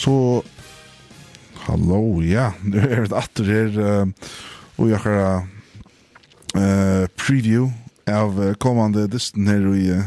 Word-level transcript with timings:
Så, 0.00 0.42
hallo, 1.66 2.22
ja, 2.24 2.54
nu 2.64 2.78
er 2.80 3.02
det 3.04 3.16
atter 3.18 3.44
her, 3.44 3.74
og 4.80 4.86
jeg 4.88 5.00
har 5.04 5.42
uh, 6.56 7.04
preview 7.20 7.66
av 8.08 8.38
kommande 8.64 9.04
dysten 9.12 9.50
her 9.50 9.66
i 9.76 9.90
uh, 9.98 10.06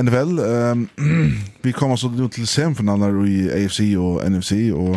NFL. 0.00 0.40
Um, 0.40 0.86
vi 1.66 1.74
kommer 1.76 2.00
så 2.00 2.08
nu 2.08 2.30
til 2.32 2.48
semifinaler 2.48 3.20
i 3.28 3.36
AFC 3.58 3.92
og 4.00 4.24
NFC, 4.30 4.70
og 4.72 4.96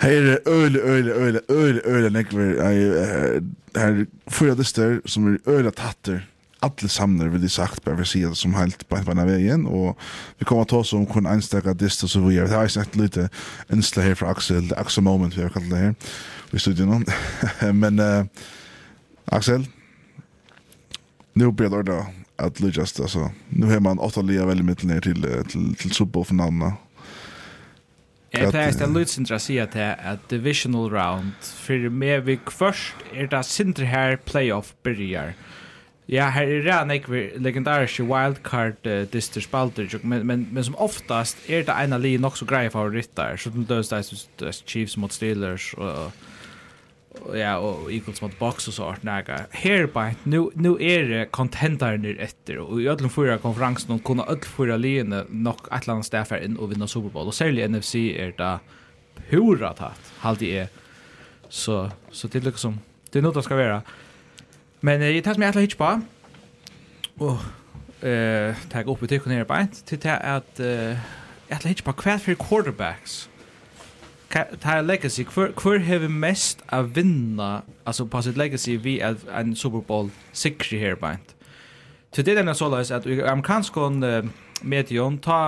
Her 0.00 0.30
er 0.32 0.38
øle, 0.48 0.78
øle, 0.80 1.12
øle, 1.12 1.40
øle, 1.48 1.80
øle, 1.84 2.10
nekver. 2.10 2.54
Her 3.76 3.90
er 3.90 4.04
fyra 4.28 4.54
dister 4.54 5.00
som 5.04 5.34
er 5.34 5.50
øle 5.50 5.70
tatter 5.70 6.22
alle 6.60 6.88
samlar 6.88 7.28
vil 7.28 7.42
jag 7.42 7.50
sagt 7.50 7.84
bara 7.84 7.94
vi 7.94 8.04
ser 8.04 8.28
det 8.28 8.36
som 8.36 8.54
helt 8.54 8.88
på 8.88 8.96
en 8.96 9.04
på 9.04 9.14
vägen 9.14 9.66
og 9.66 9.96
vi 10.38 10.44
kommer 10.44 10.64
til 10.64 10.78
oss 10.78 10.92
om 10.92 11.06
kun 11.06 11.26
enstaka 11.26 11.72
dist 11.72 12.04
og 12.04 12.10
så 12.10 12.20
vidare. 12.20 12.48
Det 12.48 12.54
har 12.54 12.62
jeg 12.68 12.70
sett 12.70 12.96
litt 12.96 13.16
inslag 13.72 14.04
her 14.04 14.14
fra 14.14 14.30
Axel, 14.30 14.72
Axel 14.76 15.04
moment 15.04 15.36
vi 15.36 15.42
har 15.42 15.48
kallat 15.48 15.70
det 15.70 15.78
her, 15.78 15.94
Vi 16.50 16.58
studier 16.58 16.86
nå. 16.86 17.00
Men 17.82 18.00
uh, 18.00 18.26
Axel 19.32 19.66
nu 21.34 21.50
blir 21.52 21.68
det 21.68 21.78
ordet 21.78 22.04
at 22.38 22.60
Lucas 22.60 23.00
altså, 23.00 23.30
nu 23.48 23.66
har 23.66 23.80
man 23.80 23.98
åtta 23.98 24.22
lia 24.22 24.46
väldigt 24.46 24.66
mycket 24.66 25.02
til, 25.02 25.22
til, 25.22 25.44
till 25.48 25.76
till 25.76 25.90
subbofinalen. 25.90 26.72
Jeg 28.32 28.50
pleier 28.50 28.72
til 28.72 28.88
Lutzindra 28.88 29.38
sier 29.38 29.66
til 29.66 29.94
at 29.98 30.18
divisional 30.30 30.90
round, 30.90 31.32
for 31.42 31.90
med 31.90 32.20
vi 32.20 32.38
først 32.50 32.94
er 33.14 33.26
det 33.26 33.44
sindre 33.44 33.86
her 33.86 34.16
playoff 34.16 34.72
byrjar. 34.84 35.26
Mm 35.26 35.49
Ja, 36.10 36.26
her 36.34 36.42
er 36.42 36.64
det 36.66 36.74
en 36.74 36.90
ekvi 36.90 37.20
wildcard 38.02 38.86
uh, 38.86 39.04
dyster 39.12 39.40
spalter, 39.40 39.86
men, 40.02 40.26
men, 40.26 40.48
men 40.50 40.64
som 40.66 40.74
oftast 40.74 41.38
er 41.46 41.62
det 41.62 41.76
ena 41.84 42.00
li 42.02 42.16
nok 42.18 42.36
så 42.36 42.48
grejer 42.50 42.72
favoritter, 42.74 43.36
så 43.36 43.50
det 43.50 43.68
döds 43.68 43.88
där 43.88 44.52
Chiefs 44.66 44.96
mot 44.96 45.12
Steelers 45.12 45.74
og, 45.74 46.10
og, 47.20 47.36
ja, 47.38 47.58
og 47.58 47.92
Eagles 47.92 48.22
mot 48.22 48.38
Box 48.38 48.68
och 48.68 48.74
sånt 48.74 49.04
nega. 49.04 49.46
Her 49.52 49.86
bare, 49.86 50.16
nu 50.24 50.50
nu 50.54 50.76
er 50.80 51.06
det 51.08 51.30
contendern 51.30 52.04
er 52.04 52.18
efter 52.18 52.58
och 52.58 52.82
i 52.82 52.88
alla 52.88 53.08
fyra 53.08 53.38
konferansen, 53.38 53.94
og 53.94 54.04
kunna 54.04 54.22
alla 54.22 54.40
fyra 54.42 54.74
et 54.74 54.82
eller 54.82 55.92
annet 55.92 56.06
sted 56.06 56.24
for 56.24 56.36
inn 56.36 56.58
og 56.58 56.70
vinna 56.70 56.86
Super 56.86 57.10
Bowl 57.10 57.26
og 57.26 57.34
särskilt 57.34 57.70
NFC 57.70 57.94
er 58.16 58.32
det 58.38 58.58
pura 59.30 59.72
tatt. 59.74 60.12
Halt 60.20 60.40
det 60.40 60.68
så 61.48 61.90
så 62.10 62.28
det 62.28 62.44
liksom 62.44 62.80
det 63.12 63.18
er 63.18 63.22
noe 63.22 63.34
det 63.34 63.44
skal 63.44 63.56
vara. 63.56 63.82
Men 64.80 65.02
eh, 65.02 65.14
jeg 65.14 65.24
tar 65.24 65.36
som 65.36 65.42
jeg 65.42 65.52
ætla 65.54 65.64
hittar 65.64 65.80
på, 65.80 65.90
og 67.26 68.06
eh, 68.06 68.56
tar 68.70 68.88
opp 68.88 69.02
i 69.02 69.10
tykken 69.10 69.32
her 69.32 69.48
beint, 69.48 69.82
til 69.86 70.00
det 70.02 70.16
at 70.16 70.60
uh, 70.60 70.96
jeg 71.48 71.58
ætla 71.58 71.74
hittar 71.74 71.92
på 71.92 71.96
hva 72.04 72.16
for 72.20 72.40
quarterbacks 72.40 73.26
tar 74.30 74.78
er 74.78 74.82
legacy, 74.82 75.22
hvor, 75.22 75.50
hvor 75.62 75.78
har 75.78 75.98
vi 75.98 76.08
mest 76.08 76.62
å 76.72 76.84
vinna, 76.86 77.62
altså 77.86 78.06
på 78.06 78.22
sitt 78.22 78.38
legacy, 78.38 78.76
vi 78.78 79.00
er 79.02 79.18
en 79.34 79.56
Super 79.58 79.82
Bowl 79.82 80.10
sikri 80.32 80.78
her 80.78 80.94
beint. 81.00 81.34
Så 82.14 82.22
det 82.22 82.34
er 82.34 82.42
nemlig 82.42 82.56
så 82.58 82.68
løs 82.70 82.90
at 82.94 83.06
i 83.06 83.18
amerikansk 83.20 83.76
uh, 83.76 84.28
medion, 84.62 85.18
ta, 85.18 85.40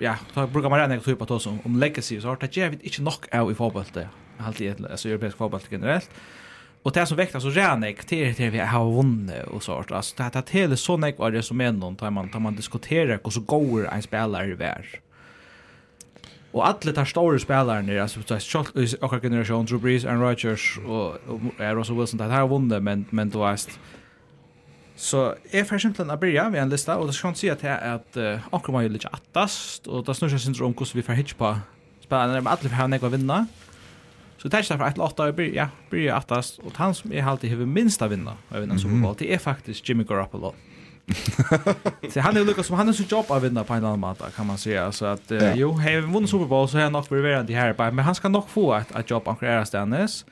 ja, 0.00 0.16
ta 0.34 0.46
brukar 0.46 0.70
man 0.70 0.80
redan 0.80 1.00
på 1.00 1.34
oss 1.34 1.46
om, 1.46 1.58
om 1.64 1.78
legacy 1.78 2.20
så 2.20 2.28
har 2.28 2.40
det 2.40 2.56
ger 2.56 2.70
vi 2.70 2.78
inte 2.82 3.02
nog 3.02 3.26
av 3.32 3.50
i 3.50 3.54
fotboll 3.54 3.86
det. 3.94 4.08
Allt 4.40 4.60
i 4.60 4.68
alltså 4.68 5.08
europeisk 5.08 5.36
fotboll 5.36 5.60
generellt 5.70 6.10
och 6.82 6.92
det 6.92 7.06
som 7.06 7.16
väckte 7.16 7.40
så 7.40 7.50
räne 7.50 7.92
till 7.92 8.34
det 8.34 8.50
vi 8.50 8.58
har 8.58 8.90
vunnit 8.90 9.46
och 9.46 9.62
sånt 9.62 9.92
alltså 9.92 10.14
det 10.16 10.36
att 10.36 10.50
hela 10.50 10.76
så 10.76 10.96
nek 10.96 11.18
var 11.18 11.30
det 11.30 11.42
som 11.42 11.60
är 11.60 11.72
någon 11.72 11.96
tar 11.96 12.10
man 12.10 12.28
tar 12.28 12.40
man 12.40 12.56
diskuterar 12.56 13.20
hur 13.24 13.30
så 13.30 13.40
går 13.40 13.88
en 13.88 14.02
spelare 14.02 14.54
vär. 14.54 15.00
Och 16.52 16.68
alla 16.68 16.92
tar 16.92 17.04
stora 17.04 17.38
spelare 17.38 17.82
nu 17.82 18.00
alltså 18.00 18.20
så 18.22 18.38
shot 18.38 18.76
is 18.76 18.94
och 18.94 19.22
generation 19.22 19.66
Drew 19.66 19.80
Brees 19.80 20.04
and 20.04 20.22
Rodgers 20.22 20.78
och 20.86 21.16
Russell 21.58 21.96
Wilson 21.96 22.18
det 22.18 22.24
har 22.24 22.48
vunnit 22.48 22.82
men 22.82 23.04
men 23.10 23.30
då 23.30 23.44
är 23.46 23.58
Så 24.96 25.34
är 25.50 25.64
för 25.64 25.76
exempel 25.76 26.10
att 26.10 26.20
börja 26.20 26.50
med 26.50 26.62
en 26.62 26.68
lista 26.68 26.96
och 26.96 27.06
det 27.06 27.12
ska 27.12 27.34
säga 27.34 27.52
att 27.52 27.62
att 27.82 28.16
uh, 28.16 28.72
man 28.72 28.82
ju 28.82 28.88
lite 28.88 29.08
attast 29.08 29.86
och 29.86 30.04
det 30.04 30.14
snurrar 30.14 30.38
syndrom 30.38 30.74
hur 30.78 30.94
vi 30.94 31.02
får 31.02 31.12
hitch 31.12 31.32
på 31.32 31.58
spelarna 32.00 32.40
med 32.40 32.52
alla 32.52 32.70
har 32.70 32.88
nek 32.88 33.02
vinna. 33.02 33.46
Så 34.42 34.48
det 34.48 34.54
er 34.54 34.64
ikke 34.64 34.72
derfor 34.72 34.88
etter 34.90 35.02
åtta, 35.06 35.24
jeg 35.30 35.52
ja, 35.54 35.68
blir 35.90 36.00
jeg 36.08 36.16
attast, 36.16 36.56
og 36.66 36.72
han 36.74 36.94
som 36.98 37.12
är 37.12 37.22
alltid 37.22 37.50
har 37.50 37.66
minst 37.66 38.02
av 38.02 38.10
vinna, 38.10 38.32
av 38.50 38.60
vinna 38.60 38.74
mm 38.74 38.78
Superbowl, 38.78 39.14
det 39.18 39.28
er 39.34 39.38
faktisk 39.38 39.88
Jimmy 39.88 40.04
Garoppolo. 40.04 40.54
så 42.12 42.20
han 42.20 42.36
är 42.36 42.44
Lucas 42.44 42.66
som 42.66 42.76
han 42.76 42.86
har 42.86 42.94
så 42.94 43.02
jobb 43.02 43.30
att 43.30 43.42
vinna 43.42 43.64
på 43.64 43.74
en 43.74 43.84
annan 43.84 44.00
måte, 44.00 44.24
kan 44.36 44.46
man 44.46 44.58
säga 44.58 44.92
så 44.92 45.04
att 45.04 45.32
uh, 45.32 45.54
jo 45.54 45.72
har 45.72 45.90
vi 45.90 46.00
vunnit 46.00 46.30
Super 46.30 46.46
Bowl 46.46 46.68
så 46.68 46.78
har 46.78 46.90
nog 46.90 47.08
blivit 47.08 47.24
värd 47.24 47.46
det 47.46 47.54
här 47.54 47.90
men 47.90 48.04
han 48.04 48.14
ska 48.14 48.28
nog 48.28 48.48
få 48.48 48.74
ett 48.74 48.96
ett 48.96 49.10
jobb 49.10 49.28
ankar 49.28 49.46
är 49.46 49.64
stannes. 49.64 50.24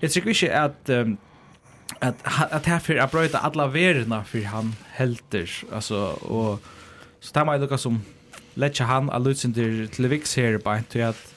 Jag 0.00 0.10
tycker 0.10 0.28
inte 0.28 0.60
att 0.60 0.88
um, 0.88 1.16
att 2.00 2.16
att 2.52 2.66
här 2.66 2.78
för 2.78 2.96
att 2.96 3.10
bryta 3.10 3.38
alla 3.38 3.66
värden 3.66 4.24
för 4.24 4.44
han 4.44 4.74
helter 4.90 5.50
alltså 5.72 5.96
och 6.06 6.62
så 7.20 7.32
tar 7.32 7.44
man 7.44 7.60
Lucas 7.60 7.82
som 7.82 8.02
lägger 8.54 8.84
han 8.84 9.10
allutsender 9.10 9.86
till 9.86 10.08
Vix 10.08 10.36
här 10.36 10.58
på 10.58 10.70
att 10.70 11.34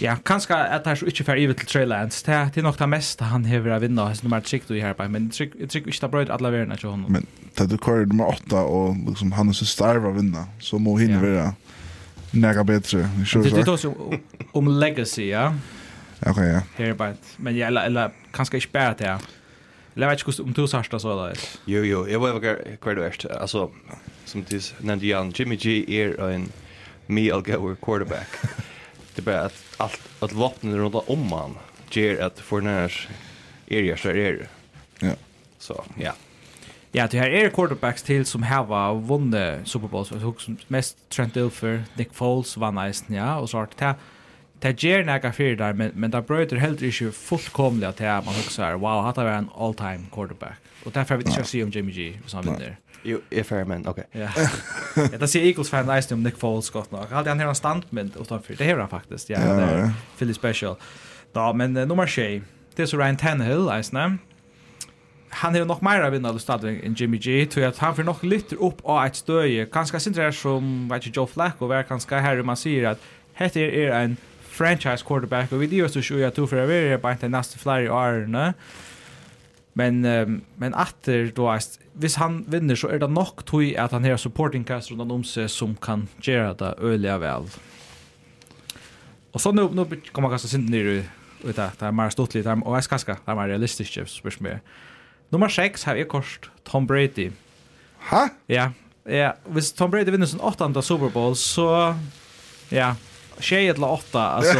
Ja, 0.00 0.16
kanskje 0.26 0.56
at 0.56 0.84
det 0.84 0.90
er 0.90 1.00
så 1.00 1.06
ikke 1.06 1.24
fer 1.24 1.40
ivet 1.40 1.56
til 1.56 1.66
Traillands. 1.66 2.22
Det 2.22 2.34
er 2.34 2.62
nok 2.62 2.78
det 2.78 2.88
meste 2.88 3.28
han 3.30 3.44
hever 3.48 3.76
av 3.76 3.84
vinna, 3.84 4.08
hans 4.10 4.22
nummer 4.24 4.42
trygg 4.44 4.66
du 4.68 4.74
i 4.74 4.82
herpa, 4.82 5.06
men 5.08 5.30
jeg 5.32 5.70
trygg 5.70 5.86
ikke 5.88 6.00
det 6.00 6.10
brøyt 6.10 6.32
alle 6.34 6.52
verden 6.52 6.76
til 6.76 6.90
honom. 6.90 7.12
Men 7.12 7.26
det 7.58 7.68
du 7.70 7.76
kører 7.76 8.06
nummer 8.10 8.34
åtta, 8.34 8.64
og 8.64 8.96
liksom 9.08 9.32
han 9.32 9.48
er 9.48 9.58
så 9.58 9.68
starv 9.68 10.06
av 10.10 10.18
vinna, 10.18 10.46
så 10.58 10.78
må 10.78 10.96
hinne 10.98 11.22
være 11.22 11.52
nega 12.32 12.64
bedre. 12.66 13.06
Det 13.22 13.52
er 13.52 13.70
også 13.70 13.94
om 14.54 14.66
legacy, 14.66 15.30
ja? 15.30 15.52
Ok, 16.26 16.42
ja. 16.42 16.60
Herpa, 16.78 17.12
men 17.38 17.56
ja, 17.56 17.68
eller 17.68 18.14
kanskje 18.34 18.62
ikke 18.62 18.72
bare 18.72 18.94
til, 18.94 19.06
ja. 19.06 19.18
Jeg 19.96 20.10
vet 20.10 20.22
ikke 20.26 20.42
om 20.42 20.52
du 20.52 20.66
sa 20.66 20.80
det 20.82 21.00
så 21.00 21.14
da. 21.14 21.28
Jo, 21.70 21.82
jo, 21.86 22.06
jag 22.06 22.18
var 22.20 22.40
kvar 22.80 22.94
du 22.94 23.02
är. 23.04 23.40
Altså, 23.40 23.68
som 24.24 24.42
du 24.42 24.60
nevnte, 24.80 25.06
Jan, 25.06 25.32
Jimmy 25.38 25.56
G 25.56 25.84
er 25.88 26.30
en 26.30 26.52
me, 27.08 27.30
I'll 27.30 27.42
go 27.42 27.74
quarterback. 27.74 28.26
det 29.14 29.22
är 29.22 29.24
bara 29.24 29.40
att 29.40 29.64
allt 29.76 30.00
att 30.20 30.32
vapnen 30.32 30.78
runt 30.78 30.94
om 30.94 31.28
man 31.28 31.58
ger 31.90 32.22
att 32.22 32.40
för 32.40 32.60
när 32.60 33.08
är 33.66 33.82
jag 33.82 33.98
så 33.98 34.08
är 34.08 34.48
Ja. 34.98 35.12
Så, 35.58 35.84
ja. 36.00 36.12
Ja, 36.92 37.06
det 37.10 37.18
här 37.18 37.30
är 37.30 37.48
quarterbacks 37.48 38.02
till 38.02 38.26
som 38.26 38.42
har 38.42 38.94
vunnit 39.00 39.68
Super 39.68 39.88
Bowl 39.88 40.06
så 40.06 40.34
mest 40.68 41.08
Trent 41.08 41.34
Dilfer, 41.34 41.84
Nick 41.94 42.14
Foles 42.14 42.56
vann 42.56 42.74
nice, 42.74 43.04
ja 43.08 43.38
och 43.38 43.50
så 43.50 43.58
har 43.58 43.68
det 43.78 43.94
det 44.64 44.82
ger 44.82 45.04
några 45.04 45.32
fyra 45.32 45.66
där 45.66 45.72
men 45.72 45.90
men 45.94 46.10
där 46.10 46.20
bröter 46.20 46.56
helt 46.56 46.82
inte 46.82 47.12
fullkomligt 47.12 48.00
att 48.00 48.00
man 48.00 48.34
också 48.44 48.62
är 48.62 48.74
wow, 48.74 49.02
hade 49.04 49.24
var 49.24 49.30
en 49.30 49.48
all-time 49.56 50.00
quarterback. 50.12 50.58
Och 50.84 50.92
därför 50.92 51.16
vet 51.16 51.36
jag 51.36 51.46
se 51.46 51.64
om 51.64 51.70
Jimmy 51.70 51.92
G 51.92 52.18
som 52.26 52.42
vinner. 52.42 52.76
Jo, 53.04 53.20
jeg 53.32 53.46
færre, 53.46 53.64
men 53.64 53.86
ok. 53.88 53.98
Ja. 54.14 54.30
ja, 54.96 55.18
det 55.20 55.28
sier 55.28 55.44
Eagles 55.44 55.70
fan 55.70 55.86
nice 55.86 56.14
om 56.14 56.22
Nick 56.24 56.38
Foles 56.40 56.70
godt 56.70 56.92
nok. 56.92 57.12
Alltid 57.12 57.28
han 57.28 57.40
har 57.40 57.48
en 57.48 57.54
standmynd 57.54 58.16
utanför. 58.20 58.56
Det 58.56 58.66
har 58.66 58.78
han 58.78 58.88
faktiskt. 58.88 59.30
Ja, 59.30 59.40
det 59.40 59.78
ja. 59.78 59.90
Philly 60.16 60.32
special. 60.34 60.76
Da, 61.34 61.52
men 61.52 61.76
uh, 61.76 61.86
nummer 61.86 62.06
6. 62.06 62.44
Det 62.76 62.82
är 62.82 62.86
så 62.86 62.96
Ryan 62.96 63.16
Tannehill, 63.16 63.68
eisne. 63.68 64.18
Han 65.28 65.54
har 65.54 65.64
nok 65.64 65.82
mer 65.82 66.02
av 66.02 66.12
vinnare 66.14 66.38
stadion 66.38 66.78
enn 66.82 66.94
Jimmy 66.94 67.18
G. 67.18 67.46
Tror 67.46 67.64
att 67.64 67.78
han 67.78 67.94
får 67.96 68.02
nok 68.06 68.22
litt 68.22 68.52
upp 68.52 68.82
av 68.84 69.04
ett 69.06 69.16
støye. 69.16 69.66
Kanskje 69.66 70.00
sin 70.00 70.14
det 70.14 70.32
som, 70.34 70.88
vet 70.90 71.06
ikke, 71.06 71.16
Joe 71.16 71.26
Flacco, 71.26 71.66
hver 71.66 71.82
kanskje 71.82 72.20
her 72.22 72.42
man 72.42 72.56
sier 72.56 72.90
at 72.90 72.98
heter 73.34 73.66
er 73.66 73.94
en 73.98 74.16
franchise 74.54 75.04
quarterback, 75.06 75.52
og 75.52 75.60
vi 75.60 75.66
dyrer 75.66 75.90
oss 75.90 76.10
jo 76.10 76.22
at 76.26 76.36
du 76.36 76.46
får 76.46 76.66
være 76.66 76.98
bare 76.98 77.18
til 77.18 77.30
neste 77.30 77.58
flere 77.58 77.90
årene. 77.90 78.52
Men 79.76 80.04
um, 80.04 80.40
men 80.56 80.74
efter 80.74 81.32
då 81.34 81.50
är 81.50 81.60
vis 81.92 82.16
han 82.16 82.44
vinner 82.48 82.74
så 82.74 82.88
är 82.88 82.98
det 82.98 83.06
nog 83.06 83.44
tog 83.44 83.76
att 83.76 83.92
han 83.92 84.04
har 84.04 84.16
supporting 84.16 84.64
cast 84.64 84.90
runt 84.90 85.12
om 85.12 85.24
sig 85.24 85.48
som 85.48 85.76
kan 85.76 86.08
göra 86.22 86.54
det 86.54 86.74
öliga 86.78 87.18
väl. 87.18 87.42
Och 89.32 89.40
så 89.40 89.52
nu 89.52 89.68
nu 89.72 90.00
kommer 90.12 90.28
kanske 90.28 90.48
synd 90.48 90.70
ner 90.70 90.84
ut 90.84 91.56
där 91.56 91.70
det 91.78 91.86
är 91.86 91.92
mer 91.92 92.10
stort 92.10 92.34
lite 92.34 92.50
och 92.52 92.76
är 92.78 92.90
ganska 92.90 93.16
det 93.24 93.30
är 93.30 93.34
mer 93.34 93.48
realistiskt 93.48 93.92
chips 93.92 94.20
för 94.20 94.42
mig. 94.42 94.60
Nummer 95.28 95.48
6 95.48 95.84
har 95.84 95.96
jag 95.96 96.08
kost 96.08 96.50
Tom 96.62 96.86
Brady. 96.86 97.30
Ha? 98.10 98.28
Ja. 98.46 98.70
Ja, 99.04 99.36
hvis 99.44 99.72
Tom 99.72 99.90
Brady 99.90 100.10
vinner 100.10 100.26
sin 100.26 100.40
åttande 100.40 100.82
Super 100.82 101.08
Bowl 101.08 101.36
så 101.36 101.94
ja, 102.68 102.96
tjej 103.38 103.68
eller 103.68 103.90
åtta 103.90 104.20
alltså 104.20 104.58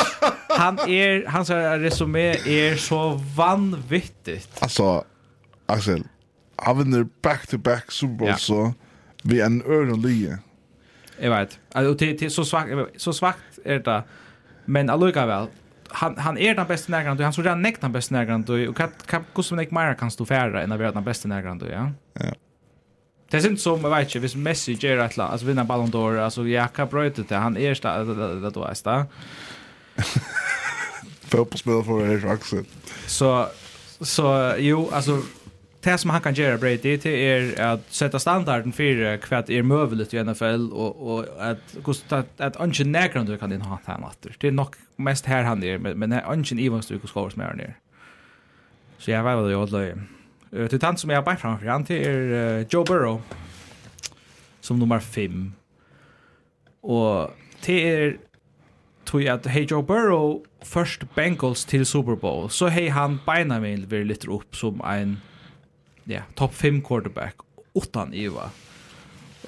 han 0.48 0.78
är 0.78 1.26
hans 1.26 1.50
resumé 1.50 2.30
är 2.30 2.76
så 2.76 3.20
vanvittigt. 3.36 4.62
Alltså 4.62 5.04
Axel 5.66 6.04
han 6.56 6.78
vinner 6.78 7.06
back 7.22 7.46
to 7.46 7.58
back 7.58 7.92
Super 7.92 8.14
Bowl 8.14 8.28
ja. 8.28 8.36
så 8.36 8.74
vi 9.22 9.40
en 9.40 9.62
öron 9.62 10.02
lie. 10.02 10.38
Jag 11.20 11.30
vet. 11.30 11.58
Alltså 11.72 11.94
till, 11.94 12.18
till 12.18 12.30
så 12.30 12.44
svagt 12.44 12.70
så 12.96 13.12
svagt 13.12 13.58
är 13.64 13.78
det 13.78 14.02
men 14.64 14.90
alltså 14.90 15.26
väl 15.26 15.46
han 15.88 16.16
han 16.18 16.38
är 16.38 16.54
den 16.54 16.66
bästa 16.66 16.92
närgaren 16.92 17.20
han 17.20 17.32
så 17.32 17.42
redan 17.42 17.62
näkt 17.62 17.80
den 17.80 17.92
bästa 17.92 18.14
närgaren 18.14 18.68
och 18.68 18.76
kan 18.76 18.90
kan 19.06 19.24
kosta 19.32 19.54
mig 19.54 19.68
mer 19.70 19.94
kan 19.94 20.10
stå 20.10 20.24
färre 20.24 20.62
än 20.62 20.72
att 20.72 20.78
vara 20.78 20.92
den 20.92 21.04
bästa 21.04 21.28
närgaren 21.28 21.62
ja. 21.70 21.90
Ja. 22.12 22.32
Det 23.30 23.40
syns 23.40 23.62
som 23.62 23.80
jag 23.82 23.90
vet 23.90 24.08
inte, 24.08 24.18
hvis 24.18 24.36
Messi 24.36 24.72
gör 24.72 24.98
ett 24.98 25.16
lag, 25.16 25.30
alltså 25.30 25.46
vinner 25.46 25.64
Ballon 25.64 25.90
d'Or, 25.90 26.18
alltså 26.18 26.48
jag 26.48 26.72
kan 26.72 26.88
bröta 26.88 27.22
det, 27.22 27.34
han 27.34 27.56
är 27.56 27.74
stad, 27.74 28.06
det 28.42 28.50
då 28.50 28.64
är 28.64 28.74
stad. 28.74 29.06
Fotbollsspelare 31.28 31.84
för 31.84 32.10
er 32.10 32.32
också. 32.34 32.56
Så 33.06 33.48
så 34.00 34.54
jo, 34.58 34.90
alltså 34.92 35.22
det 35.80 35.98
som 35.98 36.10
han 36.10 36.20
kan 36.20 36.34
göra 36.34 36.58
Brady 36.58 36.96
det 36.96 37.06
är 37.06 37.60
att 37.60 37.92
sätta 37.92 38.18
standarden 38.18 38.72
för 38.72 39.16
kvart 39.16 39.50
är 39.50 39.62
möjligt 39.62 40.14
i 40.14 40.24
NFL 40.24 40.72
och 40.72 41.12
och 41.12 41.24
att 41.38 41.76
kosta 41.82 42.18
att 42.18 42.40
att 42.40 42.56
ungen 42.56 42.92
nägrande 42.92 43.38
kan 43.38 43.50
din 43.50 43.60
ha 43.62 43.78
han 43.84 44.04
åter. 44.04 44.36
Det 44.38 44.48
är 44.48 44.52
nog 44.52 44.74
mest 44.96 45.26
här 45.26 45.42
han 45.42 45.62
är 45.62 45.78
men 45.78 45.98
men 45.98 46.12
ungen 46.12 46.58
Ivan 46.58 46.82
du 46.88 46.96
och 47.02 47.10
skåra 47.10 47.30
mer 47.34 47.54
ner. 47.54 47.76
Så 48.98 49.10
jag 49.10 49.24
vet 49.24 49.36
vad 49.36 49.52
jag 49.52 49.66
vill. 49.66 50.15
Uh, 50.52 50.66
till 50.68 50.80
tant 50.80 51.00
som 51.00 51.10
jag 51.10 51.24
bara 51.24 51.36
framför 51.36 51.66
han 51.66 51.84
till 51.84 52.06
är 52.06 52.18
uh, 52.18 52.66
Joe 52.70 52.84
Burrow 52.84 53.22
som 54.60 54.78
nummer 54.78 55.00
5. 55.00 55.52
Och 56.80 57.30
till 57.60 57.86
är 57.86 58.16
tog 59.04 59.28
att 59.28 59.46
hey 59.46 59.64
Joe 59.64 59.82
Burrow 59.82 60.44
först 60.62 61.14
Bengals 61.14 61.64
till 61.64 61.86
Super 61.86 62.16
Bowl 62.16 62.50
så 62.50 62.66
hej 62.66 62.88
han 62.88 63.18
beina 63.26 63.60
mig 63.60 63.86
vill 63.86 64.06
lite 64.06 64.30
upp 64.30 64.56
som 64.56 64.80
en 64.80 65.20
ja 66.04 66.20
topp 66.34 66.54
5 66.54 66.82
quarterback 66.82 67.34
utan 67.74 68.14
Eva. 68.14 68.50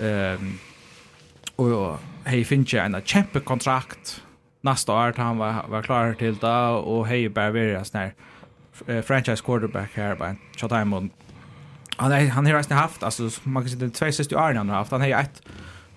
Ehm 0.00 0.58
och 1.58 1.98
hej 2.24 2.44
finns 2.44 2.72
ju 2.72 2.78
en 2.78 3.02
kämpe 3.04 3.40
kontrakt 3.40 4.22
nästa 4.60 4.92
år 4.92 5.14
han 5.16 5.38
var 5.38 5.64
var 5.68 5.82
klar 5.82 6.14
till 6.14 6.36
det 6.36 6.66
och 6.68 7.06
hej 7.06 7.28
bara 7.28 7.50
vara 7.50 7.84
sån 7.84 8.00
här 8.00 8.14
franchise 8.86 9.42
quarterback 9.44 9.90
här 9.94 10.14
på 10.14 10.34
Chatham. 10.56 11.10
Han 11.96 12.12
är, 12.12 12.28
han 12.28 12.46
har 12.46 12.52
redan 12.52 12.78
haft 12.78 13.02
alltså 13.02 13.30
man 13.42 13.62
kan 13.62 13.70
säga 13.70 13.80
det 13.80 13.90
två 13.90 14.12
sista 14.12 14.44
åren 14.44 14.56
han 14.56 14.68
har 14.68 14.76
haft. 14.76 14.90
Han 14.90 15.00
har 15.00 15.08
ett 15.08 15.42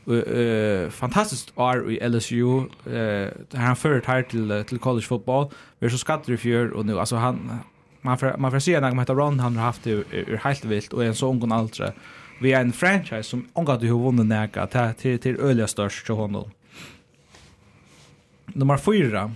eh 0.08 0.90
fantastiskt 0.90 1.52
år 1.56 1.92
i 1.92 2.10
LSU. 2.10 2.58
Eh 2.86 2.94
uh, 2.94 3.30
han 3.54 3.76
förut 3.76 4.06
här 4.06 4.24
till 4.24 4.64
till 4.68 4.80
college 4.80 5.06
football. 5.06 5.50
Vi 5.80 5.86
är 5.86 5.92
så 5.92 5.98
skatter 5.98 6.34
i 6.34 6.38
fjör 6.38 6.72
och 6.72 6.86
nu 6.86 7.00
alltså 7.00 7.16
han 7.16 7.60
man 8.02 8.18
får 8.18 8.38
man 8.38 8.52
får 8.52 8.60
se 8.60 8.80
när 8.80 8.92
man 8.92 9.06
Ron 9.06 9.40
han 9.40 9.58
har 9.58 9.64
haft 9.64 9.88
ur 9.88 10.38
helt 10.44 10.66
vilt 10.66 10.94
och 10.94 11.04
är 11.04 11.08
en 11.08 11.16
så 11.16 11.30
ung 11.30 11.52
ålder. 11.52 11.94
Vi 12.42 12.54
är 12.54 12.62
en 12.62 12.74
franchise 12.74 13.24
som 13.24 13.48
angår 13.54 13.78
du 13.78 13.92
har 13.92 14.00
vunnit 14.00 14.26
näka 14.26 14.68
till 14.68 14.94
till 14.98 15.20
till 15.20 15.40
öliga 15.40 15.68
störst 15.68 16.08
så 16.08 16.16
honom. 16.16 16.52
Nummer 18.46 18.78
4. 18.78 19.32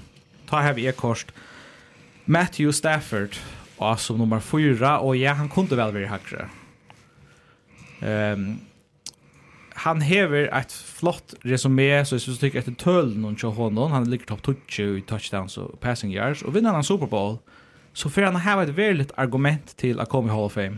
Ta 0.50 0.60
här 0.60 0.74
vi 0.74 0.88
är 0.88 0.92
kost. 0.92 1.28
Matthew 2.26 2.74
Stafford 2.74 3.36
och 3.78 4.00
som 4.00 4.18
nummer 4.18 4.40
fyra 4.40 5.00
och 5.00 5.16
ja, 5.16 5.34
han 5.34 5.50
kunde 5.50 5.76
väl 5.76 5.94
vara 5.94 6.08
hackare. 6.08 6.50
Ehm 8.02 8.34
um, 8.34 8.60
han 9.78 10.02
hever 10.02 10.60
ett 10.60 10.72
flott 10.72 11.34
resumé 11.42 12.06
så 12.06 12.16
jag 12.16 12.22
syns 12.22 12.40
tycker 12.40 12.60
att 12.60 12.66
det 12.66 12.78
töl 12.78 13.18
någon 13.18 13.38
kör 13.38 13.50
honom 13.50 13.92
han 13.92 14.10
ligger 14.10 14.26
topp 14.26 14.58
20 14.68 14.98
i 14.98 15.02
touchdowns 15.02 15.58
och 15.58 15.80
passing 15.80 16.12
yards 16.14 16.42
och 16.42 16.56
vinner 16.56 16.72
han 16.72 16.84
Super 16.84 17.08
Bowl 17.08 17.38
så 17.94 18.10
får 18.10 18.22
han 18.22 18.36
ha 18.36 18.64
ett 18.64 18.70
väldigt 18.70 19.12
argument 19.16 19.78
till 19.78 20.00
att 20.00 20.10
komma 20.10 20.28
i 20.28 20.32
Hall 20.32 20.44
of 20.44 20.54
Fame. 20.54 20.78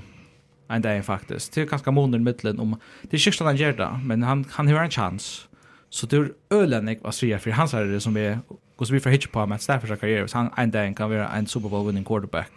En 0.68 0.82
dag 0.82 1.06
faktiskt 1.06 1.54
det 1.54 1.62
är 1.62 1.66
ganska 1.66 1.92
månader 1.92 2.24
mittlen 2.24 2.60
om 2.60 2.80
det 3.02 3.18
är 3.18 3.20
sista 3.20 3.44
han 3.44 3.56
gör 3.56 3.74
det 3.74 4.00
men 4.04 4.24
han, 4.24 4.46
han 4.50 4.68
har 4.68 4.84
en 4.84 4.92
chans 4.92 5.48
så 5.90 6.08
det 6.08 6.18
är 6.18 6.32
ölen 6.50 6.88
jag 6.88 6.98
vad 7.02 7.16
säger 7.16 7.38
för 7.38 7.52
hans 7.52 7.74
är 7.74 7.86
det 7.86 8.02
som 8.02 8.18
är 8.18 8.40
Gås 8.78 8.92
vi 8.92 9.00
får 9.00 9.10
hitcha 9.10 9.30
på 9.30 9.46
med 9.46 9.62
Staffords 9.62 10.00
karriär. 10.00 10.28
Så 10.28 10.38
han 10.38 10.50
en 10.58 10.72
dag 10.72 10.98
kan 10.98 11.10
vara 11.10 11.38
en 11.38 11.48
Super 11.48 11.70
Bowl 11.70 11.86
winning 11.86 12.06
quarterback. 12.06 12.52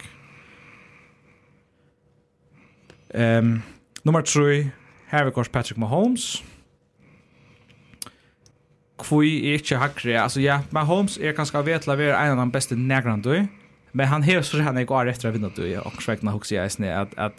Um, 3.13 3.63
nummer 4.03 4.21
3, 4.21 4.71
her 5.07 5.25
vi 5.25 5.31
Patrick 5.31 5.77
Mahomes. 5.77 6.43
Kvui 8.97 9.49
är 9.49 9.53
inte 9.53 9.75
hackre. 9.75 10.21
Alltså 10.21 10.39
ja, 10.39 10.59
Mahomes 10.69 11.17
er 11.17 11.31
ganska 11.31 11.61
vet 11.61 11.81
til 11.81 11.91
å 11.91 11.95
en 11.95 12.31
av 12.31 12.37
de 12.37 12.51
beste 12.51 12.75
negrene 12.75 13.49
men 13.91 14.07
han 14.07 14.23
har 14.23 14.41
så 14.41 14.61
han 14.61 14.85
går 14.85 15.09
efter 15.09 15.29
att 15.29 15.35
vinna 15.35 15.49
du, 15.55 15.77
og 15.77 16.01
svekna 16.01 16.31
hos 16.31 16.51
jeg 16.51 16.71
sne, 16.71 16.87
at, 16.87 17.07
at 17.17 17.33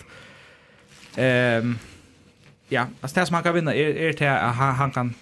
um, 1.62 1.78
ja, 2.70 2.86
alltså 3.02 3.20
det 3.20 3.26
som 3.26 3.34
han 3.34 3.42
kan 3.42 3.54
vinna 3.54 3.74
er, 3.74 4.08
er 4.08 4.12
til 4.12 4.26
han, 4.26 4.74
han 4.74 4.90
kan 4.90 5.14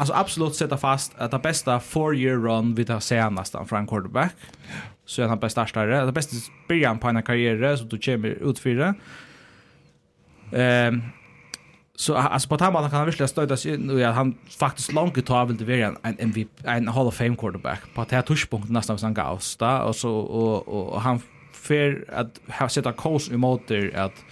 alltså 0.00 0.14
absolut 0.14 0.54
sätta 0.54 0.76
fast 0.76 1.14
att 1.18 1.30
det 1.30 1.38
bästa 1.38 1.80
four 1.80 2.16
year 2.16 2.36
run 2.36 2.74
vi 2.74 2.84
tar 2.84 3.00
senast 3.00 3.56
från 3.68 3.78
en 3.78 3.86
quarterback 3.86 4.34
så 5.06 5.22
är 5.22 5.26
han 5.26 5.38
bäst 5.38 5.52
startare 5.52 6.06
det 6.06 6.12
bästa 6.12 6.36
början 6.68 6.98
på 6.98 7.08
en 7.08 7.22
karriär 7.22 7.76
så 7.76 7.84
du 7.84 7.98
kommer 7.98 8.28
ut 8.28 8.58
fyra 8.58 8.94
ehm 10.52 11.02
så 12.00 12.14
alltså 12.14 12.48
på 12.48 12.56
tamma 12.56 12.80
kan 12.80 12.90
han 12.90 13.04
verkligen 13.04 13.28
stöta 13.28 13.56
sig 13.56 13.78
nu 13.78 14.02
är 14.02 14.12
han 14.12 14.34
faktiskt 14.58 14.92
långt 14.92 15.26
tar 15.26 15.46
vill 15.46 15.56
det 15.56 15.64
vara 15.64 15.96
en 16.02 16.16
MVP 16.18 16.48
en 16.64 16.88
Hall 16.88 17.06
of 17.06 17.14
Fame 17.14 17.36
quarterback. 17.36 17.80
På 17.94 18.02
att 18.02 18.10
här 18.10 18.22
touchpunkt 18.22 18.70
nästan 18.70 18.98
som 18.98 19.14
Gauss 19.14 19.56
där 19.56 19.82
och 19.82 19.96
så 19.96 20.16
och, 20.18 20.68
och 20.68 21.00
han 21.00 21.20
för 21.52 22.04
att 22.12 22.40
ha 22.58 22.68
sätta 22.68 22.92
course 22.92 23.34
emot 23.34 23.62
det 23.66 23.94
att 23.94 24.24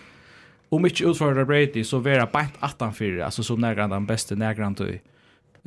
om 0.69 0.87
inte 0.87 1.05
utföra 1.05 1.45
Brady 1.45 1.85
så 1.85 1.99
vara 1.99 2.27
bänt 2.27 2.55
18-4 2.61 3.25
alltså 3.25 3.43
så 3.43 3.57
nära 3.57 3.89
den 3.89 4.07
bästa 4.07 4.35
nära 4.35 4.71
då 4.71 4.87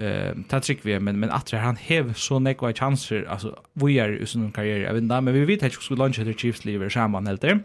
eh 0.01 0.33
ta 0.48 0.59
trick 0.59 0.80
vi 0.86 1.00
men 1.00 1.19
men 1.19 1.31
att 1.31 1.51
han 1.51 1.75
hev 1.75 2.13
så 2.13 2.39
nekva 2.39 2.74
chanser 2.74 3.25
alltså 3.30 3.56
vi 3.74 4.00
är 4.00 4.21
i 4.21 4.25
sin 4.25 4.51
karriär 4.51 4.89
även 4.89 5.07
där 5.07 5.21
men 5.21 5.33
vi 5.33 5.45
vet 5.45 5.63
att 5.63 5.74
skulle 5.74 5.98
launcha 5.98 6.24
the 6.24 6.33
Chiefs 6.33 6.65
lever 6.65 6.89
samman 6.89 7.27
helt 7.27 7.42
där 7.42 7.59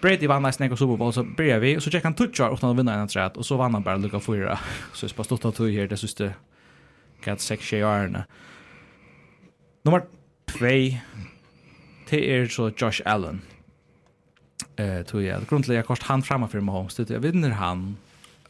Brady 0.00 0.26
vann 0.26 0.42
nästan 0.42 0.70
en 0.70 0.76
Super 0.76 0.96
Bowl 0.96 1.12
så 1.12 1.22
börjar 1.22 1.58
vi 1.58 1.80
så 1.80 1.90
checkar 1.90 2.04
han 2.04 2.14
touchar 2.14 2.54
utan 2.54 2.70
att 2.70 2.78
vinna 2.78 2.94
en 2.94 3.08
träd 3.08 3.32
och 3.34 3.46
så 3.46 3.56
vann 3.56 3.74
han 3.74 3.82
bara 3.82 3.96
lucka 3.96 4.20
fyra 4.20 4.58
så 4.92 5.06
det 5.06 5.24
stort 5.24 5.44
att 5.44 5.58
här 5.58 5.86
det 5.86 5.96
syste 5.96 6.34
kat 7.20 7.40
sex 7.40 7.72
yards 7.72 8.16
Nummer 9.82 10.00
2 10.46 10.58
det 12.10 12.36
är 12.36 12.46
så 12.46 12.70
Josh 12.76 13.00
Allen. 13.04 13.40
Eh 14.76 15.02
tror 15.02 15.22
jag 15.22 15.46
grundläggande 15.48 15.86
kost 15.86 16.02
han 16.02 16.22
framme 16.22 16.48
för 16.48 16.60
Mahomes 16.60 16.96
det 16.96 17.18
vinner 17.18 17.50
han 17.50 17.96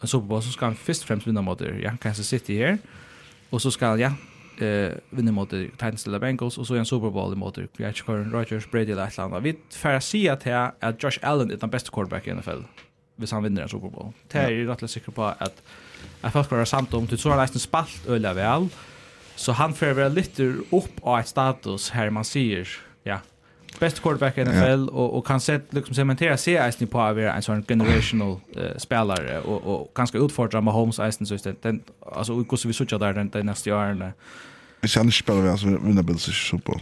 en 0.00 0.08
Super 0.08 0.26
Bowl 0.26 0.43
så 0.43 0.50
ska 0.50 0.64
han 0.64 0.75
först 0.75 1.02
främst 1.02 1.26
vinna 1.26 1.41
vinne 1.41 1.50
mot 1.50 1.61
ja, 1.82 1.97
Kansas 2.02 2.26
City 2.26 2.58
här. 2.58 2.79
Och 3.50 3.62
så 3.62 3.70
ska 3.70 3.87
han, 3.87 4.00
ja, 4.00 4.12
eh 4.67 4.93
vinna 5.11 5.32
mot 5.32 5.50
Titans 5.50 6.06
eller 6.06 6.19
Bengals 6.19 6.58
och 6.58 6.67
så 6.67 6.75
är 6.75 6.79
en 6.79 6.87
Super 6.87 7.11
Bowl 7.11 7.37
mot 7.37 7.58
Greg 7.76 8.02
Aaron 8.06 8.32
Rodgers 8.32 8.71
Brady 8.71 8.92
eller 8.92 9.02
Atlanta. 9.02 9.40
Vi 9.40 9.57
får 9.71 10.00
se 10.00 10.28
att 10.28 10.42
här 10.42 10.73
att 10.80 11.02
Josh 11.02 11.19
Allen 11.23 11.50
är 11.50 11.57
den 11.57 11.71
bästa 11.71 11.90
quarterback 11.90 12.26
i 12.26 12.35
NFL. 12.35 12.62
Hvis 13.16 13.33
han 13.33 13.42
vinner 13.42 13.62
en 13.62 13.69
Super 13.69 13.88
Bowl. 13.88 14.12
Det 14.28 14.38
är 14.38 14.50
ju 14.50 14.66
rätt 14.66 14.90
säker 14.90 15.12
på 15.12 15.25
att 15.25 15.62
att 16.21 16.33
folk 16.33 16.50
har 16.50 16.64
samt 16.64 16.95
om 16.95 17.07
till 17.07 17.19
så 17.19 17.30
har 17.30 17.37
nästan 17.37 17.61
spalt 17.61 18.07
öliga 18.07 18.33
väl. 18.35 18.69
Så 19.37 19.52
han 19.52 19.75
får 19.75 19.87
väl 19.95 20.12
lite 20.12 20.42
upp 20.71 21.00
av 21.02 21.19
ett 21.19 21.28
status 21.28 21.90
här 21.90 22.11
man 22.11 22.25
ser 22.25 22.69
ja, 23.02 23.21
best 23.78 24.02
quarterback 24.02 24.38
i 24.38 24.44
NFL 24.44 24.88
och 24.88 25.18
och 25.18 25.26
kan 25.26 25.40
sett 25.40 25.74
liksom 25.74 25.94
cementera 25.94 26.36
sig 26.36 26.54
i 26.54 26.58
på 26.86 27.00
att 27.00 27.16
vara 27.16 27.34
en 27.34 27.42
sån 27.42 27.64
generational 27.64 28.30
uh, 28.56 28.76
spelare 28.76 29.40
och 29.40 29.74
och 29.74 29.92
ganska 29.94 30.18
utfordra 30.18 30.60
Mahomes 30.60 30.98
Eisen 30.98 31.26
så 31.26 31.34
istället 31.34 31.62
den 31.62 31.82
alltså 32.12 32.34
hur 32.34 32.56
skulle 32.56 32.68
vi 32.68 32.74
söka 32.74 32.98
där 32.98 33.12
den, 33.12 33.28
den 33.28 33.46
nästa 33.46 33.76
år 33.76 34.12
Vi 34.80 34.88
ska 34.88 35.00
inte 35.00 35.16
spela 35.16 35.40
vi 35.40 35.48
alltså 35.48 35.66
vinna 35.66 36.02
Bills 36.02 36.22
Super 36.22 36.74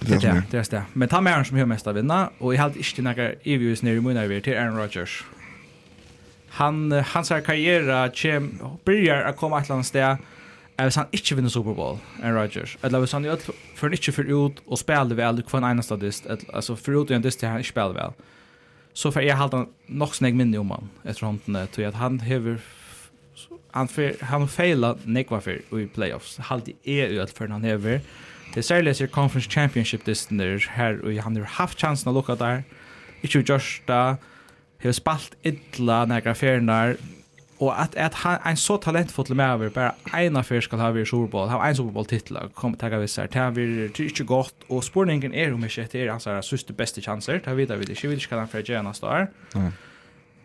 Det 0.00 0.14
är 0.14 0.20
det, 0.20 0.42
det 0.50 0.58
är 0.58 0.70
det. 0.70 0.82
Men 0.92 1.08
ta 1.08 1.20
med 1.20 1.46
som 1.46 1.56
hör 1.56 1.66
mest 1.66 1.86
av 1.86 1.94
vinna 1.94 2.30
och 2.38 2.54
i 2.54 2.56
hade 2.56 2.78
inte 2.78 3.02
några 3.02 3.28
evigvis 3.28 3.82
nere 3.82 3.94
i 3.94 4.00
munnen 4.00 4.42
till 4.42 4.56
Aaron 4.56 4.76
Rodgers. 4.76 5.24
Han, 6.48 6.92
hans 6.92 7.28
karriär 7.28 8.08
börjar 8.84 9.22
att 9.22 9.36
komma 9.36 9.58
ett 9.60 9.64
eller 9.64 9.74
annat 9.74 9.86
Är 10.78 10.84
vil 10.84 10.92
han 10.96 11.06
inte 11.12 11.34
vinner 11.34 11.48
Super 11.48 11.74
Bowl 11.74 11.98
enn 12.22 12.34
Rodgers. 12.34 12.76
Eller 12.82 12.98
hvis 12.98 13.12
han 13.12 13.24
ju 13.24 13.30
alt 13.30 13.50
for 13.74 13.86
han 13.86 13.92
ikke 13.92 14.22
ut 14.22 14.62
och 14.66 14.78
spela 14.78 15.14
väl 15.14 15.42
hver 15.42 15.58
en 15.58 15.64
enda 15.64 15.96
dist, 15.96 16.26
alltså 16.52 16.76
för 16.76 17.02
ut 17.02 17.10
en 17.10 17.22
dist 17.22 17.42
han 17.42 17.58
ikke 17.58 17.68
spiller 17.68 18.12
så 18.96 19.12
för 19.12 19.20
jag 19.20 19.36
hade 19.36 19.66
nog 19.86 20.14
snägg 20.14 20.34
minne 20.34 20.58
om 20.58 20.70
han 20.70 20.88
etter 21.04 21.20
tror 21.20 21.66
til 21.72 21.82
att 21.82 21.94
han 21.94 22.20
hever 22.20 22.58
han 23.72 23.88
för 23.88 24.24
han 24.24 24.48
feila 24.48 24.96
nekva 25.04 25.40
för 25.40 25.80
i 25.80 25.86
playoffs. 25.86 26.38
Halt 26.38 26.68
är 26.84 27.08
ju 27.08 27.22
ut 27.22 27.30
för 27.30 27.48
han 27.48 27.64
hever. 27.64 28.00
Det 28.54 28.64
særlig 28.64 29.00
er 29.00 29.06
conference 29.06 29.50
championship 29.50 30.06
disten 30.06 30.38
der 30.38 30.58
här 30.70 31.00
och 31.04 31.12
han 31.12 31.36
har 31.36 31.44
haft 31.44 31.80
chansen 31.80 32.08
att 32.08 32.14
lukka 32.14 32.34
där. 32.34 32.62
Inte 33.22 33.38
just 33.38 33.86
da. 33.86 34.16
har 34.82 34.92
spalt 34.92 35.36
illa 35.42 36.04
några 36.04 36.34
fernar 36.34 36.96
och 37.58 37.80
att 37.80 37.96
att 37.96 38.14
han 38.14 38.38
en 38.44 38.56
så 38.56 38.76
talentfull 38.76 39.34
med 39.34 39.72
bara 39.72 39.94
ena 40.14 40.42
för 40.42 40.60
ska 40.60 40.76
ha 40.76 40.90
vi 40.90 41.06
Super 41.06 41.26
Bowl. 41.26 41.48
Ha 41.48 41.66
en 41.66 41.76
Super 41.76 41.92
Bowl 41.92 42.06
titel 42.06 42.38
kom 42.54 42.74
ta 42.74 42.88
vi 42.88 43.08
så 43.08 43.20
här 43.20 43.28
tar 43.28 43.50
vi 43.50 43.88
det 43.88 44.00
inte 44.00 44.24
gott 44.24 44.54
och 44.68 44.84
spårningen 44.84 45.34
är 45.34 45.54
om 45.54 45.68
shit 45.68 45.94
är 45.94 46.08
alltså 46.08 46.42
så 46.42 46.56
sista 46.56 46.72
bästa 46.72 47.00
chanser. 47.00 47.38
Ta 47.38 47.54
vidare 47.54 47.78
vid 47.78 47.88
det. 47.88 48.04
Vi 48.04 48.08
vill 48.08 48.20
ska 48.20 48.46
för 48.46 48.70
Jana 48.70 48.94
Star. 48.94 49.30
Mm. 49.54 49.72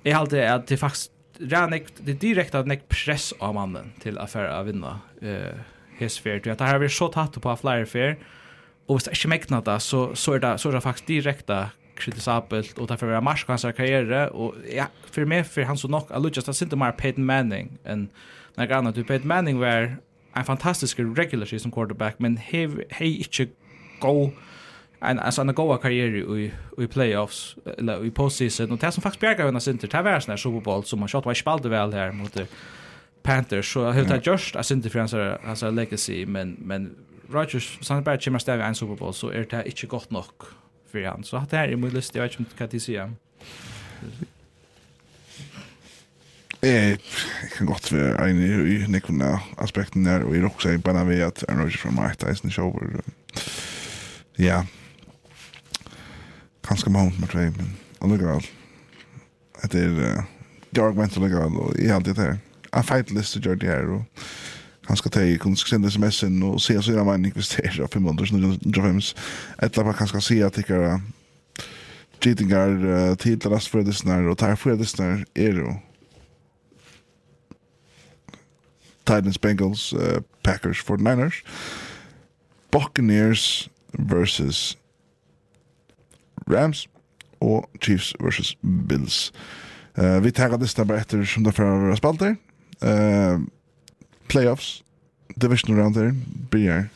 Jag 0.04 0.18
hade 0.18 0.54
att 0.54 0.68
det 0.68 0.78
faktiskt 0.78 1.12
Ranek 1.40 1.88
det 1.98 2.14
direkt 2.14 2.56
att 2.56 2.68
nek 2.68 2.88
press 2.88 3.34
av 3.40 3.54
mannen 3.54 3.92
till 4.00 4.18
affär 4.18 4.46
att 4.46 4.68
vinna 4.68 5.00
eh 5.22 5.56
hesfär. 6.00 6.40
Det 6.44 6.60
här 6.60 6.74
har 6.74 6.80
vi 6.80 6.90
så 6.90 7.08
tatt 7.08 7.42
på 7.42 7.58
flyer 7.58 7.86
fair. 7.86 8.16
Och 8.88 8.96
hvis 8.96 9.04
det 9.04 9.34
ikke 9.34 9.62
det, 9.62 9.80
så, 9.82 10.16
så, 10.16 10.34
er 10.34 10.40
det, 10.40 10.60
så 10.60 10.70
er 10.70 10.74
det 10.74 10.84
faktisk 10.84 11.08
direkte 11.08 11.70
kritisabelt 11.96 12.78
och 12.78 12.88
därför 12.88 13.08
är 13.08 13.22
Marsh 13.22 13.46
hans 13.48 13.62
karriär 13.62 14.30
och 14.30 14.56
ja 14.76 14.88
för 15.06 15.26
mig 15.26 15.44
för 15.44 15.62
han 15.62 15.78
så 15.78 15.88
nog 15.88 16.04
att 16.10 16.22
Lucas 16.22 16.46
det 16.60 16.62
inte 16.62 16.76
mer 16.76 16.92
Peyton 16.92 17.26
Manning 17.26 17.78
än 17.84 18.10
när 18.56 18.70
jag 18.70 18.94
du 18.94 19.04
Peyton 19.04 19.28
Manning 19.28 19.60
var 19.60 19.96
en 20.34 20.46
fantastisk 20.46 21.00
regular 21.00 21.46
season 21.46 21.72
quarterback 21.72 22.16
men 22.18 22.38
he 22.38 22.70
he 22.90 23.06
inte 23.06 23.48
go 24.00 24.32
en 25.02 25.20
alltså 25.20 25.42
en 25.42 25.54
goa 25.54 25.78
karriär 25.78 26.38
i 26.38 26.52
i 26.78 26.88
playoffs 26.88 27.56
eller 27.78 28.06
i 28.06 28.12
postseason. 28.12 28.72
Och 28.72 28.78
det 28.78 28.92
som 28.92 29.04
faktiskt 29.04 29.22
bjärgar 29.22 29.46
hennes 29.46 29.68
inte 29.68 29.88
det 29.88 30.02
var 30.02 30.20
sån 30.20 30.32
här 30.32 30.38
Super 30.38 30.60
Bowl 30.60 30.84
som 30.84 31.00
man 31.00 31.10
shot 31.10 31.26
var 31.26 31.34
spelade 31.34 31.70
väl 31.70 31.94
här 31.94 32.12
mot 32.12 32.38
Panthers. 33.24 33.74
Så 33.74 33.92
helt 33.92 34.12
att 34.12 34.26
just 34.26 34.56
alltså 34.56 34.74
inte 34.74 34.90
för 34.90 35.00
hans 35.00 35.14
alltså 35.14 35.70
legacy 35.70 36.26
men 36.26 36.56
men 36.60 36.96
Rodgers 37.32 37.78
Sandberg 37.82 38.20
kommer 38.20 38.40
stäva 38.40 38.66
en 38.66 38.76
Super 38.76 38.96
Bowl 38.96 39.14
så 39.14 39.30
är 39.30 39.46
det 39.50 39.64
inte 39.66 39.88
gott 39.88 40.12
nog 40.12 40.26
för 40.92 41.04
han. 41.04 41.24
Så 41.24 41.46
det 41.50 41.58
här 41.58 41.68
är 41.68 41.76
min 41.76 41.90
lust, 41.90 42.16
jag 42.16 42.24
vet 42.24 42.40
inte 42.40 42.52
vad 42.58 42.74
jag 42.74 42.82
säga. 42.82 43.12
Jeg 46.62 46.98
kan 47.58 47.66
gott 47.66 47.88
være 47.92 48.30
en 48.30 48.42
i 48.70 48.76
nekvunne 48.88 49.40
aspekten 49.58 50.06
der, 50.06 50.22
og 50.24 50.36
jeg 50.36 50.44
er 50.74 50.78
bara 50.78 51.02
enig 51.02 51.02
att 51.02 51.08
ved 51.08 51.22
at 51.22 51.46
Aaron 51.50 51.62
Rodgers 51.62 51.86
var 51.86 51.92
meget 51.92 52.24
eisen 52.24 52.52
show. 52.52 52.80
Ja, 54.38 54.66
kanskje 56.64 56.92
Mahomes 56.92 57.20
med 57.20 57.30
tre, 57.30 57.40
men 57.40 57.78
allikevel. 58.02 58.46
Det 59.72 59.84
er, 59.84 60.24
det 60.72 60.78
er 60.78 60.88
alldeles 60.88 61.18
allikevel, 61.18 61.58
og 61.58 61.76
jeg 61.80 61.88
har 61.88 61.96
alltid 61.96 62.16
det 62.16 62.24
här. 62.24 62.38
Jeg 62.74 62.86
feit 62.86 63.12
lyst 63.12 63.34
til 63.34 63.42
å 63.42 63.44
gjøre 63.44 63.60
det 63.60 63.68
här 63.68 63.90
och 63.90 64.04
ska 64.98 65.10
ta 65.10 65.20
jeg 65.20 65.40
kunne 65.40 65.58
sende 65.58 65.88
sms'en 65.88 66.44
och 66.44 66.62
se 66.62 66.82
så 66.82 66.92
gjerne 66.92 67.12
mening 67.12 67.34
hvis 67.34 67.50
bara 67.50 67.62
er 67.64 67.88
500 67.88 68.24
1905 68.24 69.02
etter 69.64 69.84
man 69.84 69.94
kanskje 69.94 70.22
si 70.22 70.42
at 70.42 70.56
för 70.56 70.68
det 70.68 71.02
gittingar 72.22 72.70
och 73.12 73.20
tar 73.20 73.68
för 73.68 73.80
det 73.80 74.38
tarfredisner 74.38 75.26
är 75.36 75.54
det 75.54 75.80
Titans, 79.06 79.42
Bengals, 79.42 79.94
uh, 79.94 80.22
Packers, 80.44 80.84
49ers 80.86 81.44
Buccaneers 82.72 83.70
versus 83.94 84.78
Rams 86.48 86.88
og 87.40 87.70
Chiefs 87.82 88.16
versus 88.20 88.58
Bills. 88.62 89.34
Uh, 89.98 90.24
vi 90.24 90.32
tar 90.32 90.58
det 90.58 90.88
bare 90.88 91.02
etter 91.02 91.26
som 91.26 91.44
det 91.44 91.56
fører 91.56 91.96
spalter. 91.96 92.36
Uh, 92.84 93.42
playoffs, 94.32 94.84
division 95.42 95.76
round 95.76 95.96
her, 95.96 96.14
blir 96.52 96.88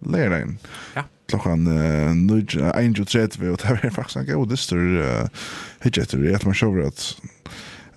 lærdagen. 0.00 0.58
Ja. 0.96 1.02
Klokkan 1.28 1.66
uh, 1.66 2.12
1.30, 2.12 3.48
og 3.48 3.58
det 3.58 3.78
er 3.82 3.90
faktisk 3.90 4.16
en 4.16 4.26
god 4.26 4.46
dyster 4.46 4.76
uh, 4.76 5.28
hitjetter. 5.82 6.22
Jeg 6.22 6.40
tror 6.40 6.48
man 6.48 6.54
sjøver 6.54 6.86
at 6.86 7.20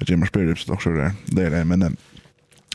Jimmer 0.09 0.25
Spirips 0.25 0.69
også 0.69 0.89
er 0.89 1.11
lærdagen, 1.31 1.67
men 1.67 1.83
um, 1.83 1.97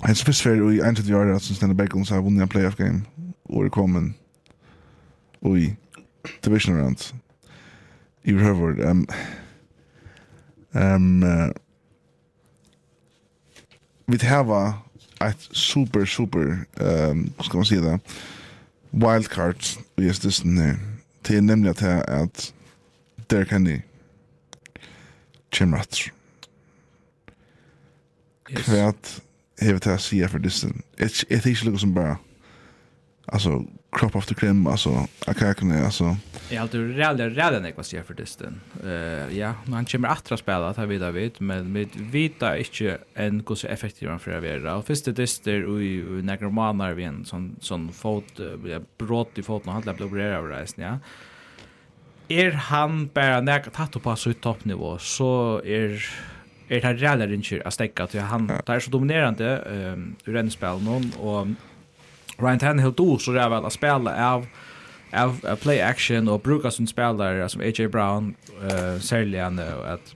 hans 0.03 0.25
fyrst 0.25 0.43
fyrir 0.43 0.71
i 0.71 0.81
1.30 0.81 1.15
år 1.15 1.35
at 1.35 1.43
Stanley 1.43 1.77
Beckons 1.77 2.09
har 2.09 2.21
vunnet 2.21 2.43
en 2.43 2.49
playoff 2.49 2.77
game, 2.77 3.03
og 3.45 3.65
er 3.65 3.69
kommet 3.69 4.13
i 5.43 5.75
division 6.45 6.81
round. 6.81 7.15
I 8.25 8.33
behøver, 8.33 8.91
um, 8.91 9.09
um, 10.75 11.23
uh, 11.23 11.49
vi 14.07 14.19
hava 14.23 14.86
ett 15.29 15.49
super, 15.51 16.07
super, 16.07 16.65
um, 16.75 17.33
ska 17.41 17.59
man 17.59 17.67
säga 17.67 17.81
det, 17.81 17.99
wildcard 18.91 19.57
i 19.97 20.03
just 20.03 20.23
det 20.23 20.31
här. 20.31 20.79
Det 21.23 21.37
är 21.37 21.41
nämligen 21.41 21.71
att 21.71 21.81
här 21.81 22.23
att 22.23 22.53
där 23.27 23.45
kan 23.45 23.65
ni 23.65 23.83
kemrat. 25.53 25.99
Yes. 28.51 28.63
Kvärt 28.63 29.21
hevet 29.61 29.85
här 29.85 29.99
säga 29.99 30.29
för 30.29 30.39
distan. 30.39 30.83
Det 30.97 31.05
är 31.05 31.35
inte 31.37 31.49
lika 31.49 31.79
som 31.79 31.95
bara, 31.95 32.19
alltså, 33.25 33.65
crop 33.97 34.17
of 34.17 34.27
the 34.27 34.35
cream 34.35 34.67
alltså 34.67 35.07
akaken 35.27 35.85
alltså 35.85 36.17
jag 36.51 36.61
har 36.61 36.69
du 36.69 36.93
redan 36.93 37.31
redan 37.31 37.65
jag 37.65 37.73
vad 37.77 37.87
säger 37.87 38.05
för 38.05 38.15
distan 38.15 38.61
eh 38.85 39.39
ja 39.39 39.55
men 39.65 39.73
han 39.73 39.85
kommer 39.85 40.09
att 40.09 40.39
spela 40.39 40.69
att 40.69 40.79
vi 40.79 40.99
där 40.99 41.13
vet 41.13 41.41
men 41.41 41.75
vi 41.75 41.89
vita 41.95 42.59
inte 42.59 42.99
en 43.15 43.45
hur 43.49 43.57
så 43.57 43.67
effektiv 43.67 44.09
han 44.09 44.19
för 44.19 44.33
att 44.33 44.65
vara 44.65 44.77
och 44.77 44.87
första 44.87 45.11
distar 45.11 45.83
i 45.83 46.23
några 46.23 46.51
månader 46.51 46.95
vi 46.95 47.05
en 47.05 47.25
sån 47.25 47.57
sån 47.61 47.93
fot 47.93 48.41
brott 48.99 49.39
i 49.39 49.43
foten 49.43 49.73
han 49.73 49.83
blev 49.83 50.03
opererad 50.03 50.39
av 50.39 50.49
resten 50.49 50.85
ja. 50.85 50.99
Er 52.29 52.51
han 52.51 53.11
bara 53.15 53.41
näka 53.41 53.71
tatt 53.71 54.03
på 54.03 54.17
så 54.17 54.31
i 54.31 54.35
toppnivå 54.35 54.99
så 54.99 55.61
är 55.65 56.05
er 56.69 56.81
det 56.81 56.85
här 56.85 56.95
räddare 56.95 57.35
inte 57.35 57.63
att 57.65 57.75
stäcka 57.75 58.07
till 58.07 58.21
han 58.21 58.47
det 58.47 58.73
är 58.73 58.81
så 58.81 58.91
dominerande 58.91 59.59
um, 59.95 60.17
ur 60.25 60.37
en 60.37 60.51
spel 60.51 60.83
någon 60.83 61.13
och 61.19 61.47
Ryan 62.37 62.59
Tannehill 62.59 62.93
då 62.93 63.19
så 63.19 63.33
är 63.33 63.49
väl 63.49 63.65
att 63.65 63.73
spela 63.73 64.35
av 64.35 64.47
av 65.13 65.57
play 65.57 65.81
action 65.81 66.29
och 66.29 66.41
brukar 66.41 66.71
som 66.71 66.87
spelare 66.87 67.49
som 67.49 67.61
AJ 67.61 67.89
Brown 67.89 68.35
eh 68.71 69.01
säljan 69.01 69.59
att 69.59 70.15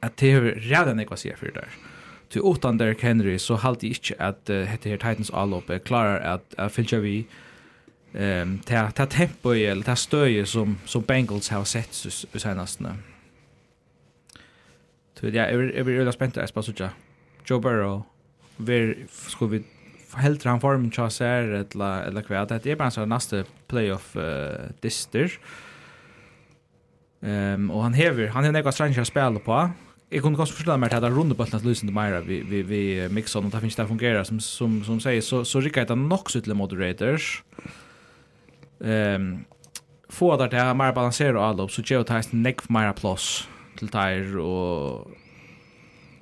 att 0.00 0.16
det 0.16 0.32
är 0.32 0.40
redan 0.40 0.96
det 0.96 1.06
vad 1.10 1.18
ser 1.18 1.36
för 1.36 1.50
där. 1.52 1.68
Till 2.28 2.40
åttan 2.40 2.78
Derrick 2.78 3.02
Henry 3.02 3.38
så 3.38 3.54
halt 3.54 3.82
inte 3.82 4.14
att 4.18 4.50
heter 4.50 4.90
här 4.90 4.96
Titans 4.96 5.30
allop 5.30 5.70
är 5.70 5.78
klarar 5.78 6.20
att 6.20 6.54
att 6.56 6.72
fylla 6.72 6.98
vi 6.98 7.26
ehm 8.14 8.58
ta 8.58 8.90
ta 8.90 9.06
tempo 9.06 9.54
eller 9.54 9.82
ta 9.82 9.96
stöje 9.96 10.46
som 10.46 10.78
som 10.84 11.02
Bengals 11.02 11.50
har 11.50 11.64
sett 11.64 11.94
senast 12.34 12.80
nu. 12.80 12.90
Så 15.20 15.26
ja, 15.26 15.32
jag 15.32 15.52
är 15.52 15.82
väldigt 15.82 16.14
spänd 16.14 16.38
att 16.38 16.78
jag 16.78 16.90
Joe 17.46 17.60
Burrow, 17.60 18.02
vi 18.56 18.96
ska 19.10 19.46
vi 19.46 19.62
helt 20.16 20.44
han 20.44 20.60
form 20.60 20.90
tja 20.90 21.10
ser 21.10 21.42
eller 21.42 22.02
eller 22.02 22.22
kvar 22.22 22.46
det 22.46 22.66
är 22.66 22.76
bara 22.76 22.90
så 22.90 23.06
nästa 23.06 23.44
playoff 23.66 24.16
uh, 24.16 24.70
dister. 24.80 25.32
Ehm 27.22 27.54
um, 27.54 27.70
och 27.70 27.82
han 27.82 27.94
hever 27.94 28.28
han 28.28 28.44
har 28.44 28.52
några 28.52 28.72
strange 28.72 29.04
spel 29.04 29.38
på. 29.38 29.70
Jag 30.08 30.22
kunde 30.22 30.36
kanske 30.36 30.56
förstå 30.56 30.76
mer 30.76 30.94
att 30.94 31.02
det 31.02 31.10
runda 31.10 31.34
bollen 31.34 31.54
att 31.54 31.64
lösa 31.64 31.86
Mira 31.86 32.20
vi 32.20 32.42
vi 32.42 32.62
vi 32.62 33.08
mixar 33.08 33.40
och 33.40 33.50
det 33.50 33.60
finns 33.60 33.76
det 33.76 33.86
fungerar 33.86 34.24
som 34.24 34.40
som 34.40 34.84
som 34.84 35.00
säger 35.00 35.20
så 35.20 35.44
så 35.44 35.60
rycker 35.60 35.86
det 35.86 35.94
nog 35.94 36.30
så 36.30 36.40
till 36.40 36.54
moderators. 36.54 37.42
Ehm 38.84 39.22
um, 39.22 39.44
få 40.08 40.36
där 40.36 40.48
det 40.48 40.56
är 40.56 40.74
mer 40.74 40.92
balanserat 40.92 41.42
allop 41.42 41.70
så 41.70 41.82
Joe 41.82 42.04
Tyson 42.04 42.42
neck 42.42 42.60
för 42.60 42.72
Mira 42.72 42.92
plus 42.92 43.48
till 43.78 43.88
tire 43.88 44.40
och 44.40 45.10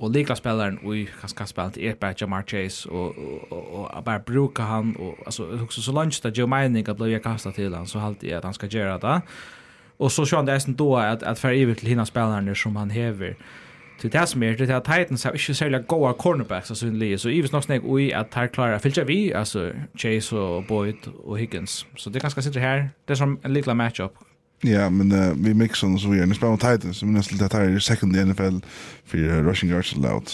och 0.01 0.11
likla 0.11 0.37
spelaren 0.37 0.79
vi 0.83 1.09
kanske 1.21 1.39
kan 1.39 1.47
spela 1.47 1.71
till 1.71 1.89
Epa 1.89 2.15
Jamar 2.17 2.43
Chase 2.43 2.89
och 2.89 3.15
och 3.49 3.95
och 3.97 4.05
bara 4.05 4.19
bruka 4.19 4.63
han 4.63 4.97
och 4.97 5.15
alltså 5.27 5.63
också 5.63 5.81
så 5.81 5.93
lunch 5.93 6.21
där 6.23 6.31
Joe 6.31 6.47
Mining 6.47 6.89
att 6.89 6.97
bli 6.97 7.21
kastad 7.21 7.53
till 7.53 7.75
han 7.75 7.87
så 7.87 7.99
halt 7.99 8.25
är 8.25 8.37
att 8.37 8.45
han 8.45 8.55
ska 8.55 8.67
göra 8.67 8.99
det. 8.99 9.23
Och 9.97 10.13
så 10.13 10.27
sjön 10.27 10.47
det 10.47 10.53
är 10.53 10.73
då 10.73 10.97
att 10.97 11.23
att 11.23 11.39
för 11.39 11.53
evigt 11.53 11.81
till 11.81 11.89
hina 11.89 12.07
spelaren 12.07 12.55
som 12.55 12.77
han 12.77 12.91
häver. 12.91 13.37
Till 14.01 14.11
det 14.11 14.27
som 14.27 14.43
är 14.43 14.57
det 14.57 14.77
att 14.77 14.85
Titans 14.85 15.25
har 15.25 15.33
inte 15.33 15.55
särskilt 15.55 15.87
goda 15.87 16.13
cornerbacks 16.13 16.71
alltså 16.71 16.75
synligt 16.75 17.21
så 17.21 17.29
Ives 17.29 17.53
nog 17.53 17.65
snägg 17.65 17.85
och 17.85 18.01
att 18.01 18.35
här 18.35 18.47
klarar 18.47 18.79
filtra 18.79 19.05
vi 19.05 19.35
alltså 19.35 19.73
Chase 19.95 20.37
och 20.37 20.65
Boyd 20.65 20.97
och 21.25 21.39
Higgins. 21.39 21.87
Så 21.97 22.11
det 22.11 22.21
ganska 22.21 22.43
sitter 22.43 22.61
här. 22.61 22.91
Det 23.05 23.13
är 23.13 23.17
som 23.17 23.39
en 23.43 23.53
liten 23.53 23.77
matchup 23.77 24.13
Ja, 24.61 24.91
men 24.91 25.13
uh, 25.13 25.35
vi 25.37 25.55
mixar 25.55 25.95
och 25.95 26.01
så 26.01 26.13
är 26.13 26.27
Nu 26.27 26.35
spelar 26.35 26.51
mot 26.51 26.61
Titans, 26.61 27.03
men 27.03 27.13
nästan 27.13 27.39
det 27.39 27.53
här 27.53 27.61
är 27.61 27.79
second 27.79 28.17
i 28.17 28.25
NFL 28.25 28.59
för 29.05 29.19
rushing 29.19 29.71
yards 29.71 29.95
allowed. 29.97 30.31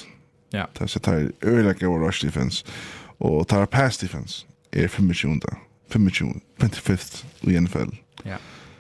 Ja. 0.51 0.69
Det 0.79 1.07
här 1.07 1.15
är 1.15 1.33
öliga 1.41 1.89
och 1.89 2.07
rush 2.07 2.25
defense. 2.25 2.65
Och 3.19 3.49
tar 3.49 3.67
pass 3.67 3.99
defense 3.99 4.47
är 4.71 4.89
25. 4.89 5.13
25. 6.11 6.41
25 6.59 6.99
i 7.41 7.61
NFL. 7.61 7.89
Ja. 8.23 8.37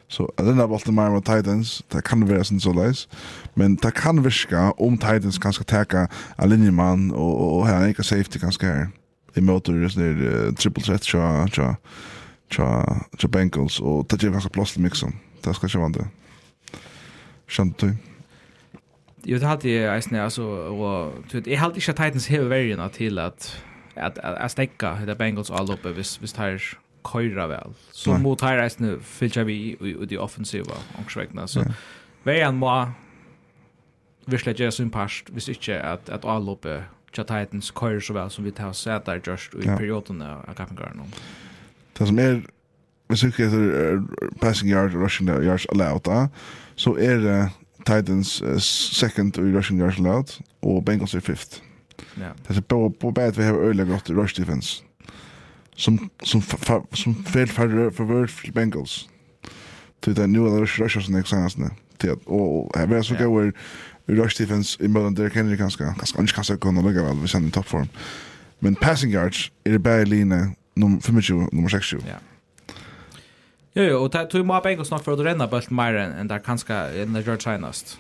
Så 0.09 0.33
so, 0.37 0.45
den 0.45 0.57
där 0.57 0.67
bollen 0.67 1.13
mot 1.13 1.25
Titans, 1.25 1.83
det 1.89 2.03
kan 2.03 2.29
vara 2.29 2.45
sån 2.45 2.61
så 2.61 2.73
läs. 2.73 3.09
Men 3.55 3.75
det 3.77 3.91
kan 3.91 4.23
viska 4.23 4.71
om 4.71 4.99
Titans 4.99 5.39
kanske 5.39 5.65
täcka 5.65 6.09
en 6.39 6.51
linjeman 6.51 7.11
och, 7.11 7.59
och, 7.59 7.67
här 7.67 7.83
är 7.83 7.89
en 7.89 8.05
safety 8.05 8.39
kanske 8.39 8.67
här. 8.67 8.89
I 9.35 9.41
möter 9.41 9.73
just 9.73 9.97
ner 9.97 10.23
uh, 10.23 10.55
triple 10.55 10.83
threat 10.83 11.05
tja, 11.05 11.49
tja, 11.49 11.77
tja, 12.51 12.97
tja 13.19 13.29
Bengals 13.29 13.81
och 13.81 14.07
det 14.09 14.23
ger 14.23 14.31
ganska 14.31 14.51
plåst 14.51 14.77
mixen 14.79 15.13
det 15.45 15.57
skal 15.57 15.69
ikke 15.69 15.85
være 15.85 15.97
det. 16.01 16.07
Skjønte 17.47 17.87
du? 17.87 18.13
Jo, 19.27 19.39
det 19.43 19.49
hadde 19.49 19.71
jeg 19.71 19.91
eisne, 19.91 20.21
altså, 20.23 20.43
og 20.71 21.33
jeg 21.35 21.59
hadde 21.59 21.81
ikke 21.81 21.93
Titans 21.99 22.29
heve 22.31 22.51
verjena 22.51 22.89
til 22.95 23.19
at 23.19 23.51
at 23.97 24.19
jeg 24.23 24.51
stekka 24.51 24.97
det 25.07 25.17
Bengals 25.19 25.51
all 25.51 25.71
oppe 25.73 25.93
hvis, 25.97 26.17
hvis 26.17 26.33
det 26.37 26.45
her 26.45 26.77
køyra 27.07 27.47
vel. 27.47 27.75
Så 27.93 28.13
Nei. 28.13 28.23
mot 28.23 28.41
her 28.41 28.61
eisne 28.63 28.97
fyllt 29.01 29.39
vi 29.47 29.55
i, 29.55 29.93
i 30.03 30.09
de 30.11 30.19
offensiva 30.19 30.81
ångsvekna, 30.99 31.47
så 31.47 31.65
ja. 32.27 32.51
må 32.51 32.73
virkelig 34.27 34.57
gjøre 34.57 34.73
sin 34.73 34.91
parst 34.91 35.31
hvis 35.31 35.49
ikke 35.49 35.79
at, 35.79 36.11
at 36.11 36.25
all 36.25 36.49
oppe 36.49 36.83
tja 37.15 37.23
Titans 37.23 37.71
køyra 37.71 38.01
så 38.01 38.13
vel 38.13 38.31
som 38.31 38.45
vi 38.45 38.51
tar 38.51 38.73
seg 38.73 39.07
der 39.07 39.21
just 39.27 39.55
i 39.55 39.65
ja. 39.65 39.77
perioden 39.77 40.23
av 40.23 40.55
Kappengaren. 40.57 41.07
Det 41.99 42.09
som 42.09 42.19
er 42.19 42.43
hvis 43.09 43.21
du 43.21 43.27
ikke 43.27 43.49
heter 43.49 44.01
passing 44.41 44.71
yard, 44.71 44.95
og 44.95 45.03
rushing 45.03 45.29
yards 45.29 45.67
allowed, 45.73 46.29
så 46.77 46.97
er 46.99 47.17
det 47.17 47.51
Titans 47.87 48.43
uh, 48.43 48.59
second 48.61 49.39
i 49.39 49.57
rushing 49.57 49.81
yards 49.81 49.99
allowed, 49.99 50.43
og 50.63 50.85
Bengals 50.85 51.15
er 51.15 51.21
fifth. 51.21 51.63
Ja. 52.19 52.29
Det 52.49 52.57
er 52.57 52.61
på, 52.61 52.95
på 53.01 53.11
bad 53.11 53.33
vi 53.33 53.43
har 53.43 53.59
øyelig 53.59 53.87
godt 53.87 54.11
rush 54.11 54.41
defense, 54.41 54.83
som, 55.77 56.11
som, 56.25 56.43
fa, 56.43 56.79
som 56.95 57.25
fel 57.25 57.49
færre 57.49 57.93
for 57.93 58.05
vørt 58.05 58.51
Bengals. 58.55 59.09
Til 60.03 60.17
Det 60.17 60.23
er 60.23 60.27
nu 60.27 60.47
at 60.47 60.63
rush 60.63 60.83
rusher 60.83 61.01
som 61.01 61.17
ikke 61.17 61.29
sannes 61.29 61.59
ned. 61.59 61.71
Og 62.27 62.71
jeg 62.77 62.91
vet 62.91 63.05
så 63.05 63.15
så 63.15 63.25
gå 63.25 63.51
rush 64.23 64.43
defense 64.43 64.79
i 64.85 64.87
mellom 64.87 65.15
Derrick 65.15 65.35
Henry 65.35 65.57
kanskje, 65.57 65.85
ganske, 65.85 66.17
ganske 66.17 66.37
ganske 66.37 66.57
kunne 66.57 66.83
lukka 66.83 67.01
vel, 67.03 67.15
hvis 67.15 67.33
han 67.33 67.45
er 67.45 67.49
i 67.49 67.51
toppform. 67.51 67.89
Men 68.61 68.77
passing 68.77 69.15
yards 69.15 69.53
er 69.65 69.71
det 69.71 69.83
bare 69.83 70.05
line 70.05 70.55
nummer 70.77 71.01
25, 71.01 71.49
nummer 71.53 71.69
26. 71.69 72.03
Ja. 72.05 72.11
Yeah. 72.11 72.21
Jo, 73.77 73.85
jo, 73.85 73.97
og 74.07 74.15
tog 74.33 74.47
må 74.49 74.57
begge 74.65 74.81
oss 74.81 74.91
nok 74.93 75.05
for 75.05 75.13
å 75.13 75.25
renne 75.27 75.45
bølt 75.53 75.69
mer 75.75 75.99
enn 76.01 76.31
det 76.31 76.39
kanskje 76.47 76.79
enn 77.03 77.13
det 77.13 77.27
gjør 77.27 77.43
senest. 77.45 77.99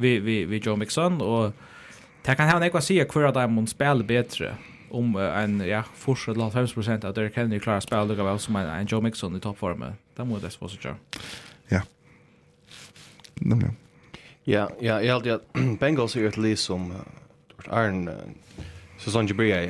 Vi, 0.00 0.16
vi, 0.24 0.38
vi 0.48 0.60
Joe 0.64 0.78
Mixon, 0.80 1.18
og 1.20 1.52
det 2.24 2.36
kan 2.38 2.48
hevne 2.48 2.70
ikke 2.70 2.80
å 2.80 2.84
si 2.84 2.96
hver 2.96 3.28
av 3.28 3.34
dem 3.36 3.58
må 3.58 3.66
spille 3.68 4.06
bedre 4.08 4.54
om 4.92 5.12
en, 5.20 5.58
ja, 5.68 5.82
fortsatt 5.96 6.36
90% 6.40 7.04
av 7.08 7.12
Derrick 7.16 7.36
Henry 7.36 7.60
klarer 7.60 7.82
å 7.82 7.84
spille 7.84 8.08
likevel 8.08 8.40
som 8.40 8.56
en, 8.56 8.70
en 8.72 8.88
Joe 8.88 9.04
Mixon 9.04 9.36
i 9.36 9.40
toppformen. 9.44 9.98
Det 10.16 10.26
må 10.28 10.40
det 10.40 10.52
spørsmål 10.54 10.86
gjøre. 10.86 11.26
Ja. 11.72 11.82
Nemlig. 13.40 13.72
Ja, 14.48 14.66
ja, 14.80 14.96
jeg 15.04 15.12
held 15.12 15.28
at 15.36 15.60
Bengals 15.80 16.16
er 16.16 16.30
et 16.30 16.40
liv 16.40 16.56
som 16.60 16.88
Arn, 17.68 18.08
Susanne 19.00 19.28
Jabria, 19.28 19.60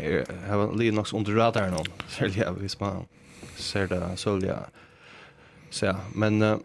har 0.47 0.79
liv 0.79 0.95
nok 0.95 1.11
under 1.19 1.35
radaren 1.39 1.75
om, 1.77 1.91
særlig 2.09 2.47
hvis 2.63 2.79
man 2.81 3.05
ser 3.59 3.91
det, 3.91 4.01
så 4.23 4.39
ja, 4.43 4.63
Så 5.73 5.87
ja, 5.87 5.95
men 6.13 6.43
uh, 6.43 6.59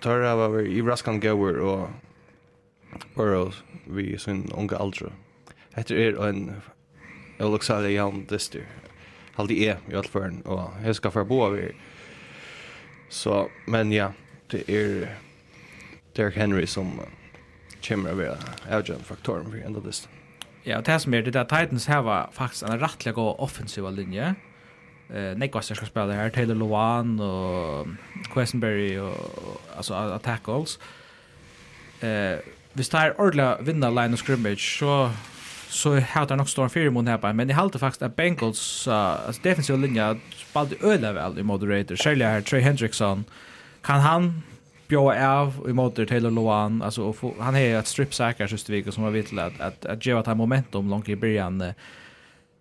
tar 0.00 0.22
det 0.24 0.34
var 0.40 0.60
i 0.60 0.80
Raskan 0.82 1.20
Gower 1.20 1.60
og 1.60 1.90
Burrows 3.14 3.60
vi 3.84 4.14
sin 4.18 4.46
unge 4.56 4.78
aldre. 4.80 5.10
Etter 5.76 5.98
er 6.00 6.16
ein 6.24 6.62
Alexander 7.42 7.90
Jan 7.92 8.24
Dister. 8.30 8.64
Haldi 9.36 9.58
er 9.66 9.82
i 9.90 9.98
Altfern 9.98 10.40
og 10.46 10.72
jeg 10.84 10.96
skal 10.96 11.12
for 11.12 11.28
bo 11.28 11.42
vi. 11.52 11.74
Så 13.12 13.48
men 13.68 13.92
ja, 13.92 14.12
det 14.50 14.64
er 14.64 15.10
Derek 16.16 16.40
Henry 16.40 16.64
som 16.66 16.96
uh, 17.02 17.10
kommer 17.84 18.16
av 18.16 18.24
avgjørende 18.24 19.04
faktoren 19.04 19.50
for 19.50 19.60
enda 19.60 19.84
listen. 19.84 20.10
Ja, 20.64 20.78
og 20.78 20.86
det 20.88 20.96
som 21.02 21.12
er 21.12 21.20
det 21.20 21.34
der 21.36 21.44
Titans 21.44 21.90
her 21.92 22.00
var 22.06 22.30
faktisk 22.32 22.64
en 22.64 22.80
rettelig 22.80 23.14
god 23.14 23.34
offensiv 23.44 23.90
linje 23.92 24.34
eh 25.14 25.36
Nick 25.36 25.54
Wasser 25.54 25.74
ska 25.74 25.86
spela 25.86 26.12
här 26.12 26.30
Taylor 26.30 26.54
Lewan 26.54 27.20
och 27.20 27.86
Questenberry 28.34 28.98
och 28.98 29.16
alltså 29.76 29.94
attack 29.94 30.42
goals. 30.42 30.78
Eh 32.00 32.38
vi 32.76 32.84
tar 32.84 33.20
ordla 33.20 33.58
vinna 33.60 33.90
line 33.90 34.14
of 34.14 34.20
scrimmage 34.20 34.78
så 34.78 35.10
så 35.68 36.00
har 36.00 36.26
det 36.26 36.36
nog 36.36 36.48
stor 36.48 36.68
fire 36.68 36.90
mot 36.90 37.08
her, 37.08 37.32
men 37.32 37.48
jeg 37.48 37.56
halte 37.56 37.78
faktisk 37.78 38.02
at 38.02 38.16
Bengals 38.16 38.88
uh, 38.88 39.26
alltså 39.26 39.42
defensiva 39.44 39.78
linja 39.78 40.14
spelade 40.30 40.76
öle 40.82 41.12
vel 41.14 41.38
i 41.38 41.42
moderator. 41.42 41.96
særlig 41.96 42.26
her, 42.26 42.40
Trey 42.40 42.60
Hendrickson 42.60 43.24
kan 43.84 44.00
han 44.00 44.42
bjóa 44.88 45.28
av 45.28 45.52
i 45.68 45.72
moderator 45.72 46.04
Taylor 46.04 46.30
Loan 46.30 46.82
Altså, 46.82 47.14
han 47.40 47.56
är 47.56 47.78
et 47.78 47.86
strip 47.86 48.14
sackar 48.14 48.48
just 48.48 48.70
veckan 48.70 48.92
som 48.92 49.04
har 49.04 49.10
vittlat 49.10 49.52
at 49.60 49.86
at 49.86 50.06
at 50.06 50.18
att 50.18 50.26
han 50.26 50.36
momentum 50.36 50.90
långt 50.90 51.08
i 51.08 51.16
början 51.16 51.74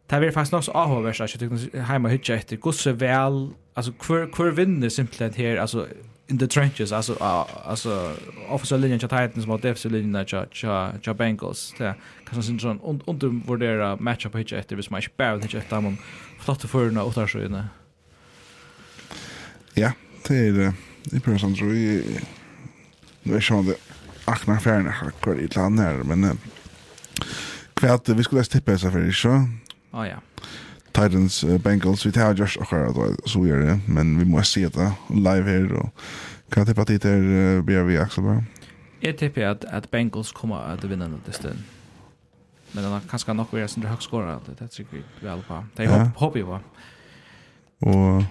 Det 0.09 0.21
var 0.21 0.31
faktisk 0.31 0.51
nok 0.51 0.63
så 0.63 0.71
avhåverst 0.71 1.21
at 1.21 1.33
jeg 1.33 1.39
tykker 1.39 1.85
heima 1.87 2.09
hytja 2.09 2.35
etter 2.35 2.59
gosse 2.61 2.91
vel, 2.99 3.53
altså 3.75 3.93
hver, 4.05 4.25
hver 4.35 4.51
vinner 4.51 4.89
simpelthen 4.89 5.33
her, 5.33 5.61
altså 5.61 5.87
in 6.29 6.37
the 6.39 6.47
trenches, 6.47 6.91
altså, 6.91 7.13
uh, 7.13 7.69
altså 7.69 8.15
offensive 8.47 8.79
linjen 8.79 8.99
til 8.99 9.09
Titans 9.09 9.47
mot 9.47 9.63
defensive 9.63 9.91
linjen 9.91 10.25
til 10.25 11.13
Bengals. 11.13 11.73
Det 11.77 11.87
er 11.87 11.93
kanskje 12.25 12.43
sin 12.43 12.59
sånn 12.59 12.79
und 12.83 13.03
undervurdera 13.07 13.95
matchup 13.99 14.35
hytja 14.39 14.59
etter 14.59 14.79
hvis 14.79 14.91
man 14.91 15.03
ikke 15.03 15.17
bare 15.17 15.41
hytja 15.43 15.59
etter 15.59 15.83
man 15.83 15.97
flotte 16.39 16.67
førerne 16.67 17.03
og 17.03 17.11
åttarsøyene. 17.11 17.65
Ja, 19.77 19.91
det 20.27 20.39
er 20.47 20.51
det. 20.57 20.71
Det 21.03 21.19
er 21.19 21.25
prøvd 21.25 21.43
sånn, 21.43 21.57
tror 21.59 21.73
jeg. 21.75 22.23
Det 23.23 23.35
er 23.35 23.43
sånn 23.43 23.65
at 23.65 23.73
det 23.73 23.79
akna 24.31 24.59
fjerne 24.63 24.93
akkurat 25.03 25.41
i 25.43 25.49
landet 25.57 25.85
her, 25.85 26.03
men 26.07 26.39
kvært 27.75 28.07
vi 28.15 28.23
skulle 28.23 28.45
tippe 28.47 28.77
seg 28.79 28.93
for 28.95 29.11
ikke, 29.11 29.35
Ja, 29.93 30.07
ja. 30.07 30.21
Titans 30.91 31.43
uh, 31.43 31.57
Bengals 31.57 32.05
vi 32.05 32.11
tar 32.11 32.33
just 32.35 32.61
akkurat 32.61 33.19
så 33.25 33.47
gör 33.47 33.59
det 33.59 33.79
men 33.87 34.19
vi 34.19 34.25
måste 34.25 34.53
se 34.53 34.67
det 34.67 34.93
live 35.09 35.51
här 35.51 35.73
och 35.73 35.89
kan 36.49 36.65
tippa 36.65 36.83
dit 36.83 37.01
där 37.01 37.21
uh, 37.21 37.61
BRV 37.61 38.01
Axel 38.01 38.23
bara. 38.23 38.43
Jag 38.99 39.17
tippar 39.17 39.41
att 39.41 39.65
att 39.65 39.91
Bengals 39.91 40.31
kommer 40.31 40.55
att 40.55 40.83
vinna 40.83 41.05
den 41.05 41.21
där 41.25 41.31
stunden. 41.31 41.63
Men 42.71 42.83
den 42.83 43.01
kanske 43.09 43.33
nog 43.33 43.53
är 43.53 43.67
sin 43.67 43.83
högst 43.83 44.03
skora 44.03 44.39
det 44.45 44.53
det 44.59 44.67
tycker 44.67 44.97
vi 44.97 45.27
väl 45.27 45.41
på. 45.47 45.65
Det 45.75 45.83
ja. 45.83 46.11
hopp 46.15 46.37
ju 46.37 46.43
va. 46.43 46.59
Och 47.79 48.23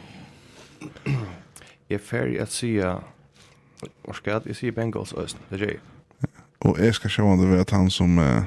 är 1.89 1.99
fair 1.99 2.43
att 2.43 2.51
se 2.51 2.95
och 4.03 4.17
ska 4.17 4.31
jag 4.31 4.57
se 4.57 4.71
Bengals 4.71 5.15
öst. 5.15 5.37
Det 5.49 5.57
är. 5.57 5.81
Och 6.59 6.79
jag 6.79 6.95
ska 6.95 7.09
se 7.09 7.23
om 7.23 7.41
det 7.41 7.57
var 7.57 7.67
han 7.71 7.91
som 7.91 8.19
uh, 8.19 8.43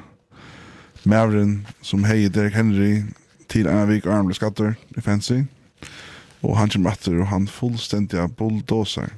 Maveren 1.06 1.68
som 1.86 2.04
heier 2.04 2.30
Derek 2.34 2.56
Henry 2.58 3.04
til 3.52 3.68
en 3.70 3.86
vik 3.90 4.08
armle 4.10 4.34
skatter 4.34 4.74
i 4.98 5.02
fancy. 5.02 5.44
Og 6.42 6.58
han 6.58 6.70
kommer 6.70 6.94
etter, 6.94 7.20
og 7.22 7.30
han 7.30 7.48
fullstendig 7.50 8.20
av 8.22 8.34
bulldozer. 8.38 9.12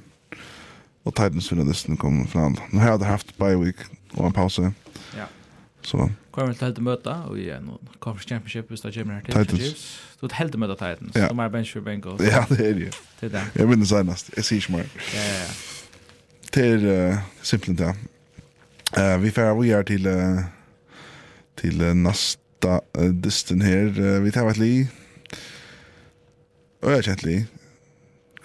Og 1.08 1.16
Titans 1.16 1.48
vinner 1.52 1.68
nesten 1.68 1.98
kommer 2.00 2.28
fra 2.28 2.48
han. 2.48 2.58
Nå 2.72 2.84
har 2.84 2.98
jeg 2.98 3.08
haft 3.08 3.32
bye 3.40 3.56
week 3.60 3.86
og 4.18 4.28
en 4.28 4.36
pause. 4.36 4.72
Ja. 5.16 5.30
Så. 5.82 6.10
Hva 6.36 6.44
er 6.44 6.50
vel 6.52 6.58
til 6.60 6.82
å 6.82 6.86
møte? 6.90 7.14
Og 7.32 7.40
i 7.40 7.48
nå 7.64 7.78
conference 8.04 8.28
championship 8.28 8.74
hvis 8.74 8.84
det 8.84 8.92
kommer 8.98 9.22
her 9.22 9.24
til. 9.30 9.48
Titans. 9.48 9.86
Du 10.20 10.28
har 10.28 10.36
helt 10.42 10.60
møte 10.60 10.76
Titans. 10.76 11.16
Ja. 11.16 11.32
De 11.32 11.40
er 11.46 11.56
bench 11.56 11.72
for 11.74 11.88
Bengals. 11.88 12.24
Ja, 12.24 12.44
det 12.50 12.60
er 12.60 12.76
det. 12.82 12.92
Til 13.22 13.32
det. 13.32 13.46
Jeg 13.56 13.72
vinner 13.72 13.88
senest. 13.88 14.34
Jeg 14.36 14.50
sier 14.50 14.62
ikke 14.64 14.76
mer. 14.76 14.92
Ja, 15.16 15.24
ja, 15.24 15.40
ja. 15.46 15.56
Det 16.58 16.68
er 16.68 16.86
uh, 17.14 17.26
simpelthen 17.44 17.80
ja. 17.86 17.96
Uh, 18.98 19.16
vi 19.24 19.32
får 19.32 19.56
vi 19.62 19.72
er 19.76 19.88
til... 19.88 20.08
Uh, 20.08 20.44
til 21.58 21.84
nasta 21.98 22.80
uh, 22.98 23.12
dysten 23.24 23.62
her. 23.62 23.92
Uh, 23.98 24.24
Vi 24.24 24.32
tar 24.32 24.50
et 24.50 24.62
li. 24.62 24.74
Og 26.82 26.92
jeg 26.94 27.08
kjent 27.10 27.24
li. 27.26 27.38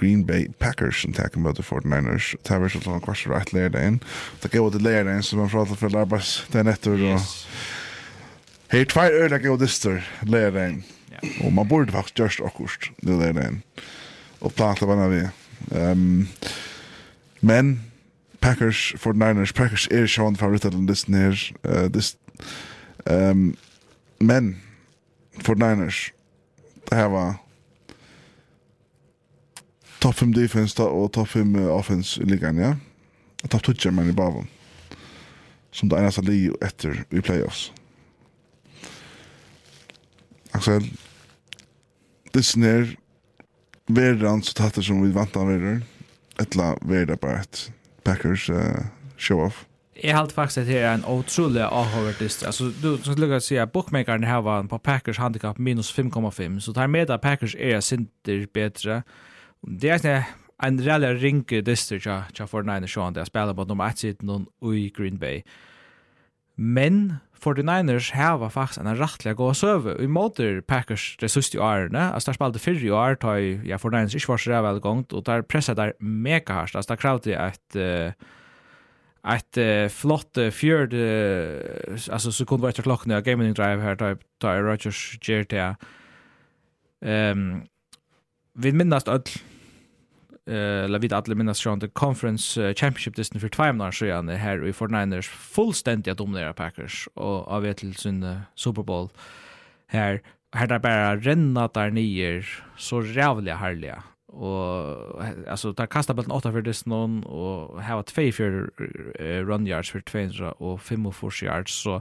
Green 0.03 0.25
Bay 0.27 0.48
Packers 0.59 1.03
som 1.03 1.12
tar 1.14 1.31
møte 1.38 1.62
49ers. 1.62 2.33
Det 2.42 2.59
var 2.59 2.72
sånn 2.72 3.05
kvart 3.05 3.27
rett 3.31 3.53
lærdagen. 3.55 4.01
Det 4.42 4.51
gav 4.51 4.72
til 4.72 4.83
lærdagen 4.83 5.22
som 5.22 5.38
man 5.42 5.53
pratet 5.53 5.79
for 5.79 5.94
Larbas 5.94 6.40
den 6.51 6.70
etter. 6.72 6.98
Yes. 6.98 7.44
Her 8.72 8.88
tvær 8.88 9.14
øyla 9.20 9.38
gav 9.38 9.61
dyster 9.61 10.01
lærdagen. 10.27 10.83
Yeah. 11.12 11.46
Og 11.46 11.53
man 11.55 11.68
burde 11.68 11.92
faktisk 11.92 12.18
gjørst 12.18 12.42
akkurst 12.48 12.90
det 13.05 13.20
lærdagen. 13.20 13.62
Og 14.40 14.55
plantet 14.59 14.88
vannet 14.88 15.12
vi. 15.12 15.22
Um, 15.70 16.29
men 17.40 17.83
Packers, 18.42 18.94
49ers, 18.98 19.53
Packers 19.55 19.87
er 19.90 20.09
sjående 20.11 20.40
favoritter 20.40 20.75
til 20.75 20.88
dysten 20.88 21.14
her. 21.14 21.38
Uh, 21.62 21.87
dysten 21.94 22.18
Um, 23.04 23.56
men, 24.18 24.56
49ers, 25.38 26.12
det 26.88 26.96
här 26.96 27.08
var 27.08 27.34
topp 29.98 30.16
5 30.16 30.32
defense 30.32 30.82
och 30.82 31.12
topp 31.12 31.28
5 31.28 31.68
offense 31.68 32.22
i 32.22 32.24
ligan, 32.24 32.56
ja? 32.56 32.76
Och 33.42 33.50
topp 33.50 33.78
2 33.78 33.90
man 33.90 34.08
i 34.08 34.12
Bavon. 34.12 34.46
Som 35.70 35.88
det 35.88 35.98
enaste 35.98 36.22
li 36.22 36.50
efter 36.60 37.04
i 37.10 37.20
playoffs. 37.20 37.72
Axel, 40.50 40.90
Disney 42.32 42.70
är 42.70 42.96
verran 43.86 44.42
så 44.42 44.52
tattar 44.52 44.82
som 44.82 45.02
vi 45.02 45.12
vantar 45.12 45.46
verran. 45.46 45.84
Ettla 46.40 46.78
verda 46.80 47.16
bara 47.16 47.40
ett 47.40 47.72
Packers 48.02 48.50
uh, 48.50 48.84
show-off. 49.16 49.66
Jeg 50.02 50.16
halte 50.16 50.34
faktisk 50.34 50.64
at 50.64 50.66
det 50.66 50.78
er 50.78 50.94
en 50.94 51.04
utrolig 51.06 51.62
avhåret 51.62 52.18
dist. 52.18 52.42
Altså, 52.46 52.72
du 52.82 52.96
skal 52.98 53.20
lukka 53.22 53.38
å 53.38 53.44
si 53.44 53.58
at 53.62 53.70
bookmakeren 53.70 54.26
her 54.26 54.40
var 54.42 54.64
på 54.66 54.78
Packers 54.82 55.20
handicap 55.22 55.60
minus 55.62 55.92
5,5, 55.94 56.58
så 56.60 56.74
tar 56.74 56.90
med 56.90 57.10
at 57.10 57.22
Packers 57.22 57.54
er 57.54 57.78
sinter 57.80 58.48
bedre. 58.50 59.02
Det 59.62 59.92
er 60.02 60.24
en 60.62 60.80
reelle 60.82 61.14
ringe 61.22 61.62
dist 61.62 61.92
til 61.92 62.02
ja, 62.02 62.24
for 62.50 62.66
den 62.66 62.74
ene 62.74 62.90
sjående. 62.90 63.22
Jeg 63.22 63.30
spiller 63.30 63.54
på 63.54 63.68
nummer 63.68 63.94
1 63.94 64.02
siden 64.02 64.48
i 64.74 64.88
Green 64.96 65.22
Bay. 65.22 65.44
Men 66.56 67.20
49ers 67.42 68.12
hava 68.14 68.50
faktisk 68.50 68.82
en 68.82 68.98
rettelig 68.98 69.36
god 69.38 69.54
søve. 69.54 69.96
Vi 70.00 70.06
måter 70.06 70.60
Packers 70.66 71.16
det 71.20 71.30
siste 71.30 71.62
årene. 71.62 72.10
Altså, 72.12 72.30
der 72.30 72.40
spalte 72.40 72.58
fyrre 72.62 72.94
år, 72.94 73.14
tar 73.22 73.38
ja, 73.38 73.78
49ers 73.78 74.18
ikke 74.18 74.34
var 74.34 74.42
så 74.42 74.62
velgångt, 74.66 75.12
og 75.12 75.26
der 75.26 75.42
presset 75.42 75.76
der 75.76 75.94
mega 76.00 76.52
hardt. 76.52 76.74
Altså, 76.74 76.88
der 76.94 77.02
kravde 77.06 77.38
et... 77.38 77.76
Uh, 77.76 78.38
ett 79.28 79.58
uh, 79.58 79.88
flott 79.88 80.38
uh, 80.38 80.50
fjörd 80.50 80.94
uh, 80.94 81.61
alltså 82.11 82.32
sekund 82.32 82.64
efter 82.64 82.82
klockan 82.82 83.12
av 83.12 83.22
gaming 83.22 83.54
drive 83.54 83.82
här 83.82 83.96
typ 83.96 84.20
där 84.40 84.62
Rogers 84.62 85.18
GTA. 85.20 85.76
Ehm 87.04 87.52
um, 87.52 87.62
vi 88.54 88.72
minnast 88.72 89.08
all 89.08 89.22
eh 90.46 90.88
la 90.88 90.98
vid 90.98 91.12
alla 91.12 91.35
minnast 91.35 91.62
från 91.62 91.80
the 91.80 91.88
conference 91.88 92.61
uh, 92.61 92.74
championship 92.74 93.16
disten 93.16 93.40
för 93.40 93.48
två 93.48 93.72
månader 93.72 93.92
sedan 93.92 94.28
här 94.28 94.66
i 94.66 94.72
49ers 94.72 95.22
fullständigt 95.22 96.18
dominerar 96.18 96.52
Packers 96.52 97.08
och 97.14 97.48
av 97.48 97.62
vet 97.62 97.76
till 97.76 97.94
sin 97.94 98.22
uh, 98.22 98.38
Super 98.54 98.82
Bowl 98.82 99.08
här 99.87 100.22
här 100.52 100.66
där 100.66 100.78
bara 100.78 101.16
renna 101.16 101.68
där 101.68 101.90
nier 101.90 102.64
så 102.76 103.02
jävla 103.02 103.56
härliga 103.56 104.02
och 104.32 105.24
alltså 105.48 105.72
där 105.72 105.86
kastar 105.86 106.14
bollen 106.14 106.30
åtta 106.30 106.52
för 106.52 106.62
det 106.62 106.86
någon 106.86 107.24
och 107.24 107.82
har 107.82 108.00
ett 108.00 108.10
fej 108.10 108.32
för 108.32 108.70
run 109.44 109.66
yards 109.66 109.90
för 109.90 110.00
200 110.00 110.52
och 110.52 110.82
5 110.82 111.06
yards 111.42 111.72
så 111.72 112.00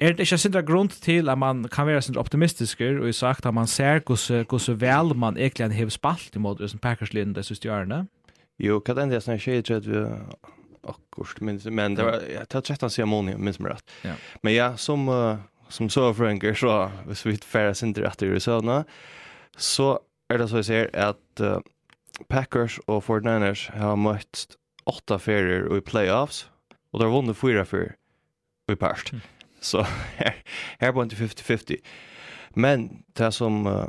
er 0.00 0.12
det 0.12 0.20
ikke 0.20 0.38
sindra 0.38 0.60
grunn 0.62 0.88
til 0.88 1.28
at 1.28 1.38
man 1.38 1.64
kan 1.64 1.86
være 1.86 2.02
sindra 2.02 2.20
optimistisk 2.20 2.80
og 2.80 3.08
i 3.08 3.12
sagt 3.12 3.46
at 3.46 3.54
man 3.54 3.66
ser 3.66 3.98
hvor 4.04 4.58
så 4.58 4.74
vel 4.74 5.16
man 5.16 5.36
egentlig 5.36 5.72
hever 5.72 5.90
spalt 5.90 6.36
i 6.36 6.38
måte 6.38 6.68
som 6.68 6.78
Packers-linjen 6.78 7.34
det 7.34 7.44
siste 7.44 7.70
årene? 7.70 8.06
Jo, 8.58 8.82
hva 8.86 8.94
er 9.02 9.10
det 9.10 9.22
som 9.22 9.38
skjer, 9.38 9.62
tror 9.62 9.74
jeg 9.74 9.90
vi 9.90 10.04
akkurat, 10.88 11.40
men, 11.40 11.60
men 11.70 11.96
det 11.96 12.04
var, 12.04 12.22
jeg 12.30 12.48
tar 12.48 12.60
13 12.60 12.90
sier 12.90 13.06
måned, 13.06 13.38
minns 13.38 13.60
meg 13.60 13.74
rett. 13.74 13.94
Ja. 14.06 14.14
Men 14.42 14.54
ja, 14.54 14.68
som, 14.80 15.08
uh, 15.08 15.38
som 15.68 15.90
så 15.90 16.12
for 16.16 16.30
en 16.30 16.40
så 16.54 16.90
hvis 17.06 17.26
vi 17.26 17.36
færre 17.42 17.74
sindra 17.74 18.08
etter 18.10 18.34
i 18.34 18.40
søvnene, 18.40 18.84
så 19.56 19.98
er 20.28 20.38
det 20.38 20.48
så 20.50 20.60
jeg 20.60 20.64
ser 20.64 20.90
at 20.92 21.40
uh, 21.40 21.60
Packers 22.28 22.78
og 22.86 23.04
49ers 23.06 23.68
har 23.72 23.96
møtt 23.96 24.56
åtta 24.88 25.18
ferier 25.20 25.68
i 25.72 25.80
playoffs, 25.84 26.48
og 26.92 27.00
de 27.00 27.06
har 27.06 27.12
vunnet 27.12 27.36
fyra 27.36 27.64
ferier 27.68 27.96
i 28.68 28.76
parst. 28.76 29.12
Mm. 29.12 29.20
Så 29.60 29.84
her, 30.20 30.42
her 30.80 30.92
var 30.92 31.04
det 31.04 31.18
50-50. 31.18 31.76
Men 32.54 33.04
det 33.18 33.34
som 33.34 33.66
uh, 33.66 33.88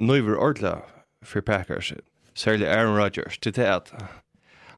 nøyver 0.00 0.36
ordla 0.36 0.78
for 1.22 1.40
Packers, 1.40 1.92
særlig 2.34 2.68
Aaron 2.68 2.98
Rodgers, 2.98 3.38
til 3.38 3.56
det 3.56 3.64
at 3.64 3.92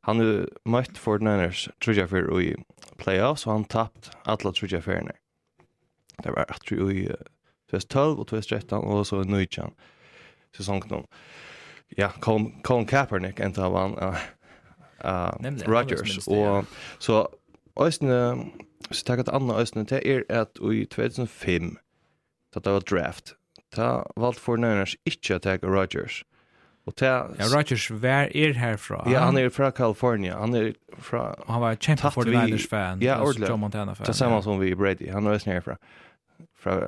han 0.02 0.20
har 0.20 0.46
møtt 0.64 0.98
49ers 0.98 1.68
trudja 1.84 2.06
for 2.06 2.40
i 2.40 2.54
playoffs, 2.98 3.46
og 3.46 3.52
han 3.52 3.64
tappt 3.64 4.10
alle 4.26 4.52
trudja 4.52 4.80
feriene. 4.80 5.12
Det 6.24 6.32
var 6.34 6.48
at 6.48 6.72
i 6.72 7.06
uh, 7.06 7.14
2012 7.70 8.18
og 8.18 8.26
2013, 8.26 8.78
og 8.78 9.06
så 9.06 9.22
nøytjan. 9.22 9.74
Uh, 9.74 9.97
säsongen. 10.56 11.06
Ja, 11.88 12.08
Colin, 12.20 12.62
Colin 12.62 12.86
Kaepernick 12.86 13.40
inte 13.40 13.64
av 13.64 13.76
han 13.76 13.98
uh, 13.98 14.16
uh, 15.04 15.58
Rodgers. 15.66 16.28
Och 16.28 16.64
så 16.98 17.28
ösne 17.76 18.38
så 18.90 19.04
tagat 19.04 19.28
att 19.28 19.34
andra 19.34 19.56
ösne 19.56 19.84
till 19.84 20.06
er 20.08 20.24
att 20.28 20.56
i 20.72 20.86
2005 20.86 21.76
att 22.56 22.64
det 22.64 22.70
var 22.70 22.80
draft. 22.80 23.34
Ta 23.74 24.10
valt 24.16 24.38
för 24.38 24.56
Niners 24.56 24.96
inte 25.04 25.36
att 25.36 25.42
ta 25.42 25.56
Rodgers. 25.56 26.24
Och 26.86 26.96
ta 26.96 27.06
Ja, 27.06 27.44
Rodgers 27.56 27.90
var 27.90 28.36
er 28.36 28.52
härifrån. 28.52 29.12
Ja, 29.12 29.20
han 29.20 29.36
är 29.36 29.48
från 29.48 29.72
California. 29.72 30.38
Han 30.38 30.54
är 30.54 30.74
från 30.98 31.34
han 31.46 31.60
var 31.60 31.76
champion 31.76 32.12
för 32.12 32.24
Niners 32.24 32.68
fan. 32.68 33.00
Ja, 33.00 33.20
ordentligt. 33.20 33.48
John 33.48 33.60
Montana 33.60 33.94
fan. 33.94 34.04
Tillsammans 34.04 34.44
som 34.44 34.58
vi 34.58 34.74
Brady. 34.74 35.10
Han 35.10 35.26
är 35.26 35.30
ösne 35.30 35.52
härifrån. 35.52 35.76
Från 36.58 36.82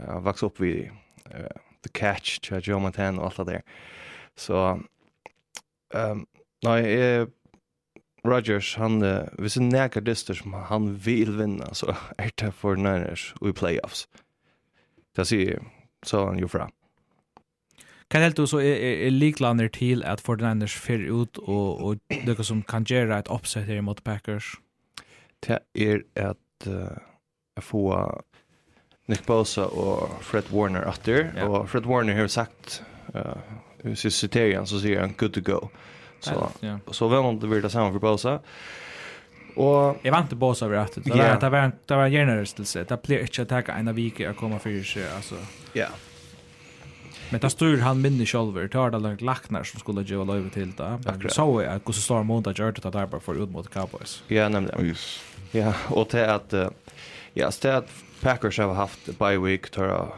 uh, 0.00 0.20
vax 0.20 0.42
upp 0.42 0.60
vid 0.60 0.90
uh, 1.34 1.46
The 1.82 1.92
Catch, 1.94 2.40
til 2.42 2.62
Joe 2.62 2.80
Montana 2.80 3.20
og 3.20 3.30
alt 3.30 3.42
det 3.42 3.46
der. 3.46 3.60
Så, 4.36 4.78
um, 5.94 6.26
nei, 6.64 6.78
jeg, 6.86 7.26
Rodgers, 8.24 8.74
han, 8.74 9.02
uh, 9.02 9.26
hvis 9.38 9.58
en 9.58 9.68
nekker 9.72 10.04
dyster 10.06 10.38
som 10.38 10.54
han 10.70 10.92
vil 11.06 11.34
vinna, 11.38 11.72
så 11.74 11.94
er 12.18 12.30
det 12.38 12.52
for 12.54 12.78
Niners 12.78 13.32
og 13.40 13.50
i 13.50 13.56
playoffs. 13.58 14.06
Det 15.16 15.26
sier 15.28 15.60
så 16.06 16.26
han 16.26 16.38
jo 16.40 16.48
fra. 16.48 16.68
Kan 18.12 18.22
helt 18.22 18.36
du 18.36 18.44
så 18.46 18.60
er, 18.60 18.76
er, 18.76 19.06
er 19.06 19.14
liklander 19.14 19.70
til 19.72 20.02
at 20.04 20.20
49ers 20.20 20.74
fyrir 20.76 21.12
ut 21.12 21.38
og, 21.42 21.80
og 21.80 21.96
det 22.26 22.36
som 22.44 22.60
kan 22.62 22.84
gjøre 22.84 23.18
et 23.18 23.30
oppsett 23.32 23.64
her 23.64 23.80
mot 23.80 24.02
Packers? 24.04 24.54
Det 25.42 25.58
er 25.74 26.02
at 26.14 26.68
uh, 26.68 26.98
få 27.60 27.88
Nick 29.12 29.26
Bosa 29.28 29.68
og 29.68 30.18
Fred 30.24 30.48
Warner 30.52 30.86
atter. 30.88 31.28
Ja. 31.36 31.48
Og 31.48 31.68
Fred 31.70 31.86
Warner 31.88 32.16
har 32.16 32.30
sagt, 32.32 32.80
uh, 33.12 33.36
hvis 33.84 34.06
jeg 34.06 34.12
citerer 34.12 34.22
citerien 34.22 34.68
så 34.70 34.80
sier 34.82 35.02
han 35.04 35.16
good 35.18 35.36
to 35.36 35.44
go. 35.44 35.66
Så, 36.22 36.52
ja. 36.62 36.78
så 36.94 37.08
vem 37.10 37.34
det 37.42 37.50
blir 37.50 37.62
det 37.64 37.72
samme 37.74 37.92
for 37.92 38.02
Bosa. 38.02 38.38
Og 39.60 40.00
jeg 40.04 40.14
vant 40.14 40.30
til 40.32 40.38
Bosa 40.40 40.66
over 40.66 40.78
atter. 40.80 41.02
Det 41.04 41.12
var, 41.12 41.18
yeah. 41.18 41.40
det 41.40 41.50
var, 41.52 41.74
det 41.88 41.98
var 41.98 42.08
en 42.08 42.14
hjernerystelse. 42.14 42.86
Det 42.88 42.98
blir 43.04 43.26
ikke 43.26 43.44
å 43.44 43.50
takke 43.50 43.74
en 43.76 43.90
av 43.92 43.98
vike 43.98 44.30
å 44.30 44.36
komme 44.38 44.60
fyrir 44.62 44.86
seg, 44.86 45.10
altså. 45.12 45.40
Ja. 45.76 45.90
Men 47.32 47.40
det 47.40 47.50
styr 47.52 47.80
han 47.80 48.00
minne 48.04 48.24
sjolver, 48.28 48.68
det 48.68 48.76
var 48.76 48.92
det 48.92 49.00
langt 49.00 49.22
laknar 49.24 49.64
som 49.64 49.80
skulle 49.80 50.04
gjøre 50.08 50.28
løyve 50.28 50.50
til 50.52 50.72
det. 50.76 50.90
Men 51.04 51.28
så 51.32 51.46
er 51.62 51.70
at 51.74 51.84
hvordan 51.84 52.04
står 52.04 52.26
måned 52.28 52.60
gjør 52.60 52.74
det 52.76 52.84
at 52.88 52.98
arbeid 53.04 53.24
for 53.24 53.40
ut 53.40 53.52
mot 53.52 53.68
Cowboys. 53.72 54.20
Ja, 54.32 54.48
nemlig. 54.52 54.96
Ja, 55.52 55.72
og 55.92 56.10
til 56.12 56.28
at, 56.28 56.52
ja, 57.36 57.48
til 57.50 57.80
at 57.80 57.92
Packers 58.22 58.58
har 58.58 58.74
haft 58.74 59.18
bye 59.18 59.38
week 59.38 59.70
tar 59.70 60.14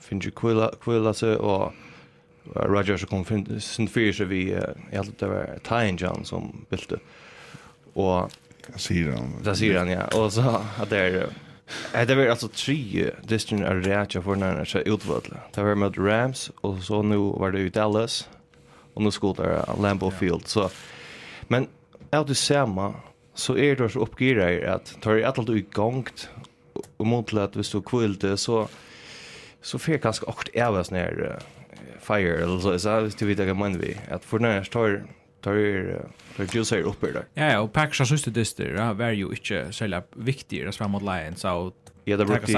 Finch 0.00 0.34
Quilla 0.34 0.70
Quilla 0.80 1.14
så 1.14 1.36
och 1.36 1.72
Rodgers 2.54 3.04
kom 3.04 3.24
sin 3.60 3.88
fyra 3.88 4.24
vi 4.24 4.58
jag 4.90 5.04
tror 5.04 5.14
det 5.18 5.26
var 5.26 5.58
Tyne 5.62 5.98
John 6.00 6.24
som 6.24 6.66
bytte. 6.68 6.98
Och 7.92 8.30
jag 8.72 8.80
ser 8.80 9.12
han. 9.12 9.42
Där 9.42 9.54
ser 9.54 9.78
han 9.78 9.88
ja. 9.88 10.06
Och 10.06 10.32
så 10.32 10.60
att 10.78 10.90
det 10.90 10.98
är 10.98 12.06
Det 12.06 12.14
var 12.14 12.26
alltså 12.26 12.48
tre 12.48 13.10
distrin 13.22 13.64
av 13.64 13.82
Reacha 13.82 14.22
för 14.22 14.34
när 14.34 14.68
jag 14.74 14.88
utvaldde. 14.88 15.36
Det 15.54 15.62
var 15.62 15.74
med 15.74 15.98
Rams 15.98 16.50
och 16.60 16.78
så 16.78 17.02
nu 17.02 17.16
var 17.16 17.50
det 17.50 17.60
i 17.60 17.68
Dallas 17.68 18.28
och 18.94 19.02
nu 19.02 19.10
skulle 19.10 19.34
det 19.34 19.64
Lambeau 19.80 20.10
Field. 20.10 20.46
Så, 20.46 20.70
men 21.48 21.66
av 22.10 22.26
det 22.26 22.34
samma 22.34 22.94
så 23.34 23.56
är 23.56 23.76
det 23.76 23.88
så 23.88 24.00
uppgirar 24.00 24.74
att 24.74 24.96
tar 25.00 25.14
det 25.14 25.24
allt 25.24 25.72
gångt 25.72 26.28
och 26.96 27.06
mot 27.06 27.34
att 27.34 27.56
vi 27.56 27.64
så 27.64 27.80
kvilte 27.80 28.36
så 28.36 28.68
så 29.60 29.78
fick 29.78 30.02
ganska 30.02 30.26
åkt 30.26 30.48
ävas 30.54 30.90
ner 30.90 31.38
fire 32.00 32.42
eller 32.42 32.58
så 32.58 32.78
så 32.78 33.00
visst 33.00 33.18
du 33.18 33.26
vet 33.26 33.38
jag 33.38 33.56
men 33.56 33.78
vi 33.78 33.96
att 34.10 34.24
för 34.24 34.38
när 34.38 34.64
tar 34.64 35.04
tar 35.40 35.52
tar 36.36 36.54
ju 36.54 36.64
säger 36.64 36.84
upp 36.84 37.00
där. 37.00 37.24
Ja 37.34 37.60
och 37.60 37.72
Packers 37.72 37.98
har 37.98 38.06
just 38.06 38.24
det 38.24 38.30
där 38.72 38.94
var 38.94 39.10
ju 39.10 39.26
inte 39.26 39.72
så 39.72 40.02
viktigt 40.14 40.68
att 40.68 40.76
framåt 40.76 41.02
Lions 41.02 41.44
out 41.44 41.74
Ja, 42.08 42.16
det 42.16 42.24
brukte 42.24 42.52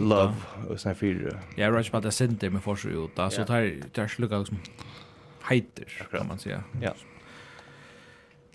Love 0.00 0.34
och 0.68 0.80
sen 0.80 0.94
fyra. 0.94 1.38
Ja, 1.56 1.70
Roger 1.70 1.90
på 1.90 2.00
det 2.00 2.10
center 2.10 2.50
med 2.50 2.62
ut, 2.90 3.10
så 3.32 3.44
tar 3.44 3.88
tar 3.92 4.06
slugga 4.06 4.38
liksom 4.38 4.58
heiter 5.42 6.06
kan 6.10 6.26
man 6.26 6.38
säga. 6.38 6.64
Ja. 6.82 6.94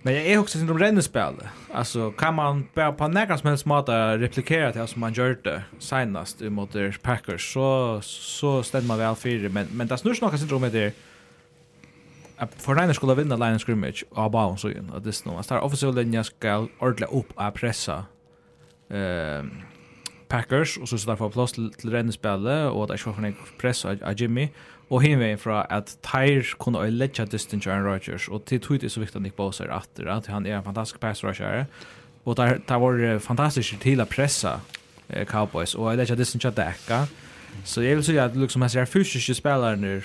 Men 0.01 0.13
jag 0.13 0.25
är 0.25 0.37
också 0.37 0.57
syndrom 0.57 0.79
rennespel. 0.79 1.33
Alltså 1.73 2.11
kan 2.11 2.35
man 2.35 2.67
bara 2.73 2.91
på 2.91 3.07
några 3.07 3.37
som 3.37 3.49
helst 3.49 3.65
måta 3.65 4.17
replikera 4.17 4.71
det 4.71 4.87
som 4.87 4.99
man 4.99 5.13
gjorde 5.13 5.63
senast 5.79 6.41
mot 6.41 6.75
Packers 7.01 7.53
så 7.53 7.99
så 8.01 8.63
stämmer 8.63 8.87
man 8.87 8.97
väl 8.97 9.15
för 9.15 9.49
men 9.49 9.67
men 9.71 9.87
det 9.87 9.97
snurrar 9.97 10.17
några 10.21 10.37
syndrom 10.37 10.61
med 10.61 10.71
det 10.71 10.93
att 12.37 12.53
för 12.53 12.75
Niners 12.75 12.95
skulle 12.95 13.15
vinna 13.15 13.35
line 13.35 13.59
scrimmage 13.59 14.05
och 14.09 14.31
bara 14.31 14.57
så 14.57 14.69
igen 14.69 14.91
att 14.95 15.03
det 15.03 15.13
snurrar. 15.13 15.41
Star 15.41 15.59
offensive 15.59 15.91
linjen 15.91 16.23
ska 16.23 16.67
ordla 16.79 17.07
upp 17.07 17.31
och 17.35 17.53
pressa 17.53 18.05
ehm 18.89 19.51
Packers 20.27 20.77
och 20.77 20.89
så 20.89 20.97
så 20.97 21.09
därför 21.09 21.29
plus 21.29 21.53
plats 21.53 21.77
till 21.77 21.91
rennespelet 21.91 22.71
och 22.71 22.83
att 22.83 22.89
jag 22.89 22.99
får 22.99 23.25
en 23.25 23.35
press 23.57 23.85
av 23.85 24.13
Jimmy 24.17 24.49
Og 24.89 25.01
hin 25.03 25.19
vegin 25.19 25.39
fra 25.39 25.65
at 25.69 25.97
Tyr 26.05 26.55
kunne 26.59 26.79
øye 26.79 26.93
letja 26.95 27.25
distan 27.25 27.61
Aaron 27.65 27.87
Rodgers, 27.87 28.27
og 28.27 28.45
til 28.45 28.61
tog 28.61 28.81
det 28.81 28.91
så 28.91 28.99
viktig 28.99 29.15
at 29.15 29.21
Nick 29.21 29.35
Bosa 29.35 29.63
er 29.63 29.73
atter, 29.75 30.11
at 30.11 30.27
han 30.27 30.45
er 30.45 30.57
en 30.57 30.63
fantastisk 30.63 30.99
pass 30.99 31.23
rusher, 31.23 31.65
og 32.25 32.37
der, 32.37 32.75
var 32.75 33.19
fantastisk 33.19 33.79
til 33.83 34.01
å 34.01 34.05
pressa 34.07 34.59
eh, 35.09 35.25
Cowboys, 35.25 35.75
og 35.75 35.91
øye 35.91 35.99
letja 35.99 36.15
distan 36.15 36.39
til 36.39 36.55
dekka. 36.55 37.05
Så 37.63 37.81
jeg 37.81 37.95
vil 37.95 38.03
si 38.03 38.17
at 38.17 38.35
liksom, 38.35 38.61
hans 38.61 38.75
er 38.75 38.85
fysiske 38.85 39.35
spillerne 39.35 40.01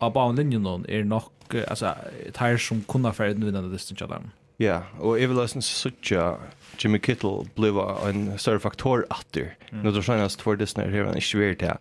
av 0.00 0.12
baunlinjen 0.14 0.64
noen 0.64 0.86
er 0.88 1.04
nok, 1.04 1.32
altså, 1.66 1.94
Tyr 2.32 2.56
som 2.56 2.84
kunne 2.88 3.12
fære 3.12 3.36
den 3.36 3.44
vinnende 3.44 3.72
distan 3.72 3.96
til 3.96 4.08
dem. 4.08 4.30
Ja, 4.60 4.82
og 5.00 5.18
jeg 5.20 5.28
vil 5.28 5.40
også 5.42 5.60
suttja 5.64 6.36
Jimmy 6.78 6.98
Kittle 7.02 7.46
bliva 7.56 7.96
en 8.08 8.38
større 8.38 8.60
faktor 8.60 9.04
atter. 9.10 9.52
Mm. 9.72 9.82
Nå 9.84 9.92
tror 9.92 10.14
jeg 10.14 10.24
at 10.24 10.44
for 10.44 10.54
Disney 10.56 10.90
her, 10.90 11.08
han 11.08 11.18
ikke 11.18 11.40
vært 11.40 11.60
det. 11.60 11.76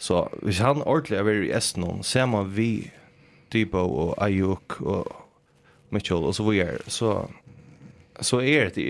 Så 0.00 0.24
hvis 0.42 0.58
han 0.64 0.80
ordentlig 0.82 1.18
er 1.18 1.26
veldig 1.28 1.50
i 1.50 1.56
Estland, 1.56 2.04
ser 2.08 2.26
man 2.26 2.48
vi, 2.56 2.90
Debo 3.52 3.82
og 3.84 4.14
Ayuk 4.22 4.78
og 4.80 5.10
Mitchell 5.90 6.24
og 6.24 6.34
så 6.34 6.46
videre, 6.46 6.78
så, 6.88 7.26
så 8.20 8.40
er 8.40 8.70
det 8.72 8.86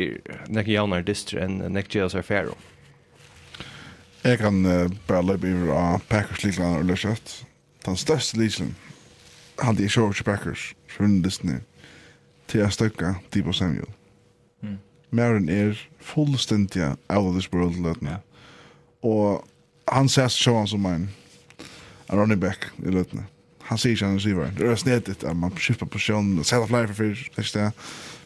nekker 0.53 0.77
jaunere 0.77 1.07
distri 1.09 1.41
enn 1.43 1.59
nekker 1.75 2.05
Jesus 2.05 2.21
er 2.21 2.27
færre. 2.27 2.55
Jeg 4.23 4.39
kan 4.39 4.63
uh, 4.69 4.87
bare 5.09 5.25
løpe 5.25 5.49
i 5.49 5.55
av 5.73 6.05
Packers 6.13 6.45
Likland 6.45 6.77
og 6.77 6.87
løsjøtt. 6.93 7.41
Den 7.87 7.97
største 7.97 8.39
Likland 8.39 8.77
er 9.59 9.81
jeg 9.81 9.91
kjørt 9.97 10.23
Packers, 10.25 10.75
skjønne 10.93 11.25
Disney, 11.25 11.59
til 12.49 12.61
jeg 12.63 12.77
støkka 12.77 13.15
Debo 13.35 13.53
Samuel. 13.57 13.89
Mm. 14.61 14.79
Mæren 15.11 15.49
er 15.49 15.75
fullstendig 15.99 16.93
out 17.09 17.27
of 17.27 17.33
this 17.35 17.51
world 17.53 17.81
løtene. 17.83 18.11
Yeah. 18.11 18.21
Og 19.03 19.45
han 19.91 20.09
ser 20.09 20.25
ses 20.25 20.39
sjåan 20.39 20.67
som 20.69 20.87
en, 20.87 21.09
en 22.09 22.19
running 22.19 22.41
back 22.41 22.71
i 22.79 22.91
løtene. 22.91 23.27
Han 23.71 23.79
sier 23.79 23.93
ikke 23.95 24.07
han 24.07 24.17
receiver. 24.17 24.51
Det 24.57 24.67
är 24.67 24.77
snedigt 24.77 25.25
att 25.25 25.37
man 25.37 25.51
skiftar 25.57 25.87
posisjon, 25.87 26.45
setter 26.45 26.67
flere 26.67 26.87
for 26.87 26.95
fyrir, 26.95 27.29
ikke 27.39 27.59
det. 27.59 27.73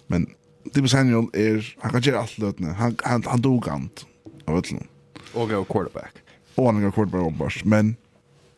Men 0.09 0.27
Dibbe 0.74 0.88
Samuel 0.88 1.29
är, 1.35 1.77
han 1.81 1.90
kan 1.90 2.00
göra 2.00 2.20
allt 2.20 2.38
løtene. 2.38 2.72
Han, 2.72 2.96
han, 3.05 3.24
han 3.27 3.40
dog 3.40 3.62
dogant 3.62 4.07
av 4.46 4.59
ötlen. 4.59 4.87
Och 5.35 5.50
er 5.50 5.64
quarterback. 5.64 6.12
Och 6.55 6.66
han 6.66 6.85
er 6.85 6.90
quarterback 6.90 7.22
åpenbart. 7.22 7.64
Men 7.64 7.96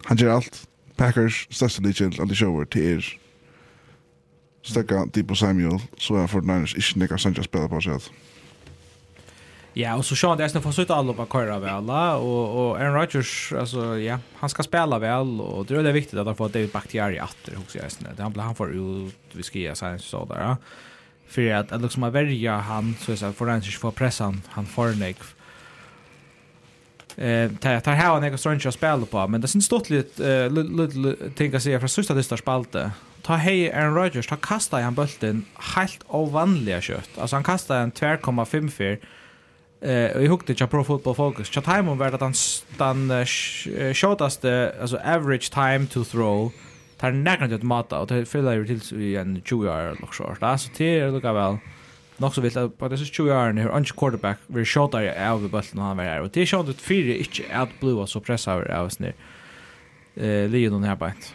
han 0.05 0.17
gör 0.17 0.31
allt. 0.31 0.69
Packers, 0.97 1.49
största 1.51 1.83
lidkjent, 1.83 2.21
alle 2.21 2.35
shower 2.35 2.65
till 2.65 2.83
er 2.83 3.19
stekka 4.63 5.07
Dibbe 5.15 5.37
Samuel, 5.37 5.81
så 5.99 6.17
är 6.17 6.27
49ers 6.27 6.77
ikke 6.77 6.99
nekka 6.99 7.19
Sanchez 7.19 7.45
spela 7.45 7.69
på 7.69 7.81
sig. 7.81 7.93
at. 7.93 8.11
Ja, 9.79 9.95
och 9.95 10.05
så 10.05 10.17
Sean 10.17 10.39
Dyson 10.39 10.63
får 10.63 10.73
sitta 10.73 10.95
alla 10.95 11.13
på 11.13 11.27
köra 11.27 11.59
väl 11.59 11.91
och 11.91 12.69
och 12.69 12.81
Aaron 12.81 12.95
Rodgers 12.95 13.53
alltså 13.53 13.99
ja, 13.99 14.19
han 14.35 14.51
ska 14.51 14.63
spela 14.63 14.99
väl 14.99 15.41
och 15.41 15.67
det 15.67 15.77
är 15.77 15.83
det 15.83 15.93
viktigt 15.93 16.19
att 16.19 16.27
han 16.27 16.37
får 16.37 16.49
David 16.49 16.71
Bakhtiari 16.73 17.21
åter 17.21 17.59
också 17.59 17.79
jag 17.79 17.93
snä. 17.93 18.09
Han 18.19 18.35
han 18.37 18.55
får 18.55 18.73
ju 18.73 19.11
vi 19.33 19.43
ska 19.43 19.59
ge 19.59 19.75
sig 19.75 19.99
så 19.99 20.25
där. 20.25 20.41
Ja. 20.41 20.57
För 21.29 21.53
att 21.53 21.73
att 21.73 21.83
liksom 21.83 22.13
välja 22.13 22.57
han 22.57 22.95
så 23.01 23.17
så 23.17 23.33
för 23.33 23.47
han 23.47 23.63
ska 23.63 23.79
få 23.79 23.91
pressan 23.91 24.43
han 24.49 24.67
får 24.67 24.99
nek. 24.99 25.17
Eh, 27.17 27.51
tar 27.61 27.81
tar 27.81 27.93
han 27.93 28.23
några 28.23 28.39
strunch 28.39 28.67
att 28.67 28.75
spela 28.75 29.07
på, 29.07 29.29
men 29.29 29.41
det 29.41 29.49
syns 29.49 29.65
stort 29.65 29.91
lite 29.91 30.49
lite 30.49 31.31
tänka 31.35 31.61
sig 31.61 31.79
från 31.79 31.89
sista 31.89 32.15
distar 32.15 32.37
spalte. 32.37 32.91
Ta 33.23 33.35
hej 33.35 33.73
Aaron 33.73 33.95
Rodgers, 33.95 34.27
ta 34.27 34.37
kasta 34.37 34.81
han 34.81 34.95
bulten 34.95 35.45
helt 35.77 36.05
ovanliga 36.07 36.81
kött. 36.81 37.11
Alltså 37.19 37.37
han 37.37 37.45
kastar 37.45 37.81
en 37.81 37.93
2,54 37.93 38.99
Eh 39.81 40.17
uh, 40.17 40.21
vi 40.21 40.27
hukte 40.27 40.55
jag 40.59 40.71
pro 40.71 40.85
football 40.85 41.15
focus. 41.15 41.51
Chat 41.51 41.65
time 41.65 41.95
var 41.95 42.11
det 42.11 42.19
dans 42.19 42.67
den 42.79 43.11
uh, 43.11 43.93
shortast 43.93 44.45
alltså 44.81 44.97
average 44.97 45.51
time 45.51 45.87
to 45.87 46.05
throw. 46.05 46.53
Tar 46.97 47.13
näkna 47.13 47.47
det 47.47 47.63
mata 47.63 47.99
och 47.99 48.07
det 48.07 48.27
fyller 48.27 48.53
ju 48.53 48.67
till 48.67 49.03
i 49.03 49.17
en 49.17 49.43
20 49.45 49.65
yard 49.65 50.01
lock 50.01 50.15
short. 50.15 50.43
Alltså 50.43 50.71
det 50.77 50.99
är 50.99 51.11
lika 51.11 51.33
väl. 51.33 51.59
Nog 52.17 52.35
så 52.35 52.41
vilt 52.41 52.57
att 52.57 52.79
på 52.79 52.89
det 52.89 52.99
så 52.99 53.05
20 53.05 53.29
yard 53.29 53.59
hur 53.59 53.71
anch 53.71 53.95
quarterback 53.97 54.39
vi 54.47 54.65
shortar 54.65 55.01
ju 55.01 55.11
av 55.11 55.43
det 55.43 55.49
bullen 55.49 55.79
han 55.79 55.97
var 55.97 56.05
här. 56.05 56.21
Och 56.21 56.31
det 56.33 56.43
är 56.43 56.47
short 56.47 56.69
ut 56.69 56.81
fyra 56.81 57.17
inte 57.17 57.61
out 57.61 57.81
blue 57.81 58.07
så 58.07 58.21
pressar 58.21 58.71
av 58.71 58.87
oss 58.87 58.99
ner. 58.99 59.15
Eh 60.15 60.49
Leon 60.49 60.85
här 60.85 60.97
bait. 60.97 61.35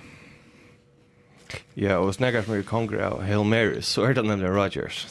Ja, 1.79 1.97
og 2.03 2.13
snackar 2.15 2.43
som 2.43 2.57
i 2.57 2.63
konger 2.67 2.99
av 3.05 3.21
Hail 3.23 3.45
Marys, 3.47 3.87
så 3.87 4.05
er 4.09 4.15
det 4.17 4.25
nemlig 4.27 4.49
Rodgers. 4.51 5.05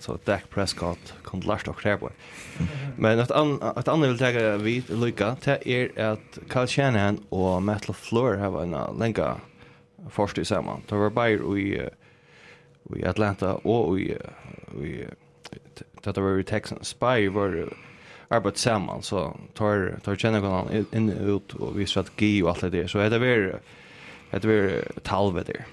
Så 0.00 0.18
Dak 0.26 0.44
Prescott 0.52 1.14
kom 1.24 1.40
til 1.40 1.48
Lars 1.48 1.64
Dokker 1.64 1.96
på. 2.00 2.10
Men 2.96 3.22
et 3.22 3.32
annet 3.32 4.10
vil 4.10 4.18
tega 4.20 4.56
vid 4.60 4.92
lykka, 4.92 5.34
det 5.44 5.58
er 5.64 5.88
at 6.12 6.38
Kyle 6.52 6.68
Shanahan 6.68 7.22
og 7.30 7.62
Matt 7.64 7.88
LaFleur 7.88 8.38
har 8.42 8.58
en 8.60 8.76
lenga 9.00 9.34
forskning 10.12 10.46
saman. 10.46 10.84
Det 10.88 11.00
var 11.00 11.16
bare 11.16 11.58
i, 11.58 11.68
i 12.96 13.04
Atlanta 13.08 13.56
og 13.64 13.98
i, 14.00 14.12
i 14.82 14.94
det 16.02 16.18
var 16.18 16.38
i 16.38 16.44
Texans. 16.44 16.94
Bare 16.94 17.30
var 17.32 17.56
arbeid 18.32 18.56
sammen, 18.56 19.02
så 19.02 19.36
tar, 19.54 19.98
tar 20.04 20.16
kjennekonan 20.16 20.86
inn 20.96 21.10
ut 21.10 21.54
og 21.60 21.76
vi 21.76 21.86
strategi 21.86 22.40
og 22.42 22.54
alt 22.54 22.66
det 22.66 22.72
der. 22.76 22.90
Så 22.90 23.04
det 23.12 23.20
var, 23.20 23.60
det 24.32 24.48
var 24.48 25.00
talvet 25.04 25.52
der. 25.52 25.64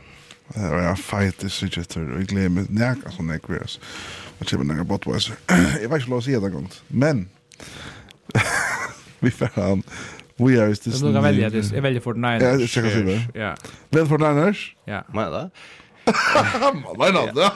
Det 0.54 0.72
var 0.72 0.90
en 0.90 0.98
fight 0.98 1.44
i 1.44 1.50
Sidgetter, 1.50 2.02
og 2.02 2.20
jeg 2.20 2.28
gleder 2.32 2.50
meg 2.50 2.70
nækka 2.74 3.12
vi 3.20 3.32
jeg 3.32 3.42
kveres. 3.46 3.80
Og 4.40 4.48
kjøper 4.48 4.66
nækka 4.66 4.84
Budweiser. 4.84 5.36
Jeg 5.82 5.90
var 5.90 6.00
ikke 6.00 6.10
lov 6.10 6.22
å 6.22 6.26
si 6.26 6.34
det 6.34 6.52
gang. 6.54 6.70
Men, 6.90 7.26
vi 9.24 9.32
får 9.36 9.52
han, 9.56 9.84
we 10.40 10.56
are 10.62 10.72
is 10.72 10.80
this... 10.80 11.02
Jeg 11.04 11.24
velger, 11.24 11.60
jeg 11.76 11.84
velger 11.84 12.02
for 12.02 12.14
Niners. 12.14 12.42
Ja, 12.42 12.56
jeg 12.60 12.70
skal 12.70 12.92
si 12.94 13.04
det. 13.06 13.20
Ja. 13.36 13.54
Vel 13.92 14.08
for 14.08 14.18
Niners? 14.18 14.64
Ja. 14.88 15.02
Må 15.14 15.28
jeg 15.28 15.36
da? 15.36 15.44
Må 16.96 17.06
jeg 17.06 17.36
da? 17.36 17.52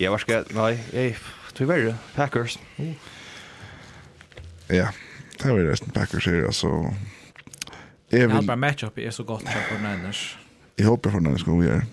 Jeg 0.00 0.10
var 0.10 0.24
skrevet, 0.24 0.54
nei, 0.56 0.72
jeg, 0.96 1.16
tror 1.54 1.72
jeg 1.76 1.94
Packers. 2.16 2.58
Ja, 4.70 4.88
det 5.42 5.52
var 5.52 5.70
resten 5.70 5.92
Packers 5.92 6.24
her, 6.24 6.46
altså... 6.46 6.94
Jeg 8.10 8.26
vil... 8.26 8.34
Har 8.34 8.42
bare 8.42 8.56
match-up 8.56 8.98
er 8.98 9.10
så 9.10 9.22
godt 9.22 9.44
for 9.46 9.78
Niners 9.78 10.39
jag 10.80 10.88
hoppas 10.88 11.12
för 11.12 11.20
när 11.20 11.32
det 11.32 11.38
ska 11.38 11.56
vi 11.56 11.68
är 11.68 11.84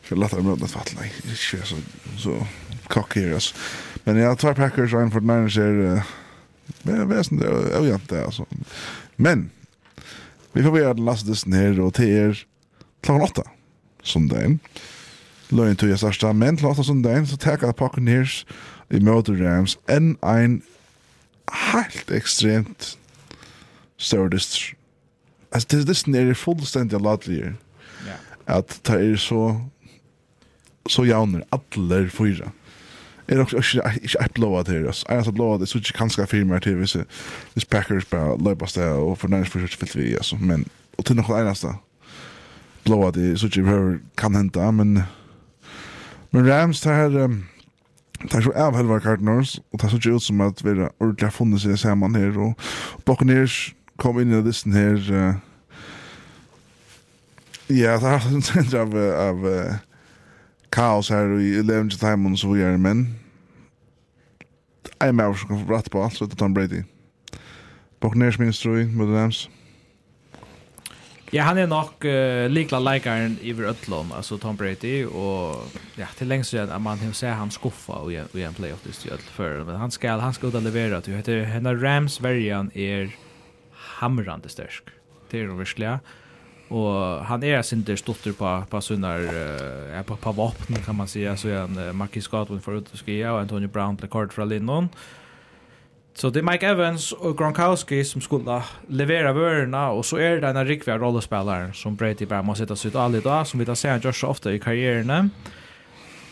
för 0.00 0.16
lättare 0.16 0.42
med 0.42 0.62
att 0.62 0.70
fatta 0.70 0.90
nej 1.00 1.12
det 1.22 1.58
är 1.58 1.64
så 1.64 1.76
så 2.18 2.46
cocky 2.88 3.32
alltså 3.34 3.54
men 4.04 4.16
jag 4.16 4.38
tar 4.38 4.54
Packers 4.54 4.94
och 4.94 5.12
för 5.12 5.20
när 5.20 5.42
det 5.42 5.86
är 5.88 6.02
men 6.82 6.96
jag 6.96 7.06
vet 7.06 7.32
inte 7.32 7.44
jag 7.72 7.82
vet 7.82 8.00
inte 8.00 8.24
alltså 8.24 8.46
men 9.16 9.50
vi 10.52 10.62
får 10.62 10.70
börja 10.70 10.92
lasta 10.92 11.30
det 11.30 11.46
ner 11.46 11.80
och 11.80 11.94
till 11.94 12.08
er 12.08 12.46
klockan 13.00 13.22
åtta, 13.22 13.42
söndagen 14.02 14.60
Løgn 15.50 15.76
tog 15.76 15.88
jeg 15.92 15.98
største, 15.98 16.32
men 16.34 16.56
til 16.58 16.66
åtta 16.66 16.82
søndagen 16.82 17.26
så 17.30 17.36
tek 17.38 17.62
jeg 17.62 17.76
Buccaneers 17.78 18.40
i 18.90 18.98
møte 19.02 19.34
Rams 19.38 19.76
enn 19.90 20.16
en 20.26 20.56
helt 21.72 22.10
ekstremt 22.10 22.96
større 23.96 24.32
dyster. 24.34 24.74
Altså, 25.52 25.68
det 25.70 25.78
er 25.78 25.86
dyster 25.92 26.10
nere 26.10 26.34
fullstendig 26.34 27.00
ladelig 27.00 27.54
at 28.46 28.80
det 28.86 29.12
er 29.12 29.16
så 29.16 29.60
så 30.88 31.04
jauner 31.04 31.42
alle 31.52 32.10
fyra. 32.10 32.50
Er 33.28 33.40
också 33.40 33.56
inte 33.56 33.98
inte 34.02 34.18
att 34.18 34.34
blåa 34.34 34.62
det 34.62 34.72
här. 34.72 34.94
Jag 35.08 35.24
har 35.24 35.32
blåa 35.32 35.58
det 35.58 35.66
så 35.66 35.78
inte 35.78 35.92
kanske 35.92 36.26
för 36.26 36.44
mig 36.44 36.60
till 36.60 36.76
vissa 36.76 37.04
vis 37.54 37.64
Packers 37.64 38.10
bara 38.10 38.36
löpas 38.36 38.74
där 38.74 38.92
och 38.92 39.18
för 39.18 39.28
nästa 39.28 39.58
försök 39.58 39.88
för 39.90 39.98
vi 39.98 40.16
alltså 40.16 40.36
men 40.36 40.64
och 40.96 41.04
till 41.04 41.16
något 41.16 41.30
annat 41.30 41.62
då. 41.62 41.74
Blåa 42.84 43.10
det 43.10 43.38
så 43.38 43.46
inte 43.46 43.62
behöver 43.62 43.98
kan 44.14 44.34
hända 44.34 44.72
men 44.72 45.02
men 46.30 46.46
Rams 46.46 46.80
det 46.80 46.90
här 46.90 47.10
Det 48.30 48.42
så 48.42 48.52
av 48.52 48.74
halva 48.74 49.00
Cardinals 49.00 49.60
och 49.70 49.78
det 49.78 49.88
så 49.88 50.10
ut 50.10 50.22
som 50.22 50.40
att 50.40 50.64
vi 50.64 50.80
har 50.80 50.92
ordentligt 50.98 51.32
funnits 51.32 51.64
i 51.64 51.76
samman 51.76 52.14
här 52.14 52.38
och 52.38 52.60
Buccaneers 53.04 53.74
kom 53.96 54.20
in 54.20 54.32
i 54.32 54.42
listen 54.42 54.72
här 54.72 55.34
Ja, 57.70 57.96
det 58.00 58.08
har 58.08 58.28
en 58.30 58.42
sent 58.42 58.74
av, 58.74 58.94
av 58.96 59.46
uh, 59.46 59.78
kaos 60.70 61.10
her 61.10 61.34
i 61.38 61.56
levende 61.62 61.98
time 61.98 62.30
og 62.30 62.38
så 62.38 62.52
videre, 62.52 62.78
men 62.78 63.08
jeg 64.96 65.08
er 65.10 65.12
med 65.12 65.34
som 65.36 65.50
kan 65.50 65.60
få 65.60 65.68
bratt 65.68 65.90
på 65.90 66.02
alt, 66.02 66.16
så 66.16 66.24
det 66.24 66.38
er 66.38 66.40
Tom 66.44 66.54
Brady. 66.54 66.84
Buccaneers 68.00 68.38
minst 68.38 68.62
tror 68.62 68.78
jeg, 68.78 68.88
dems. 68.88 69.12
Rams. 69.16 69.48
Ja, 71.34 71.42
han 71.42 71.58
er 71.58 71.66
nok 71.66 72.04
uh, 72.06 72.46
likla 72.46 72.78
leikaren 72.78 73.34
i 73.42 73.50
Vrøtlån, 73.52 74.12
altså 74.14 74.38
Tom 74.38 74.56
Brady, 74.56 75.04
og 75.04 75.66
ja, 75.98 76.06
til 76.16 76.30
lengst 76.30 76.54
igjen 76.54 76.70
at 76.70 76.82
man 76.82 77.02
ser 77.12 77.34
han 77.34 77.50
skuffa 77.50 77.98
i, 78.06 78.20
i 78.38 78.44
en 78.46 78.54
playoff 78.54 78.86
i 78.86 79.10
Øtl 79.10 79.32
før, 79.34 79.64
men 79.66 79.80
han 79.80 79.90
skal, 79.90 80.22
han 80.22 80.36
skal 80.36 80.54
ut 80.54 80.60
og 80.60 81.08
heter, 81.18 81.42
henne 81.50 81.74
Rams-verjan 81.82 82.70
er 82.74 83.10
hamrande 83.98 84.48
størsk, 84.48 84.94
det 85.32 85.40
er 85.40 85.50
jo 85.50 85.58
virkelig, 85.58 85.86
ja. 85.86 85.98
Och 86.68 87.24
han 87.24 87.42
är 87.42 87.62
synter 87.62 87.96
stotter 87.96 88.32
på 88.32 88.62
på 88.70 88.80
sunnar 88.80 89.20
eh 89.98 90.02
på 90.02 90.16
på 90.16 90.32
vapen 90.32 90.76
kan 90.76 90.96
man 90.96 91.08
säga 91.08 91.36
så 91.36 91.48
är 91.48 91.54
en 91.54 91.96
Marcus 91.96 92.24
Scotland 92.24 92.62
för 92.62 92.76
att 92.76 92.88
skia, 92.88 93.32
och 93.32 93.40
Antonio 93.40 93.68
Brown 93.68 93.96
till 93.96 94.08
kort 94.08 94.32
från 94.32 94.48
Linnon. 94.48 94.88
Så 96.14 96.30
det 96.30 96.40
är 96.40 96.42
Mike 96.42 96.66
Evans 96.66 97.12
och 97.12 97.38
Gronkowski 97.38 98.04
som 98.04 98.20
skulle 98.20 98.62
leverera 98.88 99.32
vörerna 99.32 99.90
och 99.90 100.06
så 100.06 100.16
är 100.16 100.30
det 100.30 100.52
den 100.52 100.66
riktiga 100.66 100.98
rollespelaren 100.98 101.74
som 101.74 101.96
Brady 101.96 102.26
bara 102.26 102.42
måste 102.42 102.64
sätta 102.64 102.76
sig 102.76 102.88
ut 102.88 102.94
all 102.94 103.14
idag 103.14 103.46
som 103.46 103.60
vi 103.60 103.66
tar 103.66 103.74
sen 103.74 104.00
gör 104.00 104.12
så 104.12 104.26
ofta 104.26 104.52
i 104.52 104.58
karriären. 104.60 105.30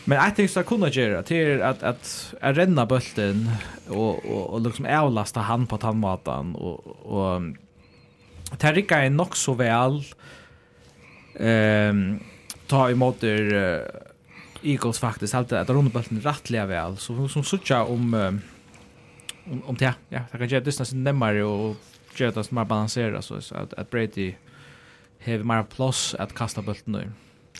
Men 0.04 0.18
jag 0.18 0.36
tänkte 0.36 0.60
att 0.60 0.66
kunna 0.66 0.88
göra 0.88 1.22
till 1.22 1.62
att 1.62 1.82
att 1.82 2.34
att 2.40 2.56
renna 2.56 2.86
bulten 2.86 3.50
och 3.88 4.24
och, 4.24 4.50
och 4.50 4.60
liksom 4.60 4.86
avlasta 4.86 5.40
han 5.40 5.66
på 5.66 5.78
tandmatan 5.78 6.54
och 6.54 6.86
och 7.12 7.42
Det 8.58 8.66
här 8.66 8.74
rikkar 8.74 9.02
är 9.02 9.10
nog 9.10 9.36
så 9.36 9.54
väl 9.54 10.04
ehm 11.40 12.18
ta 12.66 12.90
emot 12.90 13.24
uh, 13.24 13.80
Eagles 14.62 14.98
faktiskt 14.98 15.34
alltid 15.34 15.58
att 15.58 15.70
runda 15.70 15.90
bollen 15.90 16.20
rättliga 16.20 16.66
väl 16.66 16.96
så 16.96 17.28
som 17.28 17.44
sucha 17.44 17.84
om 17.84 18.14
om 19.44 19.62
om 19.64 19.74
det 19.74 19.94
ja 20.08 20.20
det 20.32 20.38
kan 20.38 20.48
ju 20.48 20.60
distans 20.60 20.92
närmare 20.92 21.44
och 21.44 21.76
göra 22.16 22.30
det 22.30 22.52
mer 22.52 22.64
balanserat 22.64 23.24
så 23.24 23.34
att 23.34 23.72
att 23.74 23.90
Brady 23.90 24.34
har 25.24 25.38
mer 25.38 25.62
plus 25.62 26.14
att 26.18 26.34
kasta 26.34 26.62
bollen 26.62 26.82
nu. 26.86 27.10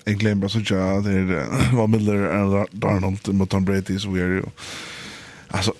glemmer 0.06 0.48
bare 0.48 0.64
bara 0.70 0.98
at 0.98 1.04
det 1.04 1.76
var 1.76 1.86
Miller 1.86 2.44
og 2.44 2.68
Darnold 2.72 3.34
mot 3.34 3.50
Tom 3.50 3.64
Brady 3.64 3.98
så 3.98 4.10
vi 4.10 4.20
er 4.24 4.36
jo 4.36 4.50
altså 5.50 5.72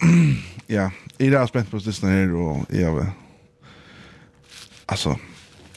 ja, 0.69 0.91
jeg 1.19 1.29
er 1.29 1.47
spent 1.47 1.49
spänt 1.49 1.71
på 1.71 1.79
distans 1.79 2.13
här 2.13 2.35
och 2.35 2.67
jag 2.69 3.07
alltså 4.87 5.19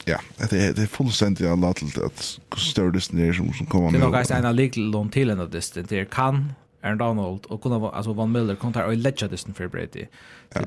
ja, 0.04 0.18
det 0.36 0.66
är 0.66 0.72
det 0.72 0.82
är 0.82 0.86
fullständigt 0.86 1.46
alla 1.46 1.72
till 1.72 2.02
att 2.04 2.38
större 2.56 2.90
destination 2.90 3.54
som 3.54 3.66
kommer 3.66 3.90
med. 3.90 4.00
Det 4.00 4.06
var 4.06 4.32
en 4.32 4.56
legal 4.56 4.90
lån 4.90 5.10
till 5.10 5.30
en 5.30 5.40
av 5.40 5.50
det 5.50 5.88
det 5.88 6.10
kan 6.10 6.52
Aaron 6.82 6.98
Donald 6.98 7.46
och 7.46 7.62
kunna 7.62 7.90
alltså 7.90 8.12
Van 8.12 8.32
Miller 8.32 8.54
kontar 8.54 8.84
och 8.84 8.96
lägga 8.96 9.28
det 9.28 9.54
för 9.54 9.68
Brady. 9.68 10.06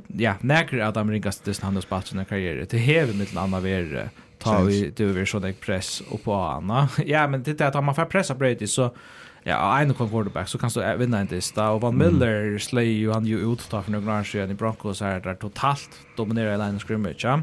Ja, 0.08 0.36
näker 0.42 0.80
att 0.80 0.98
Amerikas 0.98 1.40
det 1.40 1.62
han 1.62 1.76
har 1.76 1.82
spelat 1.82 2.08
sin 2.08 2.26
karriär. 2.26 2.68
Det 2.70 2.78
häver 2.78 3.14
mitt 3.14 3.34
landa 3.34 3.60
ver 3.60 4.10
ta 4.40 4.62
vi 4.62 4.94
du 4.96 5.10
över 5.10 5.26
sån 5.26 5.42
där 5.42 5.54
press 5.54 6.02
och 6.10 6.24
på 6.24 6.34
Anna. 6.34 6.90
Ja, 7.06 7.28
men 7.28 7.44
det 7.44 7.62
är 7.62 7.78
att 7.78 7.84
man 7.84 7.96
får 7.96 8.06
pressa 8.06 8.36
Brady 8.36 8.68
så 8.68 8.96
ja, 9.44 9.80
en 9.80 9.94
kon 9.94 10.10
quarterback 10.10 10.48
så 10.48 10.58
kan 10.58 10.70
du 10.70 10.98
vinna 10.98 11.20
en 11.20 11.28
dista 11.28 11.70
och 11.70 11.82
Van 11.82 11.98
Miller 11.98 12.58
slår 12.58 12.84
ju 12.84 13.12
han 13.12 13.26
ju 13.26 13.54
ut 13.54 13.70
ta 13.70 13.82
för 13.82 13.92
några 13.92 14.20
år 14.20 14.24
sedan 14.24 14.52
i 14.52 14.54
Broncos 14.54 15.02
här 15.02 15.20
där 15.20 15.36
totalt 15.36 15.90
dominerar 16.18 16.58
line 16.58 16.80
scrimmage. 16.80 17.24
Ja. 17.24 17.42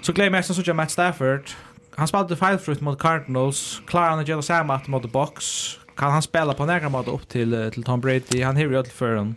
Så 0.00 0.12
Clay 0.12 0.30
jeg 0.30 0.44
så 0.46 0.54
sånn 0.54 0.76
Matt 0.78 0.92
Stafford. 0.94 1.50
Han 1.98 2.08
spelade 2.08 2.36
five 2.38 2.58
fruit 2.62 2.80
mot 2.80 2.98
Cardinals. 3.00 3.82
Klarar 3.86 4.14
han 4.14 4.22
å 4.22 4.26
gjøre 4.28 4.44
samme 4.46 4.78
mot 4.86 5.02
The 5.02 5.10
Box. 5.10 5.78
Kan 5.98 6.14
han 6.14 6.22
spela 6.22 6.54
på 6.54 6.66
nära 6.66 6.88
mot 6.88 7.08
upp 7.08 7.28
till 7.28 7.54
till 7.74 7.84
Tom 7.84 8.00
Brady? 8.00 8.42
Han 8.42 8.56
har 8.56 8.62
ju 8.62 8.84
för 8.84 9.16
en 9.16 9.36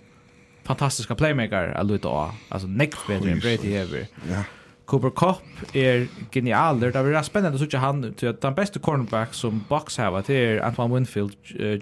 fantastiska 0.64 1.16
playmaker 1.16 1.74
att 1.74 1.86
luta 1.86 2.08
av. 2.08 2.32
Alltså 2.50 2.68
next 2.68 3.08
better 3.08 3.28
än 3.28 3.40
Brady 3.40 3.76
ever. 3.76 4.08
Ja. 4.30 4.44
Cooper 4.86 5.10
Cup 5.10 5.76
är 5.76 6.08
genial. 6.32 6.80
Det 6.80 6.96
är 6.96 7.04
varit 7.04 7.26
spännande 7.26 7.64
att 7.64 7.72
se 7.72 7.78
han 7.78 8.14
till 8.14 8.30
att 8.30 8.42
den 8.42 8.54
bästa 8.54 8.80
cornerback 8.80 9.34
som 9.34 9.64
Bucks 9.70 9.98
har 9.98 10.12
varit 10.12 10.30
är 10.30 10.62
Antoine 10.62 10.94
Winfield 10.94 11.36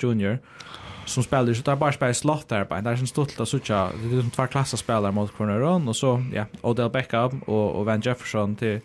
Jr 0.03 0.39
som 1.09 1.23
spelar 1.23 1.53
så 1.53 1.61
där 1.61 1.75
bara 1.75 1.91
spelar 1.91 2.13
slott 2.13 2.49
där 2.49 2.65
bara. 2.65 2.81
Där 2.81 2.91
är 2.91 2.97
en 2.97 3.07
stolt 3.07 3.39
att 3.39 3.49
söka 3.49 3.89
det 4.03 4.17
är 4.17 4.21
som 4.21 4.31
två 4.31 4.47
klasser 4.47 4.77
spelare 4.77 5.11
mot 5.11 5.37
corner 5.37 5.61
och 5.61 5.95
så 5.95 6.23
ja, 6.33 6.45
Odell 6.61 6.89
Beckham 6.89 7.39
och 7.39 7.75
och 7.75 7.85
Van 7.85 8.01
Jefferson 8.01 8.55
till 8.55 8.79